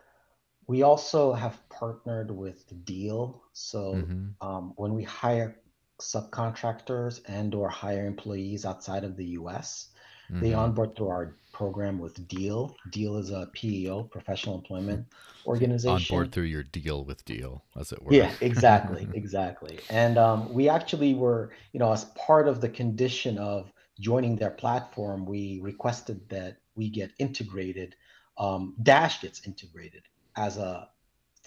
we 0.66 0.82
also 0.82 1.32
have 1.32 1.59
partnered 1.68 2.30
with 2.30 2.64
Deel. 2.84 3.42
So 3.53 3.94
mm-hmm. 3.94 4.46
um, 4.46 4.72
when 4.76 4.94
we 4.94 5.03
hire 5.03 5.57
subcontractors 6.01 7.20
and 7.26 7.55
or 7.55 7.68
hire 7.68 8.07
employees 8.07 8.64
outside 8.64 9.05
of 9.05 9.16
the 9.16 9.26
US. 9.26 9.88
Mm-hmm. 10.30 10.40
They 10.42 10.55
onboard 10.55 10.96
through 10.96 11.09
our 11.09 11.36
program 11.53 11.98
with 11.98 12.26
Deel. 12.28 12.76
Deel 12.90 13.16
is 13.16 13.30
a 13.30 13.48
PEO, 13.53 14.05
professional 14.05 14.57
employment 14.57 15.07
organization. 15.46 16.14
Onboard 16.14 16.32
through 16.32 16.44
your 16.44 16.62
deal 16.62 17.05
with 17.05 17.24
Deel, 17.24 17.64
as 17.78 17.92
it 17.92 18.03
were. 18.03 18.12
Yeah, 18.12 18.32
exactly, 18.40 19.09
exactly. 19.14 19.80
And 19.90 20.18
um, 20.18 20.53
we 20.53 20.68
actually 20.68 21.14
were, 21.14 21.53
you 21.72 21.80
know, 21.80 21.92
as 21.92 22.05
part 22.26 22.46
of 22.48 22.61
the 22.61 22.68
condition 22.68 23.38
of 23.38 23.72
joining 23.98 24.36
their 24.36 24.51
platform, 24.51 25.26
we 25.26 25.61
requested 25.62 26.28
that 26.30 26.59
we 26.76 26.88
get 26.88 27.11
integrated. 27.18 27.94
Um, 28.38 28.74
Dash 28.82 29.20
gets 29.20 29.46
integrated 29.46 30.03
as 30.36 30.57
a 30.57 30.88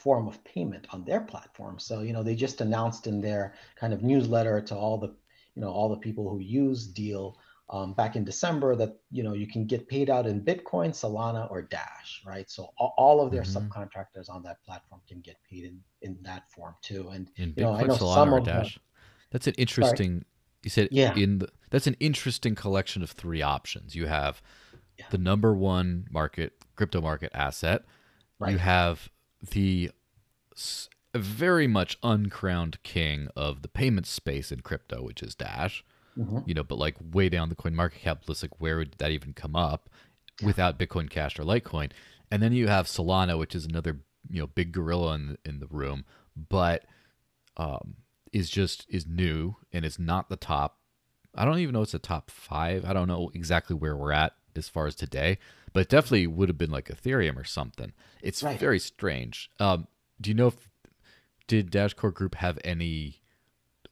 form 0.03 0.27
of 0.27 0.43
payment 0.43 0.85
on 0.91 1.05
their 1.05 1.21
platform. 1.21 1.79
So, 1.79 2.01
you 2.01 2.13
know, 2.13 2.23
they 2.23 2.35
just 2.35 2.61
announced 2.61 3.07
in 3.07 3.21
their 3.21 3.53
kind 3.75 3.93
of 3.93 4.03
newsletter 4.03 4.61
to 4.61 4.75
all 4.75 4.97
the, 4.97 5.07
you 5.55 5.61
know, 5.61 5.69
all 5.69 5.89
the 5.89 5.97
people 5.97 6.29
who 6.29 6.39
use 6.39 6.85
Deel 6.87 7.37
um, 7.69 7.93
back 7.93 8.15
in 8.15 8.25
December 8.25 8.75
that, 8.75 8.97
you 9.09 9.23
know, 9.23 9.33
you 9.33 9.47
can 9.47 9.65
get 9.65 9.87
paid 9.87 10.09
out 10.09 10.27
in 10.27 10.41
Bitcoin, 10.41 10.89
Solana, 10.91 11.49
or 11.49 11.61
Dash, 11.61 12.21
right? 12.25 12.49
So 12.49 12.69
all 12.77 13.21
of 13.21 13.31
their 13.31 13.43
mm-hmm. 13.43 13.69
subcontractors 13.69 14.29
on 14.29 14.43
that 14.43 14.61
platform 14.65 15.01
can 15.07 15.21
get 15.21 15.37
paid 15.49 15.63
in, 15.63 15.79
in 16.01 16.17
that 16.23 16.51
form 16.51 16.75
too. 16.81 17.09
And, 17.09 17.31
in 17.37 17.53
you 17.55 17.63
know, 17.63 17.71
Bitcoin, 17.71 17.79
I 17.79 17.83
know 17.83 17.95
Solana, 17.95 18.13
some 18.13 18.33
or 18.33 18.37
of 18.39 18.45
Dash. 18.45 18.73
Them, 18.73 18.83
that's 19.31 19.47
an 19.47 19.55
interesting, 19.57 20.11
sorry. 20.11 20.25
you 20.63 20.69
said 20.69 20.87
yeah. 20.91 21.15
in 21.15 21.39
the, 21.39 21.47
that's 21.69 21.87
an 21.87 21.95
interesting 21.99 22.55
collection 22.55 23.01
of 23.01 23.11
three 23.11 23.41
options. 23.41 23.95
You 23.95 24.07
have 24.07 24.41
yeah. 24.99 25.05
the 25.09 25.17
number 25.17 25.55
one 25.55 26.07
market, 26.11 26.53
crypto 26.75 26.99
market 27.01 27.31
asset. 27.33 27.83
Right. 28.39 28.51
You 28.51 28.57
have 28.57 29.09
the 29.51 29.91
very 31.13 31.67
much 31.67 31.97
uncrowned 32.01 32.81
king 32.83 33.27
of 33.35 33.61
the 33.61 33.67
payment 33.67 34.07
space 34.07 34.51
in 34.51 34.61
crypto, 34.61 35.03
which 35.03 35.21
is 35.21 35.35
Dash. 35.35 35.83
Mm-hmm. 36.17 36.39
You 36.45 36.53
know, 36.53 36.63
but 36.63 36.77
like 36.77 36.95
way 37.11 37.29
down 37.29 37.49
the 37.49 37.55
coin 37.55 37.75
market 37.75 38.01
cap 38.01 38.27
list, 38.27 38.43
like 38.43 38.59
where 38.59 38.77
would 38.77 38.95
that 38.99 39.11
even 39.11 39.33
come 39.33 39.55
up 39.55 39.89
without 40.43 40.77
Bitcoin 40.77 41.09
Cash 41.09 41.39
or 41.39 41.43
Litecoin? 41.43 41.91
And 42.29 42.41
then 42.41 42.53
you 42.53 42.67
have 42.67 42.85
Solana, 42.85 43.37
which 43.37 43.55
is 43.55 43.65
another 43.65 43.99
you 44.29 44.39
know 44.39 44.47
big 44.47 44.71
gorilla 44.71 45.15
in 45.15 45.37
in 45.43 45.59
the 45.59 45.67
room, 45.67 46.05
but 46.49 46.85
um, 47.57 47.95
is 48.31 48.49
just 48.49 48.85
is 48.89 49.07
new 49.07 49.55
and 49.71 49.85
is 49.85 49.99
not 49.99 50.29
the 50.29 50.35
top. 50.35 50.77
I 51.35 51.45
don't 51.45 51.59
even 51.59 51.73
know 51.73 51.81
it's 51.81 51.95
a 51.95 51.99
top 51.99 52.29
five. 52.29 52.85
I 52.85 52.93
don't 52.93 53.07
know 53.07 53.31
exactly 53.33 53.75
where 53.75 53.97
we're 53.97 54.11
at 54.11 54.33
as 54.55 54.69
far 54.69 54.85
as 54.85 54.95
today, 54.95 55.39
but 55.73 55.81
it 55.81 55.89
definitely 55.89 56.27
would 56.27 56.49
have 56.49 56.57
been 56.57 56.71
like 56.71 56.87
Ethereum 56.87 57.37
or 57.37 57.43
something. 57.43 57.91
It's 58.21 58.43
right. 58.43 58.59
very 58.59 58.79
strange. 58.79 59.49
Um, 59.59 59.87
do 60.21 60.29
you 60.29 60.35
know 60.35 60.47
if 60.47 60.69
did 61.47 61.71
Dash 61.71 61.93
Core 61.93 62.11
Group 62.11 62.35
have 62.35 62.57
any 62.63 63.21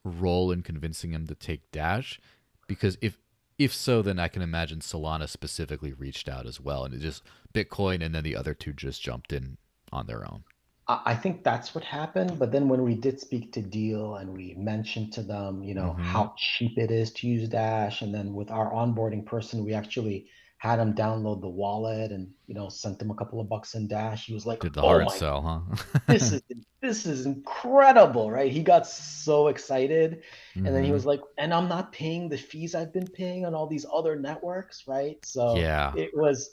role 0.04 0.50
in 0.50 0.62
convincing 0.62 1.12
him 1.12 1.26
to 1.26 1.34
take 1.34 1.70
Dash? 1.70 2.20
Because 2.66 2.96
if 3.02 3.18
if 3.58 3.74
so, 3.74 4.00
then 4.02 4.18
I 4.18 4.28
can 4.28 4.42
imagine 4.42 4.80
Solana 4.80 5.28
specifically 5.28 5.92
reached 5.92 6.28
out 6.28 6.46
as 6.46 6.60
well, 6.60 6.84
and 6.84 6.94
it 6.94 7.00
just 7.00 7.22
Bitcoin, 7.52 8.04
and 8.04 8.14
then 8.14 8.24
the 8.24 8.36
other 8.36 8.54
two 8.54 8.72
just 8.72 9.02
jumped 9.02 9.32
in 9.32 9.58
on 9.92 10.06
their 10.06 10.24
own. 10.24 10.44
I 10.88 11.14
think 11.14 11.44
that's 11.44 11.74
what 11.74 11.84
happened. 11.84 12.38
But 12.38 12.50
then 12.50 12.68
when 12.68 12.82
we 12.82 12.94
did 12.94 13.20
speak 13.20 13.52
to 13.52 13.62
Deel 13.62 14.16
and 14.16 14.32
we 14.32 14.54
mentioned 14.54 15.12
to 15.14 15.22
them, 15.22 15.62
you 15.62 15.74
know, 15.74 15.94
mm-hmm. 15.96 16.02
how 16.02 16.34
cheap 16.36 16.76
it 16.76 16.90
is 16.90 17.12
to 17.12 17.28
use 17.28 17.48
Dash, 17.48 18.02
and 18.02 18.12
then 18.12 18.34
with 18.34 18.50
our 18.50 18.70
onboarding 18.72 19.24
person, 19.24 19.64
we 19.64 19.74
actually 19.74 20.26
had 20.62 20.78
him 20.78 20.94
download 20.94 21.40
the 21.40 21.48
wallet 21.48 22.12
and 22.12 22.30
you 22.46 22.54
know 22.54 22.68
sent 22.68 23.02
him 23.02 23.10
a 23.10 23.14
couple 23.14 23.40
of 23.40 23.48
bucks 23.48 23.74
in 23.74 23.88
dash 23.88 24.26
he 24.26 24.32
was 24.32 24.46
like 24.46 24.60
did 24.60 24.72
the 24.74 24.80
oh 24.80 24.86
hard 24.86 25.10
sell 25.10 25.42
huh 25.42 25.98
this 26.06 26.30
is 26.30 26.40
this 26.82 27.06
is 27.06 27.26
incredible, 27.26 28.30
right? 28.30 28.50
He 28.50 28.60
got 28.60 28.86
so 28.86 29.46
excited. 29.46 30.22
Mm-hmm. 30.54 30.66
And 30.66 30.74
then 30.74 30.82
he 30.82 30.88
mm-hmm. 30.88 30.94
was 30.94 31.06
like, 31.06 31.20
and 31.38 31.54
I'm 31.54 31.68
not 31.68 31.92
paying 31.92 32.28
the 32.28 32.36
fees 32.36 32.74
I've 32.74 32.92
been 32.92 33.06
paying 33.06 33.46
on 33.46 33.54
all 33.54 33.68
these 33.68 33.86
other 33.90 34.16
networks, 34.16 34.86
right? 34.88 35.16
So 35.24 35.56
yeah, 35.56 35.94
it 35.96 36.10
was 36.12 36.50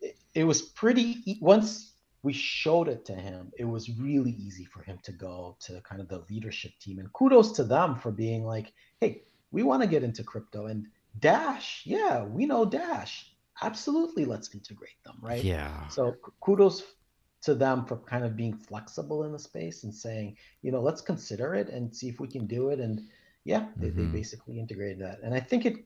it, 0.00 0.16
it 0.34 0.44
was 0.44 0.60
pretty 0.62 1.38
once 1.40 1.94
we 2.22 2.34
showed 2.34 2.88
it 2.88 3.06
to 3.06 3.14
him, 3.14 3.50
it 3.58 3.64
was 3.64 3.88
really 3.98 4.32
easy 4.32 4.66
for 4.66 4.82
him 4.82 4.98
to 5.04 5.12
go 5.12 5.56
to 5.60 5.80
kind 5.80 6.02
of 6.02 6.08
the 6.08 6.22
leadership 6.28 6.72
team. 6.78 6.98
And 6.98 7.10
kudos 7.14 7.52
to 7.52 7.64
them 7.64 7.96
for 7.96 8.12
being 8.12 8.44
like, 8.44 8.74
hey, 9.00 9.22
we 9.50 9.62
want 9.62 9.82
to 9.82 9.88
get 9.88 10.02
into 10.02 10.22
crypto. 10.22 10.66
And 10.66 10.86
Dash, 11.18 11.82
yeah, 11.86 12.22
we 12.22 12.44
know 12.44 12.66
Dash. 12.66 13.29
Absolutely, 13.62 14.24
let's 14.24 14.54
integrate 14.54 15.02
them, 15.04 15.16
right? 15.20 15.42
Yeah. 15.42 15.86
So 15.88 16.16
kudos 16.40 16.82
to 17.42 17.54
them 17.54 17.84
for 17.84 17.96
kind 17.96 18.24
of 18.24 18.36
being 18.36 18.54
flexible 18.54 19.24
in 19.24 19.32
the 19.32 19.38
space 19.38 19.84
and 19.84 19.94
saying, 19.94 20.36
you 20.62 20.70
know, 20.70 20.80
let's 20.80 21.00
consider 21.00 21.54
it 21.54 21.68
and 21.68 21.94
see 21.94 22.08
if 22.08 22.20
we 22.20 22.28
can 22.28 22.46
do 22.46 22.68
it. 22.70 22.80
And 22.80 23.02
yeah, 23.44 23.66
they, 23.76 23.88
mm-hmm. 23.88 24.12
they 24.12 24.18
basically 24.18 24.58
integrated 24.58 25.00
that. 25.00 25.20
And 25.22 25.34
I 25.34 25.40
think 25.40 25.64
it 25.64 25.76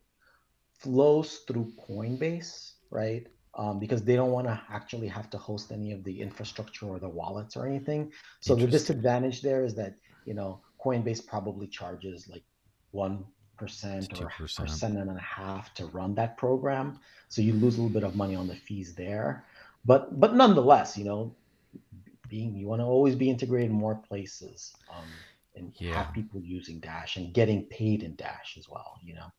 flows 0.79 1.43
through 1.47 1.73
Coinbase, 1.89 2.73
right? 2.91 3.27
Um, 3.57 3.79
because 3.79 4.03
they 4.03 4.17
don't 4.17 4.33
want 4.33 4.49
to 4.49 4.61
actually 4.69 5.07
have 5.07 5.31
to 5.31 5.39
host 5.39 5.71
any 5.71 5.93
of 5.93 6.03
the 6.03 6.21
infrastructure 6.21 6.87
or 6.87 6.99
the 6.99 7.09
wallets 7.09 7.57
or 7.57 7.67
anything. 7.67 8.11
So 8.41 8.57
the 8.57 8.67
disadvantage 8.67 9.43
there 9.43 9.65
is 9.65 9.77
that, 9.77 9.95
you 10.25 10.35
know, 10.35 10.61
Coinbase 10.85 11.25
probably 11.25 11.69
charges 11.69 12.29
like 12.29 12.43
one 12.91 13.25
percent 13.57 14.21
or 14.21 14.29
percent 14.29 14.99
and 14.99 15.11
a 15.11 15.21
half 15.21 15.73
to 15.75 15.87
run 15.87 16.15
that 16.15 16.37
program. 16.37 16.99
So 17.29 17.43
you 17.43 17.53
lose 17.53 17.77
a 17.79 17.83
little 17.83 17.93
bit 17.93 18.05
of 18.05 18.17
money 18.17 18.35
on 18.35 18.47
the 18.47 18.55
fees 18.55 18.95
there. 18.95 19.45
But 19.85 20.19
but 20.21 20.35
nonetheless, 20.35 20.97
you 20.97 21.05
know, 21.05 21.35
being 22.29 22.55
you 22.55 22.67
want 22.67 22.81
to 22.81 22.87
always 22.87 23.15
be 23.15 23.31
integrated 23.31 23.71
in 23.71 23.77
more 23.77 23.95
places 23.95 24.75
um, 24.91 25.05
and 25.55 25.73
yeah. 25.77 26.05
have 26.05 26.15
people 26.15 26.41
using 26.41 26.81
Dash 26.81 27.17
and 27.17 27.33
getting 27.33 27.65
paid 27.65 28.03
in 28.03 28.15
Dash 28.17 28.57
as 28.59 28.69
well. 28.69 28.99
You 29.03 29.15
know, 29.15 29.33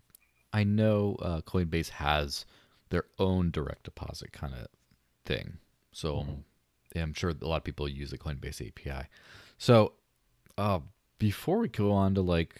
I 0.54 0.64
know 0.64 1.18
uh, 1.22 1.42
Coinbase 1.42 1.90
has 1.90 2.46
their 2.90 3.06
own 3.20 3.52
direct 3.52 3.84
deposit 3.84 4.32
kind 4.32 4.54
of 4.54 4.68
thing, 5.26 5.58
so 5.92 6.18
mm-hmm. 6.18 6.32
yeah, 6.96 7.02
I'm 7.02 7.14
sure 7.14 7.32
a 7.32 7.48
lot 7.48 7.58
of 7.58 7.64
people 7.64 7.88
use 7.88 8.12
the 8.12 8.18
Coinbase 8.18 8.68
API. 8.68 9.08
So 9.58 9.94
uh, 10.58 10.80
before 11.20 11.60
we 11.60 11.68
go 11.68 11.92
on 11.92 12.16
to 12.16 12.22
like 12.22 12.56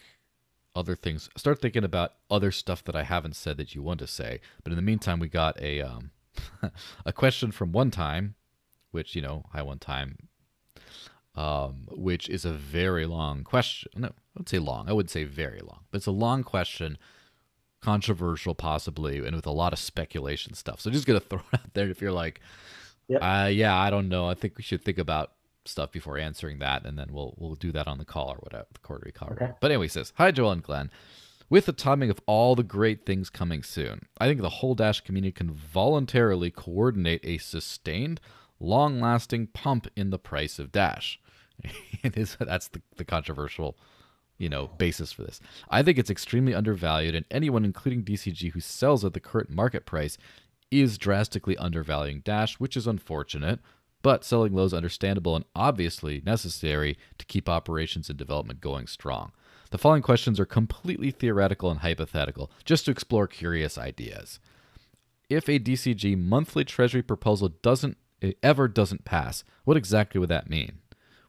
other 0.76 0.94
things, 0.94 1.28
start 1.36 1.60
thinking 1.60 1.84
about 1.84 2.12
other 2.30 2.52
stuff 2.52 2.84
that 2.84 2.94
I 2.94 3.02
haven't 3.02 3.34
said 3.34 3.56
that 3.56 3.74
you 3.74 3.82
want 3.82 4.00
to 4.00 4.06
say. 4.06 4.40
But 4.62 4.72
in 4.72 4.76
the 4.76 4.82
meantime, 4.82 5.18
we 5.18 5.28
got 5.28 5.60
a 5.60 5.80
um, 5.80 6.10
a 7.04 7.12
question 7.12 7.50
from 7.50 7.72
one 7.72 7.90
time 7.90 8.34
which 8.96 9.14
you 9.14 9.20
know 9.20 9.44
I 9.52 9.60
one 9.62 9.78
time, 9.78 10.28
um, 11.34 11.86
which 11.90 12.30
is 12.30 12.46
a 12.46 12.52
very 12.52 13.04
long 13.04 13.44
question. 13.44 13.92
No, 13.94 14.08
I 14.08 14.38
would 14.38 14.48
say 14.48 14.58
long. 14.58 14.88
I 14.88 14.94
would 14.94 15.10
say 15.10 15.24
very 15.24 15.60
long, 15.60 15.80
but 15.90 15.98
it's 15.98 16.06
a 16.06 16.12
long 16.12 16.42
question, 16.42 16.96
controversial 17.82 18.54
possibly, 18.54 19.18
and 19.18 19.36
with 19.36 19.46
a 19.46 19.50
lot 19.50 19.74
of 19.74 19.78
speculation 19.78 20.54
stuff. 20.54 20.80
So 20.80 20.90
just 20.90 21.06
gonna 21.06 21.20
throw 21.30 21.42
it 21.52 21.60
out 21.60 21.74
there 21.74 21.90
if 21.90 22.00
you're 22.00 22.10
like, 22.10 22.40
yep. 23.06 23.20
uh, 23.22 23.48
yeah, 23.52 23.76
I 23.76 23.90
don't 23.90 24.08
know. 24.08 24.28
I 24.28 24.34
think 24.34 24.56
we 24.56 24.62
should 24.62 24.82
think 24.82 24.98
about 24.98 25.32
stuff 25.68 25.92
before 25.92 26.18
answering 26.18 26.58
that, 26.58 26.84
and 26.84 26.98
then 26.98 27.08
we'll 27.10 27.34
we'll 27.38 27.54
do 27.54 27.72
that 27.72 27.88
on 27.88 27.98
the 27.98 28.04
call 28.04 28.30
or 28.30 28.36
whatever 28.36 28.66
the 28.72 28.78
quarterly 28.80 29.12
call. 29.12 29.30
Okay. 29.30 29.52
But 29.60 29.70
anyway, 29.70 29.88
says 29.88 30.12
hi, 30.16 30.30
Joel 30.30 30.52
and 30.52 30.62
Glenn. 30.62 30.90
With 31.48 31.66
the 31.66 31.72
timing 31.72 32.10
of 32.10 32.20
all 32.26 32.56
the 32.56 32.64
great 32.64 33.06
things 33.06 33.30
coming 33.30 33.62
soon, 33.62 34.06
I 34.18 34.26
think 34.26 34.40
the 34.40 34.48
whole 34.48 34.74
Dash 34.74 35.00
community 35.00 35.30
can 35.30 35.52
voluntarily 35.52 36.50
coordinate 36.50 37.20
a 37.24 37.38
sustained 37.38 38.20
long 38.58 39.00
lasting 39.00 39.48
pump 39.48 39.86
in 39.94 40.10
the 40.10 40.18
price 40.18 40.58
of 40.58 40.72
Dash. 40.72 41.20
it 42.02 42.16
is 42.16 42.36
that's 42.40 42.68
the, 42.68 42.82
the 42.96 43.04
controversial 43.04 43.76
you 44.38 44.48
know 44.48 44.68
basis 44.78 45.12
for 45.12 45.22
this. 45.22 45.40
I 45.70 45.82
think 45.82 45.98
it's 45.98 46.10
extremely 46.10 46.54
undervalued, 46.54 47.14
and 47.14 47.26
anyone, 47.30 47.64
including 47.64 48.04
DCG, 48.04 48.52
who 48.52 48.60
sells 48.60 49.04
at 49.04 49.14
the 49.14 49.20
current 49.20 49.50
market 49.50 49.86
price 49.86 50.18
is 50.70 50.98
drastically 50.98 51.56
undervaluing 51.56 52.20
Dash, 52.20 52.58
which 52.58 52.76
is 52.76 52.86
unfortunate. 52.86 53.60
But 54.06 54.22
selling 54.22 54.54
low 54.54 54.62
is 54.62 54.72
understandable 54.72 55.34
and 55.34 55.44
obviously 55.56 56.22
necessary 56.24 56.96
to 57.18 57.26
keep 57.26 57.48
operations 57.48 58.08
and 58.08 58.16
development 58.16 58.60
going 58.60 58.86
strong. 58.86 59.32
The 59.72 59.78
following 59.78 60.02
questions 60.02 60.38
are 60.38 60.46
completely 60.46 61.10
theoretical 61.10 61.72
and 61.72 61.80
hypothetical, 61.80 62.52
just 62.64 62.84
to 62.84 62.92
explore 62.92 63.26
curious 63.26 63.76
ideas. 63.76 64.38
If 65.28 65.48
a 65.48 65.58
DCG 65.58 66.16
monthly 66.16 66.64
treasury 66.64 67.02
proposal 67.02 67.48
doesn't 67.48 67.96
eh, 68.22 68.34
ever 68.44 68.68
doesn't 68.68 69.04
pass, 69.04 69.42
what 69.64 69.76
exactly 69.76 70.20
would 70.20 70.28
that 70.28 70.48
mean? 70.48 70.78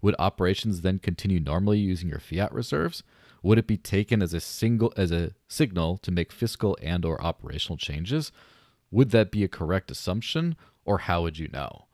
Would 0.04 0.16
operations 0.20 0.82
then 0.82 1.00
continue 1.00 1.40
normally 1.40 1.80
using 1.80 2.10
your 2.10 2.20
fiat 2.20 2.54
reserves? 2.54 3.02
Would 3.42 3.58
it 3.58 3.66
be 3.66 3.78
taken 3.78 4.22
as 4.22 4.36
a 4.36 4.40
single 4.40 4.94
as 4.96 5.12
a 5.12 5.32
signal 5.48 5.98
to 5.98 6.12
make 6.12 6.32
fiscal 6.32 6.78
and 6.80 7.06
or 7.06 7.20
operational 7.24 7.78
changes? 7.78 8.32
Would 8.92 9.10
that 9.10 9.32
be 9.32 9.44
a 9.44 9.48
correct 9.48 9.90
assumption, 9.90 10.56
or 10.86 11.00
how 11.00 11.24
would 11.24 11.40
you 11.40 11.48
know? 11.48 11.87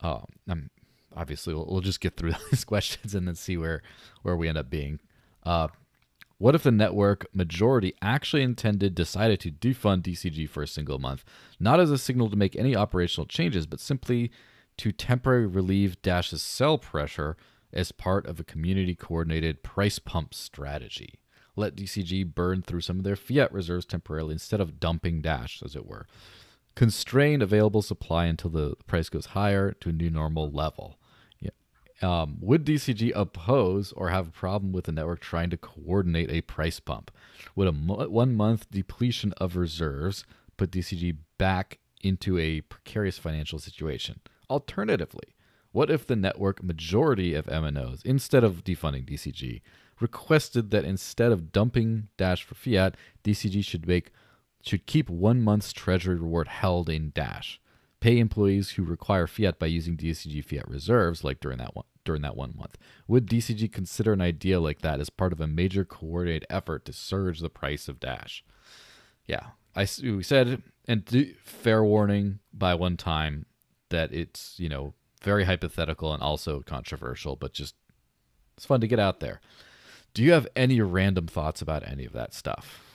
Um, 0.00 0.26
I'm, 0.48 0.70
obviously, 1.16 1.54
we'll, 1.54 1.66
we'll, 1.66 1.80
just 1.80 2.00
get 2.00 2.16
through 2.16 2.34
these 2.50 2.64
questions 2.64 3.14
and 3.14 3.26
then 3.26 3.34
see 3.34 3.56
where 3.56 3.82
where 4.22 4.36
we 4.36 4.48
end 4.48 4.58
up 4.58 4.70
being. 4.70 5.00
Uh, 5.42 5.68
what 6.38 6.54
if 6.54 6.64
the 6.64 6.70
network 6.70 7.26
majority 7.32 7.94
actually 8.02 8.42
intended 8.42 8.94
decided 8.94 9.40
to 9.40 9.50
defund 9.50 10.02
DCG 10.02 10.48
for 10.48 10.62
a 10.62 10.68
single 10.68 10.98
month, 10.98 11.24
not 11.58 11.80
as 11.80 11.90
a 11.90 11.96
signal 11.96 12.28
to 12.28 12.36
make 12.36 12.54
any 12.56 12.76
operational 12.76 13.26
changes, 13.26 13.66
but 13.66 13.80
simply 13.80 14.30
to 14.76 14.92
temporarily 14.92 15.46
relieve 15.46 16.02
Dash's 16.02 16.42
sell 16.42 16.76
pressure 16.76 17.36
as 17.72 17.90
part 17.90 18.26
of 18.26 18.38
a 18.38 18.44
community 18.44 18.94
coordinated 18.94 19.62
price 19.62 19.98
pump 19.98 20.34
strategy? 20.34 21.20
Let 21.56 21.74
DCG 21.74 22.34
burn 22.34 22.60
through 22.60 22.82
some 22.82 22.98
of 22.98 23.04
their 23.04 23.16
fiat 23.16 23.50
reserves 23.50 23.86
temporarily 23.86 24.34
instead 24.34 24.60
of 24.60 24.78
dumping 24.78 25.22
Dash, 25.22 25.62
as 25.64 25.74
it 25.74 25.86
were. 25.86 26.06
Constrain 26.76 27.42
available 27.42 27.82
supply 27.82 28.26
until 28.26 28.50
the 28.50 28.76
price 28.86 29.08
goes 29.08 29.26
higher 29.26 29.72
to 29.72 29.88
a 29.88 29.92
new 29.92 30.10
normal 30.10 30.50
level. 30.50 30.98
Um, 32.02 32.36
would 32.40 32.64
DCG 32.64 33.12
oppose 33.14 33.92
or 33.92 34.10
have 34.10 34.28
a 34.28 34.32
problem 34.32 34.72
with 34.72 34.84
the 34.84 34.92
network 34.92 35.20
trying 35.20 35.50
to 35.50 35.56
coordinate 35.56 36.30
a 36.30 36.42
price 36.42 36.78
pump? 36.78 37.10
Would 37.54 37.68
a 37.68 37.72
one 37.72 38.34
month 38.34 38.70
depletion 38.70 39.32
of 39.38 39.56
reserves 39.56 40.24
put 40.56 40.70
DCG 40.70 41.16
back 41.38 41.78
into 42.02 42.38
a 42.38 42.60
precarious 42.62 43.18
financial 43.18 43.58
situation? 43.58 44.20
Alternatively, 44.50 45.34
what 45.72 45.90
if 45.90 46.06
the 46.06 46.16
network 46.16 46.62
majority 46.62 47.34
of 47.34 47.46
MNOs, 47.46 48.04
instead 48.04 48.44
of 48.44 48.62
defunding 48.62 49.08
DCG, 49.08 49.62
requested 49.98 50.70
that 50.70 50.84
instead 50.84 51.32
of 51.32 51.50
dumping 51.50 52.08
Dash 52.18 52.42
for 52.42 52.54
fiat, 52.54 52.94
DCG 53.24 53.64
should 53.64 53.88
make 53.88 54.10
should 54.66 54.86
keep 54.86 55.08
one 55.08 55.40
month's 55.40 55.72
treasury 55.72 56.16
reward 56.16 56.48
held 56.48 56.88
in 56.88 57.12
Dash? 57.14 57.60
pay 58.00 58.18
employees 58.18 58.70
who 58.70 58.84
require 58.84 59.26
fiat 59.26 59.58
by 59.58 59.66
using 59.66 59.96
DCG 59.96 60.44
fiat 60.44 60.68
reserves, 60.68 61.24
like 61.24 61.40
during 61.40 61.58
that 61.58 61.74
one 61.74 61.86
during 62.04 62.22
that 62.22 62.36
one 62.36 62.54
month. 62.56 62.78
Would 63.08 63.26
DCG 63.26 63.72
consider 63.72 64.12
an 64.12 64.20
idea 64.20 64.60
like 64.60 64.80
that 64.82 65.00
as 65.00 65.10
part 65.10 65.32
of 65.32 65.40
a 65.40 65.48
major 65.48 65.84
coordinated 65.84 66.46
effort 66.48 66.84
to 66.84 66.92
surge 66.92 67.40
the 67.40 67.50
price 67.50 67.88
of 67.88 67.98
Dash? 67.98 68.44
Yeah, 69.26 69.48
I 69.74 69.88
we 70.02 70.22
said, 70.22 70.62
and 70.86 71.34
fair 71.42 71.82
warning 71.82 72.38
by 72.52 72.74
one 72.74 72.96
time 72.96 73.46
that 73.88 74.12
it's 74.12 74.54
you 74.58 74.68
know 74.68 74.94
very 75.22 75.44
hypothetical 75.44 76.14
and 76.14 76.22
also 76.22 76.60
controversial, 76.60 77.34
but 77.34 77.52
just 77.52 77.74
it's 78.56 78.66
fun 78.66 78.80
to 78.80 78.86
get 78.86 79.00
out 79.00 79.18
there. 79.18 79.40
Do 80.14 80.22
you 80.22 80.32
have 80.32 80.46
any 80.54 80.80
random 80.80 81.26
thoughts 81.26 81.60
about 81.60 81.86
any 81.86 82.04
of 82.04 82.12
that 82.12 82.32
stuff? 82.34 82.85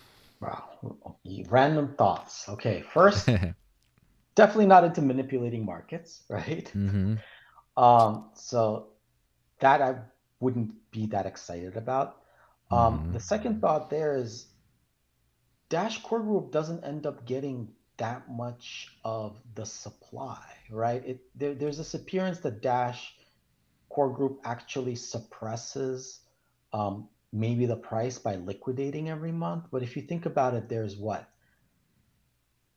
Wow, 0.42 1.18
random 1.50 1.94
thoughts. 1.98 2.50
Okay, 2.50 2.82
first, 2.82 3.30
definitely 4.36 4.66
not 4.66 4.84
into 4.84 5.02
manipulating 5.02 5.64
markets, 5.64 6.24
right? 6.30 6.72
Mm-hmm. 6.76 7.16
Um, 7.82 8.32
so 8.34 8.88
that 9.60 9.82
I 9.82 9.96
wouldn't 10.40 10.74
be 10.92 11.06
that 11.08 11.26
excited 11.26 11.78
about. 11.78 12.24
Um, 12.72 13.00
mm-hmm. 13.00 13.14
The 13.14 13.20
second 13.20 13.62
thought 13.62 13.90
there 13.90 14.16
is 14.16 14.48
Dash 15.70 16.02
Core 16.02 16.22
Group 16.22 16.52
doesn't 16.52 16.84
end 16.84 17.06
up 17.06 17.26
getting 17.26 17.70
that 17.98 18.30
much 18.30 18.98
of 19.06 19.40
the 19.54 19.66
supply, 19.66 20.44
right? 20.72 21.06
It 21.06 21.22
there, 21.36 21.54
there's 21.54 21.78
this 21.78 21.94
appearance 21.94 22.40
that 22.40 22.62
Dash 22.62 23.14
Core 23.90 24.12
Group 24.12 24.42
actually 24.44 24.96
suppresses 24.96 26.22
um, 26.74 27.08
maybe 27.34 27.66
the 27.66 27.76
price 27.76 28.18
by 28.18 28.36
liquidating 28.36 29.10
every 29.10 29.32
month. 29.32 29.66
But 29.72 29.84
if 29.84 29.96
you 29.96 30.02
think 30.02 30.26
about 30.26 30.54
it, 30.54 30.68
there's 30.70 30.98
what 30.98 31.30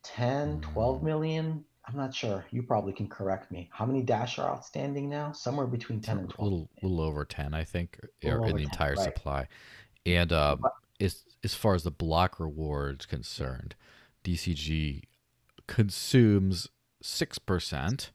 10, 0.05 0.61
12 0.61 1.02
million. 1.02 1.64
I'm 1.86 1.96
not 1.96 2.14
sure. 2.14 2.44
You 2.50 2.62
probably 2.62 2.92
can 2.92 3.09
correct 3.09 3.50
me. 3.50 3.68
How 3.72 3.84
many 3.84 4.02
Dash 4.02 4.38
are 4.38 4.50
outstanding 4.50 5.09
now? 5.09 5.32
Somewhere 5.32 5.66
between 5.66 6.00
10 6.00 6.18
and 6.18 6.30
12. 6.30 6.38
A 6.38 6.42
little, 6.44 6.70
little 6.82 7.00
over 7.00 7.24
10, 7.24 7.52
I 7.52 7.64
think, 7.64 7.98
in 8.22 8.40
the 8.40 8.46
10, 8.46 8.59
entire 8.59 8.94
right. 8.94 9.05
supply. 9.05 9.48
And 10.07 10.32
uh, 10.32 10.57
as, 11.00 11.24
as 11.42 11.55
far 11.55 11.74
as 11.74 11.82
the 11.82 11.90
block 11.90 12.40
rewards 12.40 13.05
concerned, 13.05 13.74
DCG 14.24 15.02
consumes 15.66 16.68
6%. 17.02 18.11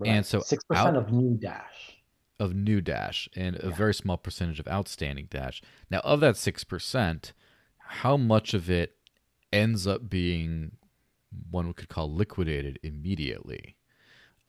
Right. 0.00 0.08
And 0.08 0.26
so 0.26 0.40
6% 0.40 0.58
out, 0.74 0.96
of 0.96 1.12
new 1.12 1.36
Dash. 1.36 1.97
Of 2.38 2.54
new 2.54 2.80
Dash 2.80 3.28
and 3.34 3.56
a 3.56 3.68
yeah. 3.68 3.74
very 3.74 3.94
small 3.94 4.16
percentage 4.16 4.60
of 4.60 4.68
outstanding 4.68 5.26
Dash. 5.30 5.62
Now, 5.90 5.98
of 6.00 6.20
that 6.20 6.34
6%, 6.34 7.32
how 7.78 8.16
much 8.16 8.54
of 8.54 8.70
it 8.70 8.96
ends 9.52 9.86
up 9.86 10.08
being 10.08 10.72
one 11.50 11.66
we 11.66 11.72
could 11.72 11.88
call 11.88 12.12
liquidated 12.12 12.78
immediately? 12.82 13.76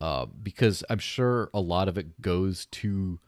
Uh, 0.00 0.26
because 0.26 0.82
I'm 0.88 0.98
sure 0.98 1.50
a 1.52 1.60
lot 1.60 1.88
of 1.88 1.98
it 1.98 2.22
goes 2.22 2.66
to 2.66 3.20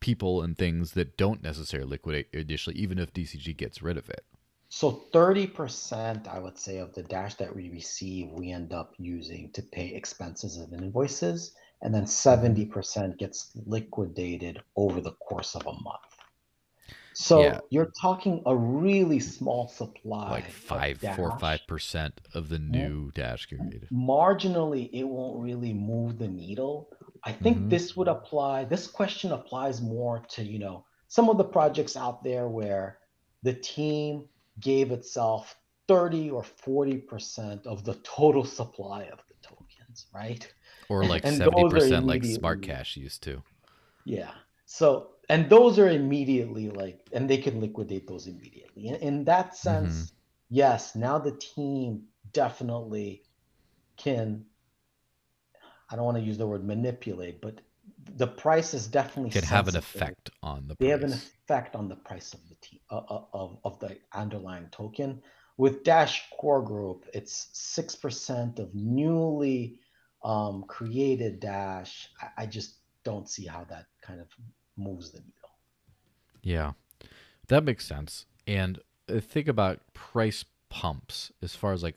people 0.00 0.42
and 0.42 0.56
things 0.56 0.92
that 0.92 1.16
don't 1.16 1.42
necessarily 1.42 1.88
liquidate 1.88 2.28
initially, 2.32 2.76
even 2.76 2.98
if 2.98 3.12
DCG 3.12 3.56
gets 3.56 3.82
rid 3.82 3.96
of 3.96 4.08
it. 4.10 4.24
So 4.68 5.02
30%, 5.12 6.28
I 6.28 6.38
would 6.38 6.56
say, 6.56 6.78
of 6.78 6.94
the 6.94 7.02
Dash 7.02 7.34
that 7.34 7.54
we 7.54 7.70
receive, 7.70 8.30
we 8.30 8.52
end 8.52 8.72
up 8.72 8.94
using 8.98 9.50
to 9.52 9.62
pay 9.62 9.88
expenses 9.88 10.58
and 10.58 10.72
invoices. 10.72 11.54
And 11.82 11.94
then 11.94 12.04
70% 12.04 12.68
mm-hmm. 12.68 13.12
gets 13.16 13.50
liquidated 13.66 14.62
over 14.76 15.00
the 15.00 15.12
course 15.12 15.54
of 15.54 15.66
a 15.66 15.72
month. 15.72 16.10
So 17.12 17.42
yeah. 17.42 17.60
you're 17.70 17.92
talking 18.00 18.42
a 18.46 18.56
really 18.56 19.20
small 19.20 19.68
supply. 19.68 20.30
Like 20.30 20.50
five, 20.50 21.00
four, 21.16 21.36
five 21.38 21.60
percent 21.66 22.20
of 22.34 22.48
the 22.48 22.58
new 22.58 23.10
Dash 23.14 23.46
created. 23.46 23.88
Marginally, 23.92 24.88
it 24.92 25.04
won't 25.04 25.42
really 25.42 25.74
move 25.74 26.18
the 26.18 26.28
needle. 26.28 26.88
I 27.24 27.32
think 27.32 27.58
mm-hmm. 27.58 27.68
this 27.68 27.96
would 27.96 28.08
apply. 28.08 28.64
This 28.64 28.86
question 28.86 29.32
applies 29.32 29.82
more 29.82 30.22
to 30.30 30.42
you 30.42 30.58
know 30.58 30.86
some 31.08 31.28
of 31.28 31.36
the 31.36 31.44
projects 31.44 31.96
out 31.96 32.22
there 32.22 32.48
where 32.48 32.98
the 33.42 33.54
team 33.54 34.24
gave 34.60 34.92
itself 34.92 35.56
30 35.88 36.30
or 36.30 36.42
40 36.42 36.98
percent 36.98 37.66
of 37.66 37.84
the 37.84 37.94
total 37.96 38.44
supply 38.44 39.02
of 39.12 39.18
the 39.28 39.34
tokens, 39.46 40.06
right? 40.14 40.50
Or 40.90 41.04
like 41.04 41.26
70 41.26 41.70
percent, 41.70 42.06
like 42.06 42.24
Smart 42.24 42.62
Cash 42.62 42.96
used 42.96 43.22
to. 43.22 43.42
Yeah. 44.04 44.30
So 44.66 45.10
and 45.30 45.48
those 45.48 45.78
are 45.78 45.88
immediately 45.88 46.68
like 46.70 47.06
and 47.12 47.30
they 47.30 47.38
can 47.38 47.60
liquidate 47.60 48.06
those 48.06 48.26
immediately 48.26 48.88
in, 48.88 48.96
in 48.96 49.24
that 49.24 49.56
sense 49.56 49.94
mm-hmm. 49.94 50.14
yes 50.50 50.94
now 50.94 51.18
the 51.18 51.32
team 51.32 52.02
definitely 52.32 53.22
can 53.96 54.44
i 55.90 55.96
don't 55.96 56.04
want 56.04 56.18
to 56.18 56.22
use 56.22 56.36
the 56.36 56.46
word 56.46 56.64
manipulate 56.64 57.40
but 57.40 57.60
the 58.16 58.26
price 58.26 58.74
is 58.74 58.86
definitely 58.86 59.30
could 59.30 59.44
have 59.44 59.68
an 59.68 59.76
effect 59.76 60.30
on 60.42 60.66
the 60.66 60.74
they 60.78 60.88
price. 60.88 61.00
have 61.00 61.10
an 61.10 61.16
effect 61.16 61.76
on 61.76 61.88
the 61.88 61.96
price 61.96 62.34
of 62.34 62.40
the 62.48 62.56
team 62.56 62.80
uh, 62.90 63.00
uh, 63.08 63.22
of, 63.32 63.58
of 63.64 63.78
the 63.78 63.96
underlying 64.12 64.66
token 64.70 65.22
with 65.56 65.84
dash 65.84 66.28
core 66.38 66.62
group 66.62 67.06
it's 67.14 67.48
6% 67.54 68.58
of 68.58 68.74
newly 68.74 69.78
um, 70.22 70.64
created 70.68 71.40
dash 71.40 72.08
I, 72.20 72.42
I 72.42 72.46
just 72.46 72.76
don't 73.04 73.28
see 73.28 73.46
how 73.46 73.64
that 73.64 73.86
kind 74.02 74.20
of 74.20 74.28
moves 74.76 75.10
the 75.10 75.20
needle. 75.20 75.32
Yeah, 76.42 76.72
that 77.48 77.64
makes 77.64 77.86
sense. 77.86 78.26
And 78.46 78.80
uh, 79.08 79.20
think 79.20 79.48
about 79.48 79.80
price 79.94 80.44
pumps 80.68 81.32
as 81.42 81.54
far 81.54 81.72
as 81.72 81.82
like 81.82 81.96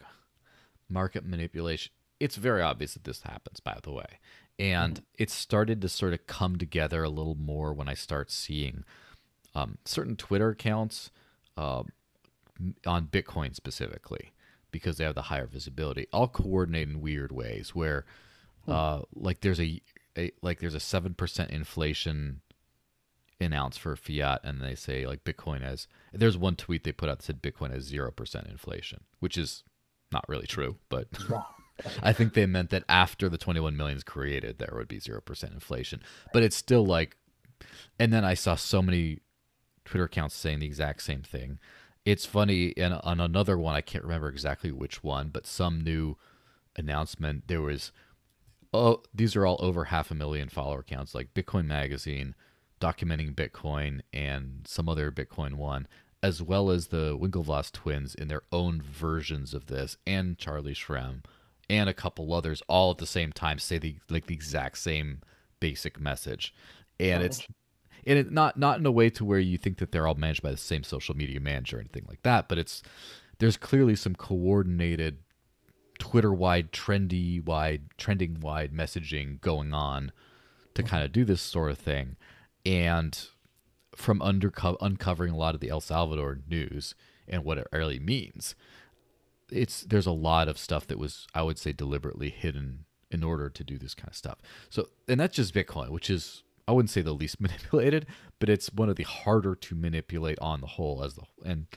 market 0.89 1.25
manipulation. 1.25 1.91
It's 2.19 2.35
very 2.35 2.61
obvious 2.61 2.93
that 2.93 3.03
this 3.03 3.23
happens, 3.23 3.59
by 3.59 3.79
the 3.83 3.91
way. 3.91 4.19
And 4.59 4.95
mm-hmm. 4.95 5.03
it's 5.17 5.33
started 5.33 5.81
to 5.81 5.89
sort 5.89 6.13
of 6.13 6.27
come 6.27 6.57
together 6.57 7.03
a 7.03 7.09
little 7.09 7.35
more 7.35 7.73
when 7.73 7.89
I 7.89 7.95
start 7.95 8.31
seeing 8.31 8.83
um, 9.55 9.77
certain 9.83 10.15
Twitter 10.15 10.49
accounts 10.49 11.11
uh, 11.57 11.83
on 12.85 13.07
Bitcoin 13.07 13.55
specifically 13.55 14.31
because 14.73 14.97
they 14.97 15.05
have 15.05 15.15
the 15.15 15.21
higher 15.23 15.47
visibility. 15.47 16.07
I'll 16.11 16.27
coordinate 16.27 16.89
in 16.89 16.99
weird 16.99 17.31
ways 17.31 17.73
where, 17.73 18.03
hmm. 18.65 18.71
uh, 18.71 18.99
like 19.13 19.39
there's 19.39 19.61
a, 19.61 19.81
a 20.17 20.31
like 20.41 20.59
there's 20.59 20.75
a 20.75 20.81
seven 20.81 21.13
percent 21.13 21.51
inflation 21.51 22.41
announce 23.39 23.77
for 23.77 23.95
fiat 23.95 24.39
and 24.45 24.61
they 24.61 24.75
say 24.75 25.05
like 25.05 25.25
Bitcoin 25.25 25.61
has 25.61 25.87
there's 26.13 26.37
one 26.37 26.55
tweet 26.55 26.85
they 26.85 26.93
put 26.93 27.09
out 27.09 27.19
that 27.19 27.25
said 27.25 27.41
Bitcoin 27.41 27.71
has 27.71 27.83
zero 27.83 28.11
percent 28.11 28.47
inflation, 28.47 29.05
which 29.19 29.37
is 29.37 29.63
not 30.11 30.25
really 30.27 30.47
true, 30.47 30.77
but 30.89 31.07
I 32.03 32.13
think 32.13 32.33
they 32.33 32.45
meant 32.45 32.69
that 32.69 32.83
after 32.87 33.29
the 33.29 33.37
21 33.37 33.75
million 33.75 33.97
is 33.97 34.03
created, 34.03 34.59
there 34.59 34.73
would 34.73 34.87
be 34.87 34.99
zero 34.99 35.21
percent 35.21 35.53
inflation. 35.53 36.01
But 36.31 36.43
it's 36.43 36.55
still 36.55 36.85
like, 36.85 37.17
and 37.99 38.13
then 38.13 38.23
I 38.23 38.33
saw 38.33 38.55
so 38.55 38.81
many 38.81 39.19
Twitter 39.85 40.05
accounts 40.05 40.35
saying 40.35 40.59
the 40.59 40.65
exact 40.65 41.01
same 41.01 41.21
thing. 41.21 41.59
It's 42.05 42.25
funny, 42.25 42.73
and 42.75 42.95
on 42.95 43.19
another 43.19 43.57
one, 43.57 43.75
I 43.75 43.81
can't 43.81 44.03
remember 44.03 44.27
exactly 44.27 44.71
which 44.71 45.03
one, 45.03 45.29
but 45.29 45.47
some 45.47 45.81
new 45.81 46.17
announcement 46.75 47.47
there 47.47 47.61
was. 47.61 47.91
Oh, 48.73 49.03
these 49.13 49.35
are 49.35 49.45
all 49.45 49.59
over 49.59 49.85
half 49.85 50.11
a 50.11 50.15
million 50.15 50.49
follower 50.49 50.79
accounts, 50.79 51.13
like 51.13 51.33
Bitcoin 51.33 51.65
Magazine, 51.65 52.35
documenting 52.81 53.33
Bitcoin 53.35 54.01
and 54.11 54.65
some 54.67 54.89
other 54.89 55.11
Bitcoin 55.11 55.53
one, 55.53 55.87
as 56.21 56.41
well 56.41 56.69
as 56.69 56.87
the 56.87 57.17
Winklevoss 57.17 57.71
twins 57.71 58.15
in 58.15 58.27
their 58.27 58.43
own 58.51 58.81
versions 58.81 59.53
of 59.53 59.67
this, 59.67 59.97
and 60.07 60.37
Charlie 60.37 60.73
Shrem, 60.73 61.23
and 61.69 61.87
a 61.87 61.93
couple 61.93 62.33
others, 62.33 62.61
all 62.67 62.91
at 62.91 62.97
the 62.97 63.05
same 63.05 63.31
time 63.31 63.59
say 63.59 63.77
the 63.77 63.97
like 64.09 64.25
the 64.25 64.33
exact 64.33 64.77
same 64.79 65.21
basic 65.59 65.99
message, 65.99 66.53
and 66.99 67.23
it's 67.23 67.45
and 68.05 68.19
it 68.19 68.31
not 68.31 68.57
not 68.57 68.79
in 68.79 68.85
a 68.85 68.91
way 68.91 69.09
to 69.11 69.25
where 69.25 69.39
you 69.39 69.57
think 69.57 69.77
that 69.77 69.91
they're 69.91 70.07
all 70.07 70.15
managed 70.15 70.43
by 70.43 70.51
the 70.51 70.57
same 70.57 70.83
social 70.83 71.15
media 71.15 71.39
manager 71.39 71.77
or 71.77 71.79
anything 71.79 72.05
like 72.07 72.23
that, 72.23 72.47
but 72.47 72.57
it's 72.57 72.83
there's 73.39 73.57
clearly 73.57 73.95
some 73.95 74.15
coordinated 74.15 75.17
Twitter 75.99 76.33
wide, 76.33 76.71
trendy 76.71 77.43
wide, 77.43 77.83
trending 77.97 78.39
wide 78.39 78.73
messaging 78.73 79.39
going 79.41 79.73
on 79.73 80.11
to 80.73 80.81
mm-hmm. 80.81 80.89
kind 80.89 81.03
of 81.03 81.11
do 81.11 81.23
this 81.23 81.41
sort 81.41 81.71
of 81.71 81.77
thing 81.77 82.15
and 82.65 83.27
from 83.95 84.19
underco- 84.19 84.77
uncovering 84.81 85.31
a 85.31 85.37
lot 85.37 85.55
of 85.55 85.61
the 85.61 85.69
El 85.69 85.81
Salvador 85.81 86.39
news 86.47 86.95
and 87.27 87.43
what 87.43 87.57
it 87.57 87.67
really 87.71 87.99
means, 87.99 88.55
it's 89.51 89.81
there's 89.81 90.05
a 90.05 90.11
lot 90.11 90.47
of 90.47 90.57
stuff 90.57 90.87
that 90.87 90.97
was 90.97 91.27
I 91.33 91.43
would 91.43 91.57
say 91.57 91.71
deliberately 91.71 92.29
hidden 92.29 92.85
in 93.11 93.23
order 93.23 93.49
to 93.49 93.63
do 93.63 93.77
this 93.77 93.93
kind 93.93 94.09
of 94.09 94.15
stuff. 94.15 94.39
So 94.69 94.89
and 95.07 95.19
that's 95.19 95.35
just 95.35 95.53
Bitcoin, 95.53 95.89
which 95.89 96.09
is 96.09 96.43
I 96.67 96.71
wouldn't 96.71 96.89
say 96.89 97.01
the 97.01 97.13
least 97.13 97.39
manipulated, 97.41 98.07
but 98.39 98.49
it's 98.49 98.71
one 98.71 98.89
of 98.89 98.95
the 98.95 99.03
harder 99.03 99.55
to 99.55 99.75
manipulate 99.75 100.39
on 100.39 100.61
the 100.61 100.67
whole 100.67 101.03
as 101.03 101.15
the 101.15 101.23
and 101.45 101.67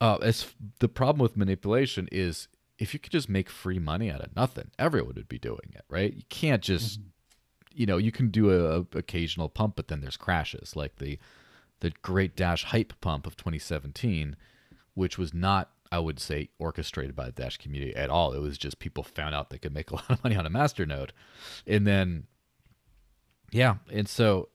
uh, 0.00 0.16
as 0.22 0.54
the 0.80 0.88
problem 0.88 1.22
with 1.22 1.36
manipulation 1.36 2.08
is 2.10 2.48
if 2.78 2.92
you 2.92 3.00
could 3.00 3.12
just 3.12 3.28
make 3.28 3.48
free 3.48 3.78
money 3.78 4.10
out 4.10 4.20
of 4.20 4.34
nothing, 4.34 4.70
everyone 4.78 5.14
would 5.14 5.28
be 5.28 5.38
doing 5.38 5.72
it, 5.72 5.84
right? 5.88 6.12
You 6.12 6.24
can't 6.28 6.62
just 6.62 7.00
mm-hmm 7.00 7.08
you 7.74 7.86
know 7.86 7.98
you 7.98 8.12
can 8.12 8.30
do 8.30 8.50
a, 8.50 8.80
a, 8.80 8.98
occasional 8.98 9.48
pump, 9.48 9.76
but 9.76 9.88
then 9.88 10.00
there's 10.00 10.16
crashes 10.16 10.76
like 10.76 10.96
the 10.96 11.18
the 11.80 11.90
Great 12.02 12.36
Dash 12.36 12.64
hype 12.64 12.94
pump 13.00 13.26
of 13.26 13.36
2017, 13.36 14.36
which 14.94 15.18
was 15.18 15.34
not 15.34 15.70
I 15.92 15.98
would 15.98 16.18
say 16.18 16.48
orchestrated 16.58 17.14
by 17.14 17.26
the 17.26 17.32
Dash 17.32 17.56
community 17.56 17.94
at 17.94 18.10
all. 18.10 18.32
It 18.32 18.40
was 18.40 18.56
just 18.56 18.78
people 18.78 19.02
found 19.02 19.34
out 19.34 19.50
they 19.50 19.58
could 19.58 19.74
make 19.74 19.90
a 19.90 19.94
lot 19.96 20.10
of 20.10 20.24
money 20.24 20.36
on 20.36 20.46
a 20.46 20.50
master 20.50 20.86
node, 20.86 21.12
and 21.66 21.86
then 21.86 22.26
yeah, 23.54 23.76
and 23.90 24.08
so 24.08 24.48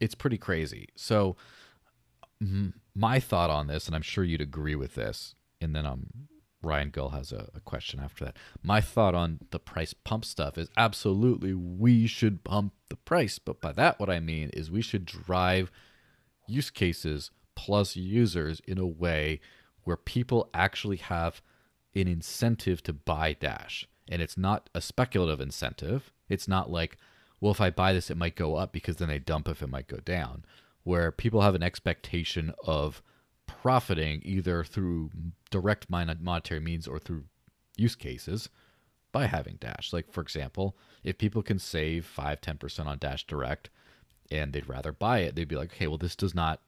it's 0.00 0.14
pretty 0.14 0.38
crazy. 0.38 0.88
So 0.96 1.36
my 2.94 3.20
thought 3.20 3.50
on 3.50 3.66
this, 3.66 3.86
and 3.86 3.94
I'm 3.94 4.02
sure 4.02 4.24
you'd 4.24 4.40
agree 4.40 4.74
with 4.74 4.94
this, 4.94 5.34
and 5.60 5.76
then 5.76 5.86
I'm 5.86 6.28
Ryan 6.62 6.90
Gull 6.90 7.10
has 7.10 7.32
a, 7.32 7.50
a, 7.54 7.60
question 7.60 8.00
after 8.00 8.24
that. 8.24 8.36
My 8.62 8.80
thought 8.80 9.14
on 9.14 9.38
the 9.50 9.58
price 9.58 9.92
pump 9.94 10.24
stuff 10.24 10.58
is 10.58 10.68
absolutely 10.76 11.54
we 11.54 12.06
should 12.06 12.42
pump 12.42 12.72
the 12.88 12.96
price. 12.96 13.38
But 13.38 13.60
by 13.60 13.72
that, 13.72 14.00
what 14.00 14.10
I 14.10 14.18
mean 14.20 14.50
is 14.50 14.70
we 14.70 14.82
should 14.82 15.04
drive 15.04 15.70
use 16.48 16.70
cases 16.70 17.30
plus 17.54 17.94
users 17.94 18.60
in 18.66 18.78
a 18.78 18.86
way 18.86 19.40
where 19.84 19.96
people 19.96 20.48
actually 20.52 20.96
have 20.96 21.40
an 21.94 22.08
incentive 22.08 22.82
to 22.84 22.92
buy 22.92 23.34
Dash. 23.34 23.86
And 24.08 24.20
it's 24.20 24.36
not 24.36 24.68
a 24.74 24.80
speculative 24.80 25.40
incentive. 25.40 26.12
It's 26.28 26.48
not 26.48 26.70
like, 26.70 26.96
well, 27.40 27.52
if 27.52 27.60
I 27.60 27.70
buy 27.70 27.92
this, 27.92 28.10
it 28.10 28.16
might 28.16 28.36
go 28.36 28.56
up 28.56 28.72
because 28.72 28.96
then 28.96 29.08
they 29.08 29.18
dump 29.18 29.48
if 29.48 29.62
it 29.62 29.68
might 29.68 29.88
go 29.88 29.98
down. 29.98 30.44
Where 30.84 31.10
people 31.10 31.40
have 31.40 31.54
an 31.54 31.62
expectation 31.62 32.52
of 32.64 33.02
profiting 33.46 34.22
either 34.24 34.64
through 34.64 35.10
direct 35.50 35.90
monetary 35.90 36.60
means 36.60 36.86
or 36.86 36.98
through 36.98 37.24
use 37.76 37.94
cases 37.94 38.48
by 39.12 39.26
having 39.26 39.56
Dash. 39.56 39.92
Like, 39.92 40.12
for 40.12 40.20
example, 40.20 40.76
if 41.02 41.18
people 41.18 41.42
can 41.42 41.58
save 41.58 42.04
5 42.06 42.40
10% 42.40 42.86
on 42.86 42.98
Dash 42.98 43.26
Direct 43.26 43.70
and 44.30 44.52
they'd 44.52 44.68
rather 44.68 44.92
buy 44.92 45.20
it, 45.20 45.34
they'd 45.34 45.48
be 45.48 45.56
like, 45.56 45.72
okay, 45.72 45.86
well, 45.86 45.98
this 45.98 46.16
does 46.16 46.34
not 46.34 46.60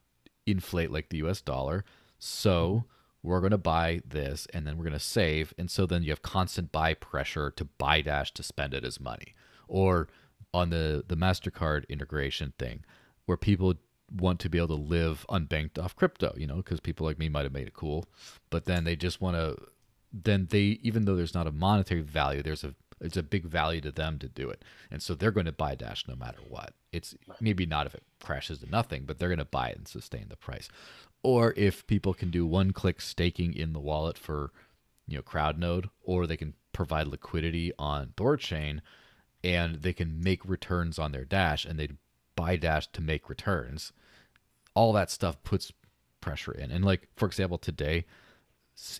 inflate 0.46 0.90
like 0.90 1.10
the 1.10 1.18
US 1.18 1.40
dollar. 1.40 1.84
So 2.18 2.84
we're 3.22 3.40
going 3.40 3.50
to 3.50 3.58
buy 3.58 4.00
this 4.06 4.46
and 4.54 4.66
then 4.66 4.76
we're 4.76 4.84
going 4.84 4.92
to 4.94 4.98
save. 4.98 5.52
And 5.58 5.70
so 5.70 5.86
then 5.86 6.02
you 6.02 6.10
have 6.10 6.22
constant 6.22 6.72
buy 6.72 6.94
pressure 6.94 7.50
to 7.50 7.64
buy 7.64 8.00
Dash 8.00 8.32
to 8.34 8.42
spend 8.42 8.74
it 8.74 8.84
as 8.84 9.00
money. 9.00 9.34
Or 9.66 10.08
on 10.58 10.70
the, 10.70 11.04
the 11.08 11.16
MasterCard 11.16 11.88
integration 11.88 12.52
thing, 12.58 12.84
where 13.26 13.36
people 13.36 13.74
want 14.10 14.40
to 14.40 14.48
be 14.48 14.58
able 14.58 14.68
to 14.68 14.74
live 14.74 15.26
unbanked 15.28 15.78
off 15.78 15.96
crypto, 15.96 16.34
you 16.36 16.46
know, 16.46 16.56
because 16.56 16.80
people 16.80 17.06
like 17.06 17.18
me 17.18 17.28
might 17.28 17.44
have 17.44 17.52
made 17.52 17.66
it 17.66 17.74
cool, 17.74 18.06
but 18.50 18.64
then 18.64 18.84
they 18.84 18.96
just 18.96 19.20
want 19.20 19.36
to, 19.36 19.56
then 20.12 20.48
they, 20.50 20.78
even 20.82 21.04
though 21.04 21.16
there's 21.16 21.34
not 21.34 21.46
a 21.46 21.52
monetary 21.52 22.00
value, 22.00 22.42
there's 22.42 22.64
a 22.64 22.74
it's 23.00 23.16
a 23.16 23.22
big 23.22 23.44
value 23.44 23.80
to 23.80 23.92
them 23.92 24.18
to 24.18 24.28
do 24.28 24.50
it, 24.50 24.64
and 24.90 25.00
so 25.00 25.14
they're 25.14 25.30
going 25.30 25.46
to 25.46 25.52
buy 25.52 25.76
Dash 25.76 26.08
no 26.08 26.16
matter 26.16 26.40
what. 26.48 26.74
It's 26.90 27.14
maybe 27.40 27.64
not 27.64 27.86
if 27.86 27.94
it 27.94 28.02
crashes 28.20 28.58
to 28.58 28.70
nothing, 28.70 29.04
but 29.06 29.18
they're 29.18 29.28
going 29.28 29.38
to 29.38 29.44
buy 29.44 29.68
it 29.68 29.78
and 29.78 29.86
sustain 29.86 30.26
the 30.28 30.36
price. 30.36 30.68
Or 31.22 31.54
if 31.56 31.86
people 31.86 32.12
can 32.14 32.30
do 32.30 32.44
one-click 32.44 33.00
staking 33.00 33.54
in 33.54 33.72
the 33.72 33.78
wallet 33.78 34.18
for, 34.18 34.50
you 35.06 35.16
know, 35.16 35.22
CrowdNode, 35.22 35.90
or 36.02 36.26
they 36.26 36.36
can 36.36 36.54
provide 36.72 37.06
liquidity 37.06 37.72
on 37.78 38.14
THORChain, 38.16 38.80
and 39.42 39.76
they 39.76 39.92
can 39.92 40.22
make 40.22 40.44
returns 40.44 40.98
on 40.98 41.12
their 41.12 41.24
Dash, 41.24 41.64
and 41.64 41.78
they 41.78 41.88
buy 42.36 42.56
Dash 42.56 42.86
to 42.88 43.00
make 43.00 43.28
returns. 43.28 43.92
All 44.74 44.92
that 44.92 45.10
stuff 45.10 45.42
puts 45.42 45.72
pressure 46.20 46.52
in. 46.52 46.70
And 46.70 46.84
like 46.84 47.08
for 47.16 47.26
example, 47.26 47.58
today, 47.58 48.04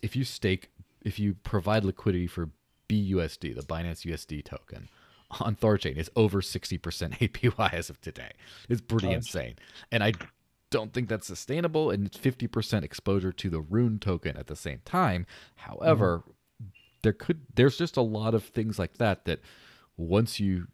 if 0.03 0.17
you 0.17 0.25
stake, 0.25 0.71
if 1.03 1.19
you 1.19 1.35
provide 1.35 1.85
liquidity 1.85 2.27
for 2.27 2.51
BUSD, 2.89 3.55
the 3.55 3.63
Binance 3.63 4.07
USD 4.07 4.45
token, 4.45 4.89
on 5.41 5.57
THORChain, 5.57 5.97
it's 5.97 6.11
over 6.17 6.41
60% 6.41 6.81
APY 6.81 7.73
as 7.73 7.91
of 7.91 8.01
today. 8.01 8.33
It's 8.69 8.81
pretty 8.81 9.11
insane. 9.11 9.57
And 9.93 10.03
I 10.03 10.13
don't 10.71 10.93
think 10.93 11.09
that's 11.09 11.27
sustainable. 11.27 11.91
And 11.91 12.07
it's 12.07 12.19
50% 12.19 12.83
exposure 12.83 13.33
to 13.33 13.51
the 13.51 13.61
Rune 13.61 13.99
token 13.99 14.37
at 14.37 14.47
the 14.47 14.57
same 14.57 14.81
time. 14.85 15.27
However, 15.57 16.19
mm-hmm. 16.19 16.69
there 17.03 17.13
could 17.13 17.43
there's 17.55 17.77
just 17.77 17.97
a 17.97 18.03
lot 18.03 18.35
of 18.35 18.45
things 18.45 18.79
like 18.79 18.99
that 18.99 19.25
that 19.27 19.41
once 19.99 20.41
you 20.41 20.69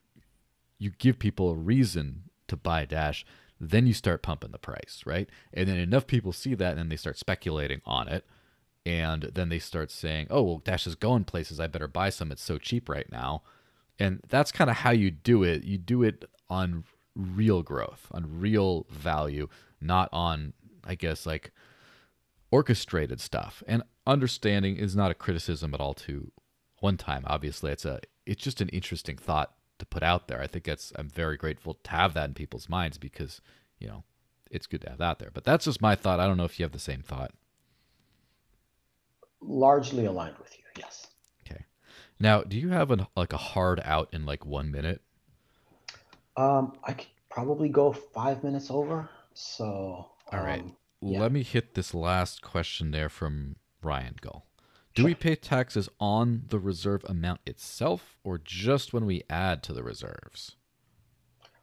you 0.78 0.90
give 0.98 1.18
people 1.18 1.50
a 1.50 1.54
reason 1.54 2.24
to 2.46 2.56
buy 2.56 2.84
Dash, 2.84 3.24
then 3.58 3.86
you 3.86 3.94
start 3.94 4.22
pumping 4.22 4.50
the 4.50 4.58
price, 4.58 5.02
right? 5.06 5.28
And 5.52 5.68
then 5.68 5.78
enough 5.78 6.06
people 6.06 6.32
see 6.32 6.54
that 6.54 6.72
and 6.72 6.78
then 6.78 6.88
they 6.88 6.96
start 6.96 7.18
speculating 7.18 7.80
on 7.86 8.08
it. 8.08 8.26
And 8.84 9.30
then 9.34 9.48
they 9.48 9.60
start 9.60 9.90
saying, 9.90 10.26
oh, 10.28 10.42
well, 10.42 10.58
Dash 10.58 10.86
is 10.86 10.94
going 10.94 11.24
places. 11.24 11.58
I 11.58 11.68
better 11.68 11.88
buy 11.88 12.10
some. 12.10 12.30
It's 12.30 12.42
so 12.42 12.58
cheap 12.58 12.88
right 12.88 13.10
now. 13.10 13.42
And 13.98 14.20
that's 14.28 14.52
kind 14.52 14.68
of 14.68 14.76
how 14.76 14.90
you 14.90 15.10
do 15.10 15.42
it. 15.42 15.64
You 15.64 15.78
do 15.78 16.02
it 16.02 16.28
on 16.50 16.84
real 17.16 17.62
growth, 17.62 18.08
on 18.12 18.40
real 18.40 18.86
value, 18.90 19.48
not 19.80 20.10
on, 20.12 20.52
I 20.84 20.96
guess, 20.96 21.24
like 21.24 21.52
orchestrated 22.50 23.20
stuff. 23.20 23.62
And 23.66 23.84
understanding 24.06 24.76
is 24.76 24.94
not 24.94 25.10
a 25.10 25.14
criticism 25.14 25.72
at 25.72 25.80
all 25.80 25.94
to 25.94 26.30
one 26.80 26.98
time. 26.98 27.22
Obviously, 27.26 27.72
it's 27.72 27.86
a 27.86 28.00
it's 28.26 28.42
just 28.42 28.60
an 28.60 28.68
interesting 28.70 29.16
thought 29.16 29.54
to 29.78 29.86
put 29.86 30.02
out 30.02 30.28
there. 30.28 30.40
I 30.40 30.46
think 30.46 30.64
that's 30.64 30.92
I'm 30.96 31.08
very 31.08 31.36
grateful 31.36 31.74
to 31.74 31.90
have 31.90 32.14
that 32.14 32.28
in 32.28 32.34
people's 32.34 32.68
minds 32.68 32.98
because 32.98 33.40
you 33.78 33.88
know 33.88 34.04
it's 34.50 34.66
good 34.66 34.80
to 34.82 34.90
have 34.90 34.98
that 34.98 35.18
there. 35.18 35.30
But 35.32 35.44
that's 35.44 35.64
just 35.64 35.82
my 35.82 35.94
thought. 35.94 36.20
I 36.20 36.26
don't 36.26 36.36
know 36.36 36.44
if 36.44 36.58
you 36.58 36.64
have 36.64 36.72
the 36.72 36.78
same 36.78 37.02
thought. 37.02 37.32
Largely 39.40 40.06
aligned 40.06 40.38
with 40.38 40.56
you. 40.56 40.64
Yes. 40.78 41.08
Okay. 41.46 41.64
Now, 42.18 42.42
do 42.42 42.56
you 42.56 42.70
have 42.70 42.90
an 42.90 43.06
like 43.16 43.32
a 43.32 43.38
hard 43.38 43.80
out 43.84 44.08
in 44.12 44.24
like 44.24 44.46
one 44.46 44.70
minute? 44.70 45.02
Um, 46.36 46.76
I 46.82 46.92
could 46.92 47.08
probably 47.30 47.68
go 47.68 47.92
five 47.92 48.42
minutes 48.42 48.70
over. 48.70 49.08
So. 49.34 50.10
All 50.32 50.40
right. 50.40 50.62
Um, 50.62 50.76
yeah. 51.00 51.20
Let 51.20 51.32
me 51.32 51.42
hit 51.42 51.74
this 51.74 51.92
last 51.92 52.40
question 52.40 52.90
there 52.90 53.10
from 53.10 53.56
Ryan 53.82 54.16
Gull. 54.20 54.46
Do 54.94 55.04
we 55.04 55.14
pay 55.14 55.34
taxes 55.34 55.88
on 55.98 56.44
the 56.48 56.58
reserve 56.58 57.04
amount 57.08 57.40
itself 57.46 58.16
or 58.22 58.38
just 58.38 58.92
when 58.92 59.06
we 59.06 59.22
add 59.28 59.62
to 59.64 59.72
the 59.72 59.82
reserves? 59.82 60.56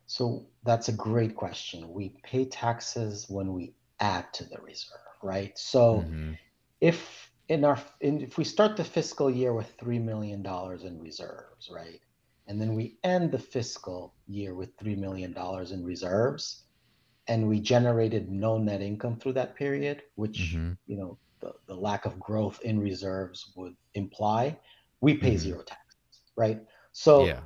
So 0.05 0.45
that's 0.63 0.89
a 0.89 0.93
great 0.93 1.35
question. 1.35 1.93
We 1.93 2.13
pay 2.23 2.43
taxes 2.45 3.27
when 3.29 3.53
we 3.53 3.73
add 4.01 4.33
to 4.33 4.43
the 4.43 4.57
reserve, 4.61 4.99
right? 5.23 5.57
So 5.57 5.99
mm-hmm. 5.99 6.33
if 6.81 7.31
in 7.47 7.63
our 7.63 7.79
in, 8.01 8.19
if 8.19 8.37
we 8.37 8.43
start 8.43 8.75
the 8.75 8.83
fiscal 8.83 9.29
year 9.29 9.53
with 9.53 9.71
3 9.79 9.99
million 9.99 10.41
dollars 10.41 10.83
in 10.83 10.99
reserves, 10.99 11.69
right? 11.73 12.01
And 12.47 12.59
then 12.59 12.75
we 12.75 12.97
end 13.03 13.31
the 13.31 13.39
fiscal 13.39 14.13
year 14.27 14.53
with 14.53 14.75
3 14.77 14.95
million 14.95 15.31
dollars 15.31 15.71
in 15.71 15.85
reserves 15.85 16.63
and 17.27 17.47
we 17.47 17.59
generated 17.61 18.29
no 18.29 18.57
net 18.57 18.81
income 18.81 19.15
through 19.15 19.33
that 19.33 19.55
period, 19.55 20.01
which 20.15 20.53
mm-hmm. 20.53 20.73
you 20.87 20.97
know 20.97 21.17
the, 21.41 21.53
the 21.67 21.75
lack 21.75 22.05
of 22.05 22.19
growth 22.19 22.59
in 22.63 22.79
reserves 22.79 23.51
would 23.55 23.75
imply, 23.93 24.57
we 25.01 25.15
pay 25.15 25.31
mm-hmm. 25.31 25.37
zero 25.37 25.63
taxes, 25.63 26.21
right? 26.35 26.61
So, 26.91 27.25
yeah. 27.25 27.41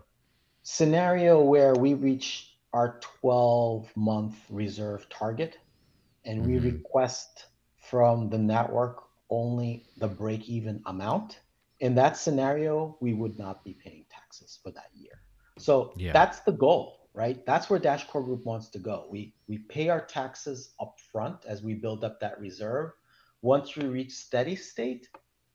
scenario 0.63 1.41
where 1.41 1.73
we 1.73 1.93
reach 1.93 2.57
our 2.73 2.99
12 3.21 3.89
month 3.95 4.35
reserve 4.49 5.07
target 5.09 5.57
and 6.25 6.41
mm-hmm. 6.41 6.51
we 6.51 6.71
request 6.71 7.45
from 7.77 8.29
the 8.29 8.37
network 8.37 9.03
only 9.29 9.85
the 9.97 10.07
break 10.07 10.47
even 10.47 10.81
amount, 10.85 11.39
in 11.79 11.95
that 11.95 12.17
scenario, 12.17 12.97
we 12.99 13.13
would 13.13 13.37
not 13.37 13.63
be 13.63 13.73
paying 13.73 14.05
taxes 14.09 14.59
for 14.61 14.71
that 14.71 14.89
year. 14.93 15.21
So, 15.57 15.93
yeah. 15.97 16.13
that's 16.13 16.39
the 16.41 16.51
goal, 16.51 17.09
right? 17.13 17.45
That's 17.45 17.69
where 17.69 17.79
Dash 17.79 18.05
Core 18.07 18.23
Group 18.23 18.45
wants 18.45 18.69
to 18.69 18.79
go. 18.79 19.07
We, 19.09 19.33
we 19.47 19.59
pay 19.59 19.89
our 19.89 20.01
taxes 20.01 20.73
up 20.79 20.97
front 21.11 21.45
as 21.45 21.63
we 21.63 21.73
build 21.73 22.03
up 22.03 22.19
that 22.19 22.39
reserve 22.39 22.91
once 23.45 23.75
we 23.75 23.85
reach 23.85 24.11
steady 24.11 24.55
state, 24.55 25.07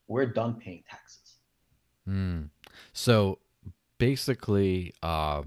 we're 0.07 0.24
done 0.24 0.55
paying 0.55 0.84
taxes. 0.88 1.38
Mm. 2.09 2.51
So 2.93 3.41
basically, 3.99 4.95
uh, 5.03 5.43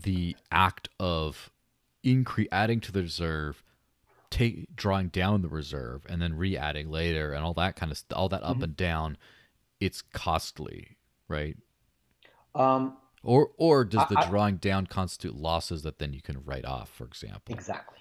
the 0.00 0.36
act 0.50 0.90
of 1.00 1.50
incre- 2.04 2.48
adding 2.52 2.80
to 2.80 2.92
the 2.92 3.00
reserve, 3.00 3.64
take 4.28 4.76
drawing 4.76 5.08
down 5.08 5.40
the 5.40 5.48
reserve, 5.48 6.04
and 6.10 6.20
then 6.20 6.36
re-adding 6.36 6.90
later, 6.90 7.32
and 7.32 7.42
all 7.42 7.54
that 7.54 7.74
kind 7.74 7.90
of 7.90 7.96
st- 7.96 8.12
all 8.12 8.28
that 8.28 8.42
up 8.42 8.56
mm-hmm. 8.56 8.64
and 8.64 8.76
down, 8.76 9.16
it's 9.80 10.02
costly, 10.02 10.98
right? 11.26 11.56
Um, 12.54 12.98
or 13.22 13.52
or 13.56 13.86
does 13.86 14.06
the 14.10 14.18
I, 14.18 14.28
drawing 14.28 14.56
down 14.56 14.86
constitute 14.86 15.36
losses 15.36 15.84
that 15.84 15.98
then 15.98 16.12
you 16.12 16.20
can 16.20 16.44
write 16.44 16.66
off, 16.66 16.90
for 16.90 17.04
example? 17.04 17.54
Exactly. 17.54 18.00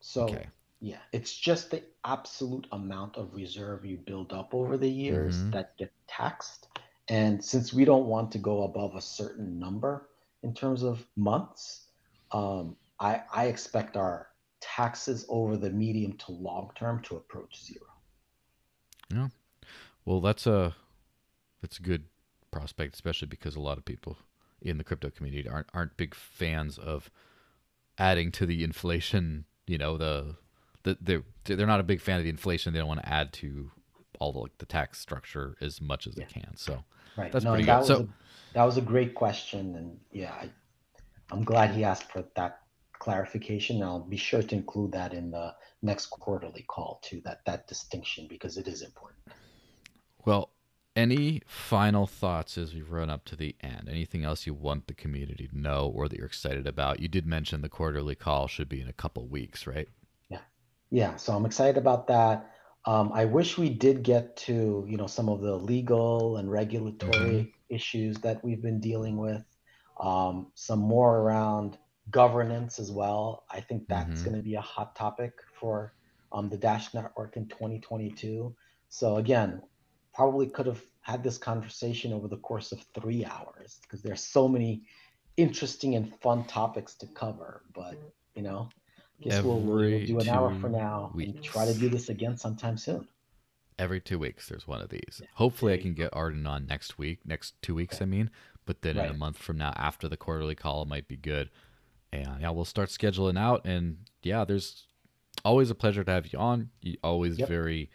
So 0.00 0.22
okay. 0.24 0.46
Yeah, 0.84 0.98
it's 1.12 1.34
just 1.34 1.70
the 1.70 1.82
absolute 2.04 2.66
amount 2.70 3.16
of 3.16 3.34
reserve 3.34 3.86
you 3.86 3.96
build 3.96 4.34
up 4.34 4.52
over 4.52 4.76
the 4.76 4.86
years 4.86 5.38
mm-hmm. 5.38 5.52
that 5.52 5.74
get 5.78 5.90
taxed. 6.06 6.68
And 7.08 7.42
since 7.42 7.72
we 7.72 7.86
don't 7.86 8.04
want 8.04 8.30
to 8.32 8.38
go 8.38 8.64
above 8.64 8.94
a 8.94 9.00
certain 9.00 9.58
number 9.58 10.10
in 10.42 10.52
terms 10.52 10.82
of 10.82 11.06
months, 11.16 11.86
um, 12.32 12.76
I, 13.00 13.22
I 13.32 13.46
expect 13.46 13.96
our 13.96 14.28
taxes 14.60 15.24
over 15.30 15.56
the 15.56 15.70
medium 15.70 16.18
to 16.18 16.32
long 16.32 16.70
term 16.74 17.00
to 17.04 17.16
approach 17.16 17.64
zero. 17.64 17.86
Yeah. 19.10 19.28
Well, 20.04 20.20
that's 20.20 20.46
a 20.46 20.76
that's 21.62 21.78
a 21.78 21.82
good 21.82 22.04
prospect, 22.50 22.92
especially 22.92 23.28
because 23.28 23.56
a 23.56 23.60
lot 23.60 23.78
of 23.78 23.86
people 23.86 24.18
in 24.60 24.76
the 24.76 24.84
crypto 24.84 25.08
community 25.08 25.48
aren't 25.48 25.68
aren't 25.72 25.96
big 25.96 26.14
fans 26.14 26.76
of 26.76 27.10
adding 27.96 28.30
to 28.32 28.44
the 28.44 28.62
inflation. 28.62 29.46
You 29.66 29.78
know 29.78 29.96
the 29.96 30.36
they're 30.84 31.22
they're 31.44 31.66
not 31.66 31.80
a 31.80 31.84
big 31.84 32.00
fan 32.00 32.18
of 32.18 32.24
the 32.24 32.30
inflation. 32.30 32.72
They 32.72 32.78
don't 32.78 32.88
want 32.88 33.02
to 33.02 33.08
add 33.08 33.32
to 33.34 33.70
all 34.20 34.32
the 34.32 34.38
like 34.38 34.58
the 34.58 34.66
tax 34.66 35.00
structure 35.00 35.56
as 35.60 35.80
much 35.80 36.06
as 36.06 36.16
yeah. 36.16 36.24
they 36.24 36.40
can. 36.40 36.56
So 36.56 36.84
right. 37.16 37.32
that's 37.32 37.44
no, 37.44 37.52
pretty 37.52 37.66
that 37.66 37.80
good. 37.80 37.86
so 37.86 37.96
a, 37.96 38.08
that 38.54 38.64
was 38.64 38.76
a 38.76 38.82
great 38.82 39.14
question, 39.14 39.74
and 39.76 39.98
yeah, 40.12 40.32
I, 40.32 40.50
I'm 41.30 41.44
glad 41.44 41.70
he 41.70 41.84
asked 41.84 42.10
for 42.12 42.24
that 42.36 42.60
clarification. 42.98 43.82
I'll 43.82 44.00
be 44.00 44.16
sure 44.16 44.42
to 44.42 44.54
include 44.54 44.92
that 44.92 45.12
in 45.12 45.30
the 45.30 45.54
next 45.82 46.06
quarterly 46.06 46.64
call 46.68 47.00
too. 47.02 47.20
That 47.24 47.44
that 47.46 47.66
distinction 47.66 48.26
because 48.28 48.56
it 48.56 48.68
is 48.68 48.82
important. 48.82 49.20
Well, 50.24 50.50
any 50.96 51.42
final 51.46 52.06
thoughts 52.06 52.56
as 52.56 52.72
we 52.72 52.82
run 52.82 53.10
up 53.10 53.24
to 53.26 53.36
the 53.36 53.56
end? 53.60 53.88
Anything 53.90 54.24
else 54.24 54.46
you 54.46 54.54
want 54.54 54.86
the 54.86 54.94
community 54.94 55.48
to 55.48 55.58
know 55.58 55.92
or 55.94 56.08
that 56.08 56.16
you're 56.16 56.26
excited 56.26 56.66
about? 56.66 57.00
You 57.00 57.08
did 57.08 57.26
mention 57.26 57.62
the 57.62 57.68
quarterly 57.68 58.14
call 58.14 58.46
should 58.46 58.68
be 58.68 58.80
in 58.80 58.88
a 58.88 58.92
couple 58.92 59.26
weeks, 59.26 59.66
right? 59.66 59.88
Yeah, 60.94 61.16
so 61.16 61.32
I'm 61.34 61.44
excited 61.44 61.76
about 61.76 62.06
that. 62.06 62.52
Um, 62.84 63.10
I 63.12 63.24
wish 63.24 63.58
we 63.58 63.68
did 63.68 64.04
get 64.04 64.36
to, 64.46 64.86
you 64.88 64.96
know, 64.96 65.08
some 65.08 65.28
of 65.28 65.40
the 65.40 65.56
legal 65.56 66.36
and 66.36 66.48
regulatory 66.48 67.10
mm-hmm. 67.10 67.74
issues 67.74 68.18
that 68.18 68.44
we've 68.44 68.62
been 68.62 68.78
dealing 68.78 69.16
with. 69.16 69.42
Um, 69.98 70.52
some 70.54 70.78
more 70.78 71.18
around 71.18 71.78
governance 72.12 72.78
as 72.78 72.92
well. 72.92 73.44
I 73.50 73.60
think 73.60 73.88
that's 73.88 74.20
mm-hmm. 74.20 74.24
going 74.24 74.36
to 74.36 74.42
be 74.42 74.54
a 74.54 74.60
hot 74.60 74.94
topic 74.94 75.32
for 75.58 75.94
um, 76.30 76.48
the 76.48 76.56
Dash 76.56 76.94
Network 76.94 77.36
in 77.36 77.48
2022. 77.48 78.54
So 78.88 79.16
again, 79.16 79.62
probably 80.14 80.46
could 80.46 80.66
have 80.66 80.82
had 81.00 81.24
this 81.24 81.38
conversation 81.38 82.12
over 82.12 82.28
the 82.28 82.36
course 82.36 82.70
of 82.70 82.86
three 82.94 83.24
hours 83.24 83.80
because 83.82 84.00
there's 84.00 84.22
so 84.22 84.46
many 84.46 84.84
interesting 85.36 85.96
and 85.96 86.14
fun 86.20 86.44
topics 86.44 86.94
to 86.98 87.08
cover. 87.08 87.62
But 87.74 87.96
you 88.36 88.42
know, 88.42 88.68
Guess 89.24 89.42
we'll, 89.42 89.58
we'll 89.58 90.04
do 90.04 90.18
an 90.18 90.28
hour 90.28 90.54
for 90.60 90.68
now 90.68 91.10
weeks. 91.14 91.32
and 91.34 91.42
try 91.42 91.64
to 91.64 91.72
do 91.74 91.88
this 91.88 92.10
again 92.10 92.36
sometime 92.36 92.76
soon. 92.76 93.08
Every 93.78 94.00
two 94.00 94.18
weeks, 94.18 94.48
there's 94.48 94.68
one 94.68 94.82
of 94.82 94.90
these. 94.90 95.20
Yeah. 95.20 95.26
Hopefully, 95.34 95.72
I 95.72 95.78
can 95.78 95.94
get 95.94 96.10
Arden 96.12 96.46
on 96.46 96.66
next 96.66 96.98
week, 96.98 97.20
next 97.24 97.60
two 97.62 97.74
weeks, 97.74 97.96
okay. 97.96 98.04
I 98.04 98.06
mean. 98.06 98.30
But 98.66 98.82
then 98.82 98.96
right. 98.96 99.08
in 99.08 99.14
a 99.14 99.18
month 99.18 99.38
from 99.38 99.58
now, 99.58 99.72
after 99.76 100.08
the 100.08 100.16
quarterly 100.16 100.54
call, 100.54 100.84
might 100.84 101.08
be 101.08 101.16
good. 101.16 101.50
And 102.12 102.42
yeah, 102.42 102.50
we'll 102.50 102.64
start 102.64 102.90
scheduling 102.90 103.38
out. 103.38 103.64
And 103.64 103.98
yeah, 104.22 104.44
there's 104.44 104.86
always 105.44 105.70
a 105.70 105.74
pleasure 105.74 106.04
to 106.04 106.10
have 106.10 106.32
you 106.32 106.38
on. 106.38 106.70
You 106.80 106.96
always 107.02 107.38
yep. 107.38 107.48
very 107.48 107.90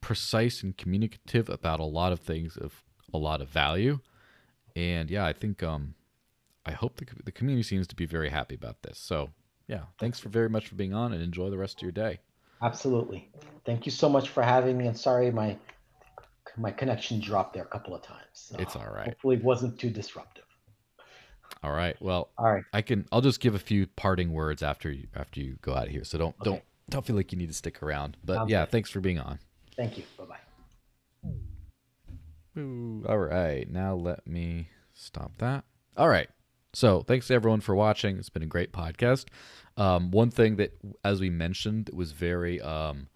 precise 0.00 0.62
and 0.62 0.76
communicative 0.76 1.48
about 1.48 1.80
a 1.80 1.84
lot 1.84 2.12
of 2.12 2.20
things 2.20 2.56
of 2.56 2.82
a 3.14 3.18
lot 3.18 3.40
of 3.40 3.48
value. 3.48 4.00
And 4.76 5.10
yeah, 5.10 5.24
I 5.24 5.32
think 5.32 5.62
um, 5.62 5.94
I 6.66 6.72
hope 6.72 6.96
the 6.96 7.06
the 7.24 7.32
community 7.32 7.62
seems 7.62 7.86
to 7.88 7.96
be 7.96 8.06
very 8.06 8.28
happy 8.28 8.54
about 8.54 8.82
this. 8.82 8.98
So 8.98 9.30
yeah, 9.68 9.82
thanks 9.98 10.18
for 10.18 10.30
very 10.30 10.48
much 10.48 10.66
for 10.66 10.74
being 10.74 10.94
on, 10.94 11.12
and 11.12 11.22
enjoy 11.22 11.50
the 11.50 11.58
rest 11.58 11.78
of 11.78 11.82
your 11.82 11.92
day. 11.92 12.18
Absolutely. 12.62 13.30
Thank 13.64 13.86
you 13.86 13.92
so 13.92 14.08
much 14.08 14.30
for 14.30 14.42
having 14.42 14.76
me. 14.76 14.86
And 14.86 14.98
sorry, 14.98 15.30
my 15.30 15.56
my 16.56 16.70
connection 16.72 17.20
dropped 17.20 17.54
there 17.54 17.62
a 17.62 17.68
couple 17.68 17.94
of 17.94 18.02
times. 18.02 18.24
So 18.32 18.56
it's 18.58 18.74
all 18.74 18.90
right. 18.92 19.06
Hopefully, 19.06 19.36
it 19.36 19.44
wasn't 19.44 19.78
too 19.78 19.90
disruptive. 19.90 20.44
All 21.62 21.72
right. 21.72 21.96
Well, 22.00 22.30
all 22.38 22.52
right. 22.52 22.64
I 22.72 22.82
can. 22.82 23.06
I'll 23.12 23.20
just 23.20 23.40
give 23.40 23.54
a 23.54 23.58
few 23.58 23.86
parting 23.86 24.32
words 24.32 24.62
after 24.62 24.90
you 24.90 25.06
after 25.14 25.40
you 25.40 25.58
go 25.60 25.74
out 25.74 25.86
of 25.86 25.90
here. 25.90 26.04
So 26.04 26.18
don't 26.18 26.34
okay. 26.40 26.50
don't 26.50 26.62
don't 26.88 27.06
feel 27.06 27.16
like 27.16 27.30
you 27.32 27.38
need 27.38 27.48
to 27.48 27.54
stick 27.54 27.82
around. 27.82 28.16
But 28.24 28.34
Sounds 28.34 28.50
yeah, 28.50 28.64
thanks 28.64 28.90
for 28.90 29.00
being 29.00 29.18
on. 29.18 29.38
Thank 29.76 29.98
you. 29.98 30.04
Bye 30.16 30.24
bye. 30.24 30.36
All 33.08 33.18
right. 33.18 33.68
Now 33.70 33.94
let 33.94 34.26
me 34.26 34.68
stop 34.94 35.32
that. 35.38 35.64
All 35.96 36.08
right. 36.08 36.28
So 36.72 37.02
thanks 37.02 37.26
to 37.28 37.34
everyone 37.34 37.60
for 37.60 37.74
watching. 37.74 38.18
It's 38.18 38.28
been 38.28 38.42
a 38.42 38.46
great 38.46 38.72
podcast. 38.72 39.26
Um, 39.76 40.10
one 40.10 40.30
thing 40.30 40.56
that, 40.56 40.78
as 41.04 41.20
we 41.20 41.30
mentioned, 41.30 41.90
was 41.92 42.12
very 42.12 42.60
um, 42.60 43.08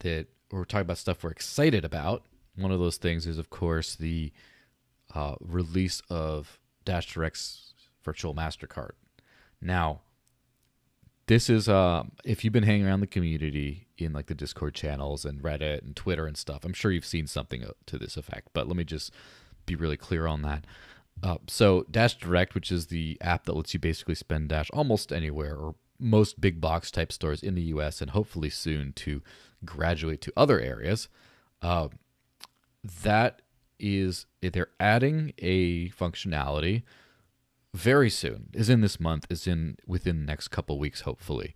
that 0.00 0.26
we're 0.50 0.64
talking 0.64 0.82
about 0.82 0.98
stuff 0.98 1.22
we're 1.22 1.30
excited 1.30 1.84
about. 1.84 2.24
One 2.56 2.70
of 2.70 2.80
those 2.80 2.96
things 2.98 3.26
is, 3.26 3.38
of 3.38 3.48
course, 3.48 3.94
the 3.94 4.32
uh, 5.14 5.36
release 5.40 6.02
of 6.10 6.58
Dash 6.84 7.12
Direct's 7.12 7.74
virtual 8.04 8.34
Mastercard. 8.34 8.92
Now, 9.60 10.00
this 11.26 11.48
is 11.48 11.68
uh, 11.68 12.02
if 12.24 12.44
you've 12.44 12.52
been 12.52 12.64
hanging 12.64 12.86
around 12.86 13.00
the 13.00 13.06
community 13.06 13.86
in 13.96 14.12
like 14.12 14.26
the 14.26 14.34
Discord 14.34 14.74
channels 14.74 15.24
and 15.24 15.40
Reddit 15.42 15.82
and 15.82 15.94
Twitter 15.94 16.26
and 16.26 16.36
stuff, 16.36 16.64
I'm 16.64 16.74
sure 16.74 16.90
you've 16.90 17.06
seen 17.06 17.26
something 17.26 17.64
to 17.86 17.98
this 17.98 18.16
effect. 18.16 18.48
But 18.52 18.66
let 18.66 18.76
me 18.76 18.84
just 18.84 19.12
be 19.64 19.76
really 19.76 19.96
clear 19.96 20.26
on 20.26 20.42
that. 20.42 20.66
Uh, 21.22 21.38
so 21.46 21.86
Dash 21.90 22.16
Direct, 22.16 22.54
which 22.54 22.72
is 22.72 22.86
the 22.86 23.18
app 23.20 23.44
that 23.44 23.54
lets 23.54 23.74
you 23.74 23.80
basically 23.80 24.14
spend 24.14 24.48
Dash 24.48 24.70
almost 24.70 25.12
anywhere 25.12 25.56
or 25.56 25.74
most 25.98 26.40
big 26.40 26.60
box 26.60 26.90
type 26.90 27.12
stores 27.12 27.42
in 27.42 27.54
the 27.54 27.62
U.S. 27.62 28.00
and 28.00 28.10
hopefully 28.10 28.50
soon 28.50 28.92
to 28.94 29.22
graduate 29.64 30.20
to 30.22 30.32
other 30.36 30.60
areas. 30.60 31.08
Uh, 31.60 31.88
that 33.02 33.42
is 33.78 34.26
they're 34.40 34.68
adding 34.80 35.32
a 35.38 35.90
functionality 35.90 36.82
very 37.74 38.10
soon. 38.10 38.48
Is 38.52 38.68
in 38.68 38.80
this 38.80 39.00
month. 39.00 39.26
Is 39.30 39.46
in 39.46 39.76
within 39.86 40.20
the 40.20 40.26
next 40.26 40.48
couple 40.48 40.78
weeks, 40.78 41.02
hopefully. 41.02 41.54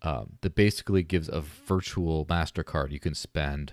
Um, 0.00 0.38
that 0.40 0.56
basically 0.56 1.04
gives 1.04 1.28
a 1.28 1.40
virtual 1.40 2.26
Mastercard 2.26 2.90
you 2.90 2.98
can 2.98 3.14
spend 3.14 3.72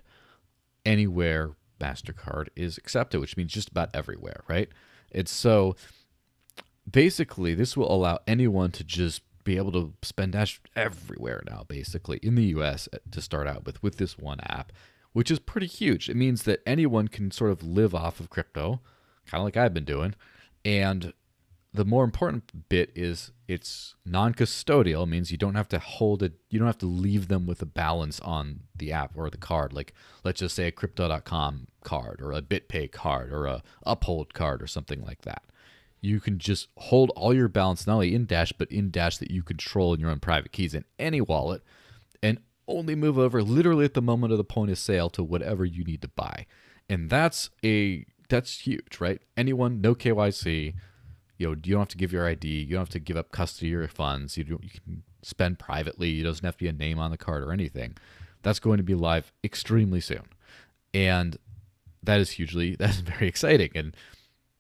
anywhere 0.86 1.56
Mastercard 1.80 2.50
is 2.56 2.78
accepted, 2.78 3.20
which 3.20 3.36
means 3.36 3.52
just 3.52 3.70
about 3.70 3.90
everywhere, 3.94 4.44
right? 4.48 4.70
It's 5.12 5.32
so 5.32 5.76
basically 6.90 7.54
this 7.54 7.76
will 7.78 7.92
allow 7.92 8.20
anyone 8.28 8.72
to 8.72 8.84
just 8.84 9.22
be 9.44 9.58
able 9.58 9.72
to 9.72 9.94
spend 10.02 10.34
Dash 10.34 10.62
everywhere 10.76 11.42
now, 11.50 11.66
basically 11.68 12.20
in 12.22 12.36
the 12.36 12.46
US 12.56 12.88
uh, 12.94 12.98
to 13.12 13.22
start 13.22 13.48
out 13.48 13.66
with, 13.66 13.82
with 13.82 13.98
this 13.98 14.18
one 14.18 14.40
app, 14.42 14.72
which 15.14 15.32
is 15.32 15.40
pretty 15.40 15.68
huge. 15.68 16.10
It 16.10 16.16
means 16.16 16.44
that 16.44 16.62
anyone 16.66 17.08
can 17.08 17.32
sort 17.32 17.52
of 17.52 17.64
live 17.64 17.96
off 17.96 18.20
of 18.20 18.30
crypto, 18.30 18.82
kind 19.26 19.42
of 19.42 19.46
like 19.46 19.58
I've 19.58 19.74
been 19.74 19.86
doing. 19.86 20.14
And 20.66 21.14
the 21.74 21.86
more 21.86 22.04
important 22.04 22.70
bit 22.70 22.92
is 22.96 23.32
it's 23.48 23.96
non-custodial 24.06 25.08
means 25.08 25.32
you 25.32 25.38
don't 25.38 25.56
have 25.56 25.68
to 25.70 25.78
hold 25.78 26.24
it 26.24 26.34
you 26.50 26.58
don't 26.58 26.68
have 26.68 26.80
to 26.80 26.86
leave 26.88 27.28
them 27.28 27.46
with 27.46 27.62
a 27.62 27.66
balance 27.66 28.20
on 28.22 28.62
the 28.76 28.92
app 28.92 29.12
or 29.16 29.30
the 29.30 29.38
card. 29.38 29.72
Like 29.74 29.94
let's 30.24 30.40
just 30.40 30.56
say 30.56 30.68
a 30.68 30.72
crypto.com 30.72 31.68
card 31.84 32.22
or 32.22 32.32
a 32.32 32.42
bitpay 32.42 32.92
card 32.92 33.32
or 33.32 33.46
a 33.46 33.64
uphold 33.84 34.34
card 34.34 34.64
or 34.64 34.68
something 34.68 35.04
like 35.04 35.22
that. 35.22 35.44
You 36.02 36.20
can 36.20 36.40
just 36.40 36.70
hold 36.78 37.12
all 37.16 37.34
your 37.34 37.50
balance 37.50 37.86
not 37.86 37.96
only 37.96 38.16
in 38.16 38.26
dash 38.26 38.52
but 38.52 38.72
in 38.72 38.90
dash 38.90 39.18
that 39.18 39.32
you 39.32 39.44
control 39.44 39.94
in 39.94 40.00
your 40.00 40.10
own 40.10 40.20
private 40.20 40.52
keys 40.52 40.74
in 40.74 40.86
any 40.98 41.22
wallet 41.22 41.62
and 42.24 42.40
only 42.68 42.96
move 42.96 43.18
over 43.20 43.44
literally 43.44 43.86
at 43.86 43.94
the 43.94 44.02
moment 44.02 44.32
of 44.32 44.38
the 44.38 44.44
point 44.44 44.72
of 44.72 44.78
sale 44.78 45.10
to 45.12 45.24
whatever 45.24 45.66
you 45.66 45.84
need 45.84 46.02
to 46.02 46.08
buy. 46.08 46.48
And 46.90 47.12
that's 47.12 47.52
a 47.64 48.08
that's 48.28 48.62
huge 48.62 49.00
right? 49.00 49.22
Anyone 49.38 49.82
no 49.82 49.94
kyc 49.94 50.74
you 51.40 51.48
know 51.48 51.56
you 51.64 51.74
don't 51.74 51.82
have 51.82 51.88
to 51.88 51.98
give 51.98 52.14
your 52.14 52.28
id 52.28 52.48
you 52.48 52.74
don't 52.76 52.82
have 52.82 52.90
to 52.90 53.00
give 53.00 53.18
up 53.18 53.32
custody 53.32 53.70
of 53.70 53.80
your 53.80 53.88
funds 53.88 54.38
you, 54.38 54.44
you 54.62 54.70
can 54.86 55.02
spend 55.22 55.60
privately 55.60 56.20
it 56.20 56.24
doesn't 56.24 56.46
have 56.46 56.58
to 56.58 56.64
be 56.64 56.70
a 56.70 56.74
name 56.74 57.00
on 57.00 57.12
the 57.12 57.18
card 57.18 57.44
or 57.44 57.52
anything. 57.52 57.96
That's 58.42 58.60
going 58.60 58.78
to 58.78 58.84
be 58.84 58.96
live 58.96 59.34
extremely 59.44 60.00
soon. 60.00 60.28
And 60.94 61.38
that 62.02 62.20
is 62.20 62.32
hugely 62.32 62.76
that's 62.80 62.98
very 62.98 63.28
exciting. 63.28 63.72
And 63.76 63.96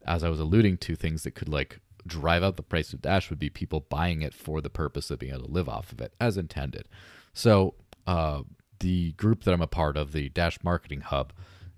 as 0.05 0.23
i 0.23 0.29
was 0.29 0.39
alluding 0.39 0.77
to 0.77 0.95
things 0.95 1.23
that 1.23 1.35
could 1.35 1.49
like 1.49 1.79
drive 2.07 2.41
up 2.41 2.55
the 2.55 2.63
price 2.63 2.93
of 2.93 3.01
dash 3.01 3.29
would 3.29 3.37
be 3.37 3.49
people 3.49 3.85
buying 3.89 4.21
it 4.21 4.33
for 4.33 4.61
the 4.61 4.69
purpose 4.69 5.11
of 5.11 5.19
being 5.19 5.33
able 5.33 5.45
to 5.45 5.51
live 5.51 5.67
off 5.67 5.91
of 5.91 6.01
it 6.01 6.13
as 6.19 6.37
intended. 6.37 6.87
So 7.33 7.75
uh, 8.07 8.43
the 8.79 9.11
group 9.13 9.43
that 9.43 9.53
i'm 9.53 9.61
a 9.61 9.67
part 9.67 9.97
of 9.97 10.13
the 10.13 10.29
dash 10.29 10.57
marketing 10.63 11.01
hub 11.01 11.33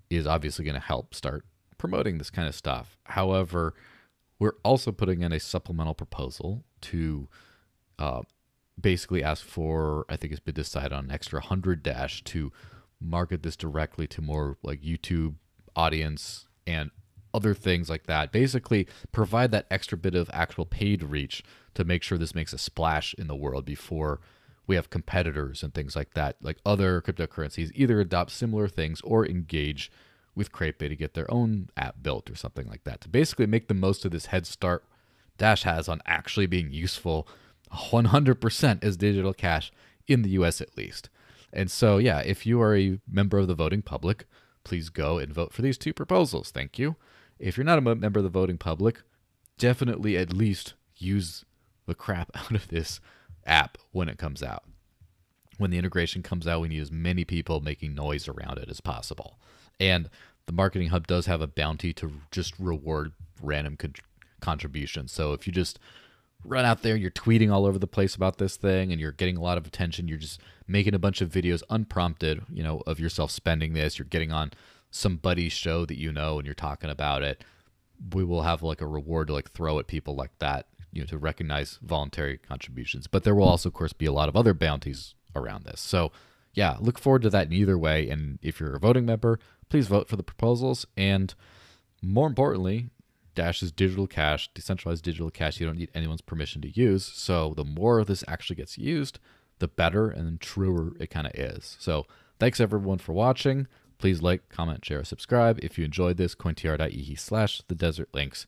is 0.09 0.27
obviously 0.27 0.63
going 0.63 0.75
to 0.75 0.81
help 0.81 1.15
start 1.15 1.45
promoting 1.77 2.17
this 2.17 2.29
kind 2.29 2.47
of 2.47 2.55
stuff. 2.55 2.97
However 3.05 3.73
we're 4.41 4.55
also 4.63 4.91
putting 4.91 5.21
in 5.21 5.31
a 5.31 5.39
supplemental 5.39 5.93
proposal 5.93 6.63
to 6.81 7.27
uh, 7.99 8.23
basically 8.79 9.23
ask 9.23 9.45
for, 9.45 10.03
I 10.09 10.15
think 10.15 10.33
it's 10.33 10.39
been 10.39 10.55
decided 10.55 10.93
on 10.93 11.05
an 11.05 11.11
extra 11.11 11.41
100 11.41 11.83
dash 11.83 12.23
to 12.23 12.51
market 12.99 13.43
this 13.43 13.55
directly 13.55 14.07
to 14.07 14.19
more 14.19 14.57
like 14.63 14.81
YouTube 14.81 15.35
audience 15.75 16.47
and 16.65 16.89
other 17.35 17.53
things 17.53 17.87
like 17.87 18.07
that. 18.07 18.31
Basically, 18.31 18.87
provide 19.11 19.51
that 19.51 19.67
extra 19.69 19.95
bit 19.95 20.15
of 20.15 20.27
actual 20.33 20.65
paid 20.65 21.03
reach 21.03 21.43
to 21.75 21.83
make 21.83 22.01
sure 22.01 22.17
this 22.17 22.33
makes 22.33 22.51
a 22.51 22.57
splash 22.57 23.13
in 23.13 23.27
the 23.27 23.35
world 23.35 23.63
before 23.63 24.21
we 24.65 24.75
have 24.75 24.89
competitors 24.89 25.61
and 25.61 25.75
things 25.75 25.95
like 25.95 26.15
that, 26.15 26.37
like 26.41 26.57
other 26.65 26.99
cryptocurrencies, 26.99 27.69
either 27.75 27.99
adopt 27.99 28.31
similar 28.31 28.67
things 28.67 29.01
or 29.01 29.23
engage 29.23 29.91
with 30.35 30.51
CrayPay 30.51 30.89
to 30.89 30.95
get 30.95 31.13
their 31.13 31.31
own 31.31 31.69
app 31.75 32.01
built 32.01 32.29
or 32.29 32.35
something 32.35 32.67
like 32.67 32.83
that 32.85 33.01
to 33.01 33.09
basically 33.09 33.45
make 33.45 33.67
the 33.67 33.73
most 33.73 34.05
of 34.05 34.11
this 34.11 34.27
head 34.27 34.47
start 34.47 34.85
Dash 35.37 35.63
has 35.63 35.89
on 35.89 36.01
actually 36.05 36.45
being 36.45 36.71
useful 36.71 37.27
100% 37.73 38.83
as 38.83 38.97
digital 38.97 39.33
cash 39.33 39.71
in 40.07 40.21
the 40.21 40.29
US 40.31 40.61
at 40.61 40.77
least. 40.77 41.09
And 41.53 41.69
so, 41.71 41.97
yeah, 41.97 42.19
if 42.19 42.45
you 42.45 42.61
are 42.61 42.75
a 42.75 42.99
member 43.09 43.39
of 43.39 43.47
the 43.47 43.55
voting 43.55 43.81
public, 43.81 44.25
please 44.63 44.89
go 44.89 45.17
and 45.17 45.33
vote 45.33 45.53
for 45.53 45.61
these 45.61 45.77
two 45.77 45.93
proposals. 45.93 46.51
Thank 46.51 46.77
you. 46.77 46.95
If 47.39 47.57
you're 47.57 47.65
not 47.65 47.79
a 47.79 47.95
member 47.95 48.19
of 48.19 48.23
the 48.23 48.29
voting 48.29 48.57
public, 48.57 49.01
definitely 49.57 50.15
at 50.15 50.31
least 50.31 50.75
use 50.95 51.43
the 51.87 51.95
crap 51.95 52.29
out 52.35 52.51
of 52.51 52.67
this 52.67 52.99
app 53.45 53.77
when 53.91 54.09
it 54.09 54.17
comes 54.17 54.43
out. 54.43 54.63
When 55.57 55.71
the 55.71 55.77
integration 55.77 56.23
comes 56.23 56.47
out, 56.47 56.61
we 56.61 56.69
need 56.69 56.81
as 56.81 56.91
many 56.91 57.25
people 57.25 57.61
making 57.61 57.93
noise 57.93 58.27
around 58.27 58.57
it 58.59 58.69
as 58.69 58.81
possible. 58.81 59.39
And 59.81 60.09
the 60.45 60.53
marketing 60.53 60.89
hub 60.89 61.07
does 61.07 61.25
have 61.25 61.41
a 61.41 61.47
bounty 61.47 61.91
to 61.93 62.13
just 62.29 62.53
reward 62.59 63.13
random 63.41 63.75
con- 63.75 63.95
contributions. 64.39 65.11
So 65.11 65.33
if 65.33 65.47
you 65.47 65.51
just 65.51 65.79
run 66.45 66.65
out 66.65 66.83
there, 66.83 66.93
and 66.93 67.01
you're 67.01 67.11
tweeting 67.11 67.51
all 67.51 67.65
over 67.65 67.79
the 67.79 67.87
place 67.87 68.15
about 68.15 68.37
this 68.37 68.55
thing 68.57 68.91
and 68.91 69.01
you're 69.01 69.11
getting 69.11 69.37
a 69.37 69.41
lot 69.41 69.57
of 69.57 69.65
attention, 69.65 70.07
you're 70.07 70.17
just 70.17 70.39
making 70.67 70.93
a 70.93 70.99
bunch 70.99 71.19
of 71.21 71.29
videos 71.29 71.63
unprompted, 71.69 72.43
you 72.51 72.63
know, 72.63 72.81
of 72.85 72.99
yourself 72.99 73.31
spending 73.31 73.73
this, 73.73 73.97
you're 73.97 74.05
getting 74.05 74.31
on 74.31 74.51
somebody's 74.91 75.51
show 75.51 75.85
that 75.85 75.97
you 75.97 76.11
know 76.11 76.37
and 76.37 76.45
you're 76.45 76.53
talking 76.53 76.89
about 76.89 77.23
it. 77.23 77.43
We 78.13 78.23
will 78.23 78.43
have 78.43 78.61
like 78.61 78.81
a 78.81 78.87
reward 78.87 79.27
to 79.27 79.33
like 79.33 79.51
throw 79.51 79.79
at 79.79 79.87
people 79.87 80.15
like 80.15 80.37
that, 80.39 80.67
you 80.91 81.01
know, 81.01 81.07
to 81.07 81.17
recognize 81.17 81.79
voluntary 81.81 82.37
contributions. 82.37 83.07
But 83.07 83.23
there 83.23 83.35
will 83.35 83.47
also, 83.47 83.69
of 83.69 83.73
course, 83.73 83.93
be 83.93 84.05
a 84.05 84.13
lot 84.13 84.29
of 84.29 84.35
other 84.35 84.53
bounties 84.53 85.15
around 85.35 85.65
this. 85.65 85.79
So, 85.79 86.11
yeah, 86.53 86.77
look 86.79 86.99
forward 86.99 87.21
to 87.21 87.29
that 87.29 87.47
in 87.47 87.53
either 87.53 87.77
way. 87.77 88.09
And 88.09 88.37
if 88.41 88.59
you're 88.59 88.75
a 88.75 88.79
voting 88.79 89.05
member, 89.05 89.39
Please 89.71 89.87
vote 89.87 90.09
for 90.09 90.17
the 90.17 90.23
proposals. 90.23 90.85
And 90.97 91.33
more 92.01 92.27
importantly, 92.27 92.89
Dash 93.35 93.63
is 93.63 93.71
digital 93.71 94.05
cash, 94.05 94.49
decentralized 94.53 95.01
digital 95.01 95.31
cash. 95.31 95.61
You 95.61 95.65
don't 95.65 95.77
need 95.77 95.91
anyone's 95.95 96.19
permission 96.19 96.61
to 96.63 96.69
use. 96.69 97.05
So 97.05 97.53
the 97.55 97.63
more 97.63 98.03
this 98.03 98.21
actually 98.27 98.57
gets 98.57 98.77
used, 98.77 99.17
the 99.59 99.69
better 99.69 100.09
and 100.09 100.41
truer 100.41 100.91
it 100.99 101.09
kind 101.09 101.25
of 101.25 101.33
is. 101.35 101.77
So 101.79 102.05
thanks 102.37 102.59
everyone 102.59 102.97
for 102.97 103.13
watching. 103.13 103.65
Please 103.97 104.21
like, 104.21 104.49
comment, 104.49 104.83
share, 104.83 105.05
subscribe. 105.05 105.57
If 105.63 105.77
you 105.77 105.85
enjoyed 105.85 106.17
this, 106.17 106.35
cointr.ee 106.35 107.15
slash 107.15 107.61
the 107.69 107.75
desert 107.75 108.09
lynx 108.13 108.45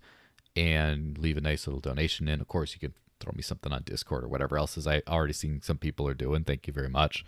and 0.57 1.17
leave 1.17 1.37
a 1.37 1.41
nice 1.41 1.67
little 1.67 1.79
donation 1.79 2.27
in. 2.27 2.41
Of 2.41 2.49
course, 2.49 2.73
you 2.73 2.81
can 2.81 2.95
throw 3.21 3.31
me 3.33 3.43
something 3.43 3.71
on 3.71 3.83
Discord 3.83 4.25
or 4.25 4.27
whatever 4.27 4.57
else 4.57 4.77
as 4.77 4.87
I 4.87 5.03
already 5.07 5.31
seen 5.31 5.61
some 5.61 5.77
people 5.77 6.05
are 6.05 6.13
doing. 6.13 6.43
Thank 6.43 6.67
you 6.67 6.73
very 6.73 6.89
much. 6.89 7.23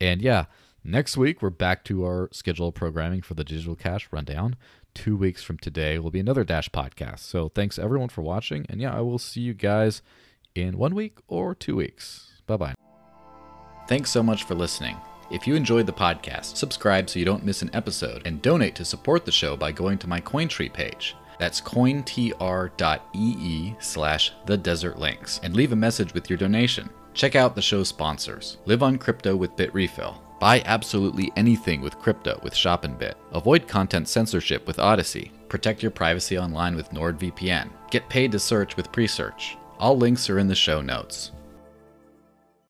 And 0.00 0.22
yeah, 0.22 0.44
Next 0.84 1.16
week, 1.16 1.42
we're 1.42 1.50
back 1.50 1.84
to 1.84 2.04
our 2.04 2.28
schedule 2.32 2.72
programming 2.72 3.22
for 3.22 3.34
the 3.34 3.44
Digital 3.44 3.76
Cash 3.76 4.08
Rundown. 4.10 4.56
Two 4.94 5.16
weeks 5.16 5.40
from 5.40 5.56
today 5.58 5.96
will 6.00 6.10
be 6.10 6.18
another 6.18 6.42
Dash 6.42 6.68
podcast. 6.70 7.20
So 7.20 7.48
thanks 7.48 7.78
everyone 7.78 8.08
for 8.08 8.22
watching. 8.22 8.66
And 8.68 8.80
yeah, 8.80 8.92
I 8.92 9.00
will 9.00 9.20
see 9.20 9.42
you 9.42 9.54
guys 9.54 10.02
in 10.56 10.76
one 10.76 10.96
week 10.96 11.18
or 11.28 11.54
two 11.54 11.76
weeks. 11.76 12.32
Bye 12.48 12.56
bye. 12.56 12.74
Thanks 13.86 14.10
so 14.10 14.24
much 14.24 14.42
for 14.42 14.56
listening. 14.56 14.96
If 15.30 15.46
you 15.46 15.54
enjoyed 15.54 15.86
the 15.86 15.92
podcast, 15.92 16.56
subscribe 16.56 17.08
so 17.08 17.20
you 17.20 17.24
don't 17.24 17.44
miss 17.44 17.62
an 17.62 17.70
episode 17.72 18.22
and 18.26 18.42
donate 18.42 18.74
to 18.74 18.84
support 18.84 19.24
the 19.24 19.30
show 19.30 19.56
by 19.56 19.70
going 19.70 19.98
to 19.98 20.08
my 20.08 20.20
Cointree 20.20 20.72
page. 20.72 21.14
That's 21.38 21.60
cointr.ee 21.60 22.16
slash 23.78 24.32
the 24.46 24.56
desert 24.56 24.98
lynx 24.98 25.40
and 25.44 25.54
leave 25.54 25.72
a 25.72 25.76
message 25.76 26.12
with 26.12 26.28
your 26.28 26.38
donation. 26.38 26.90
Check 27.14 27.36
out 27.36 27.54
the 27.54 27.62
show's 27.62 27.88
sponsors. 27.88 28.58
Live 28.66 28.82
on 28.82 28.98
crypto 28.98 29.36
with 29.36 29.56
Bitrefill. 29.56 30.16
Buy 30.42 30.60
absolutely 30.64 31.30
anything 31.36 31.82
with 31.82 32.00
crypto 32.00 32.36
with 32.42 32.52
ShopinBit. 32.52 33.14
Avoid 33.30 33.68
content 33.68 34.08
censorship 34.08 34.66
with 34.66 34.80
Odysee. 34.80 35.30
Protect 35.48 35.82
your 35.82 35.92
privacy 35.92 36.36
online 36.36 36.74
with 36.74 36.90
NordVPN. 36.90 37.70
Get 37.92 38.08
paid 38.08 38.32
to 38.32 38.40
search 38.40 38.76
with 38.76 38.90
Presearch. 38.90 39.54
All 39.78 39.96
links 39.96 40.28
are 40.28 40.40
in 40.40 40.48
the 40.48 40.54
show 40.56 40.80
notes. 40.80 41.30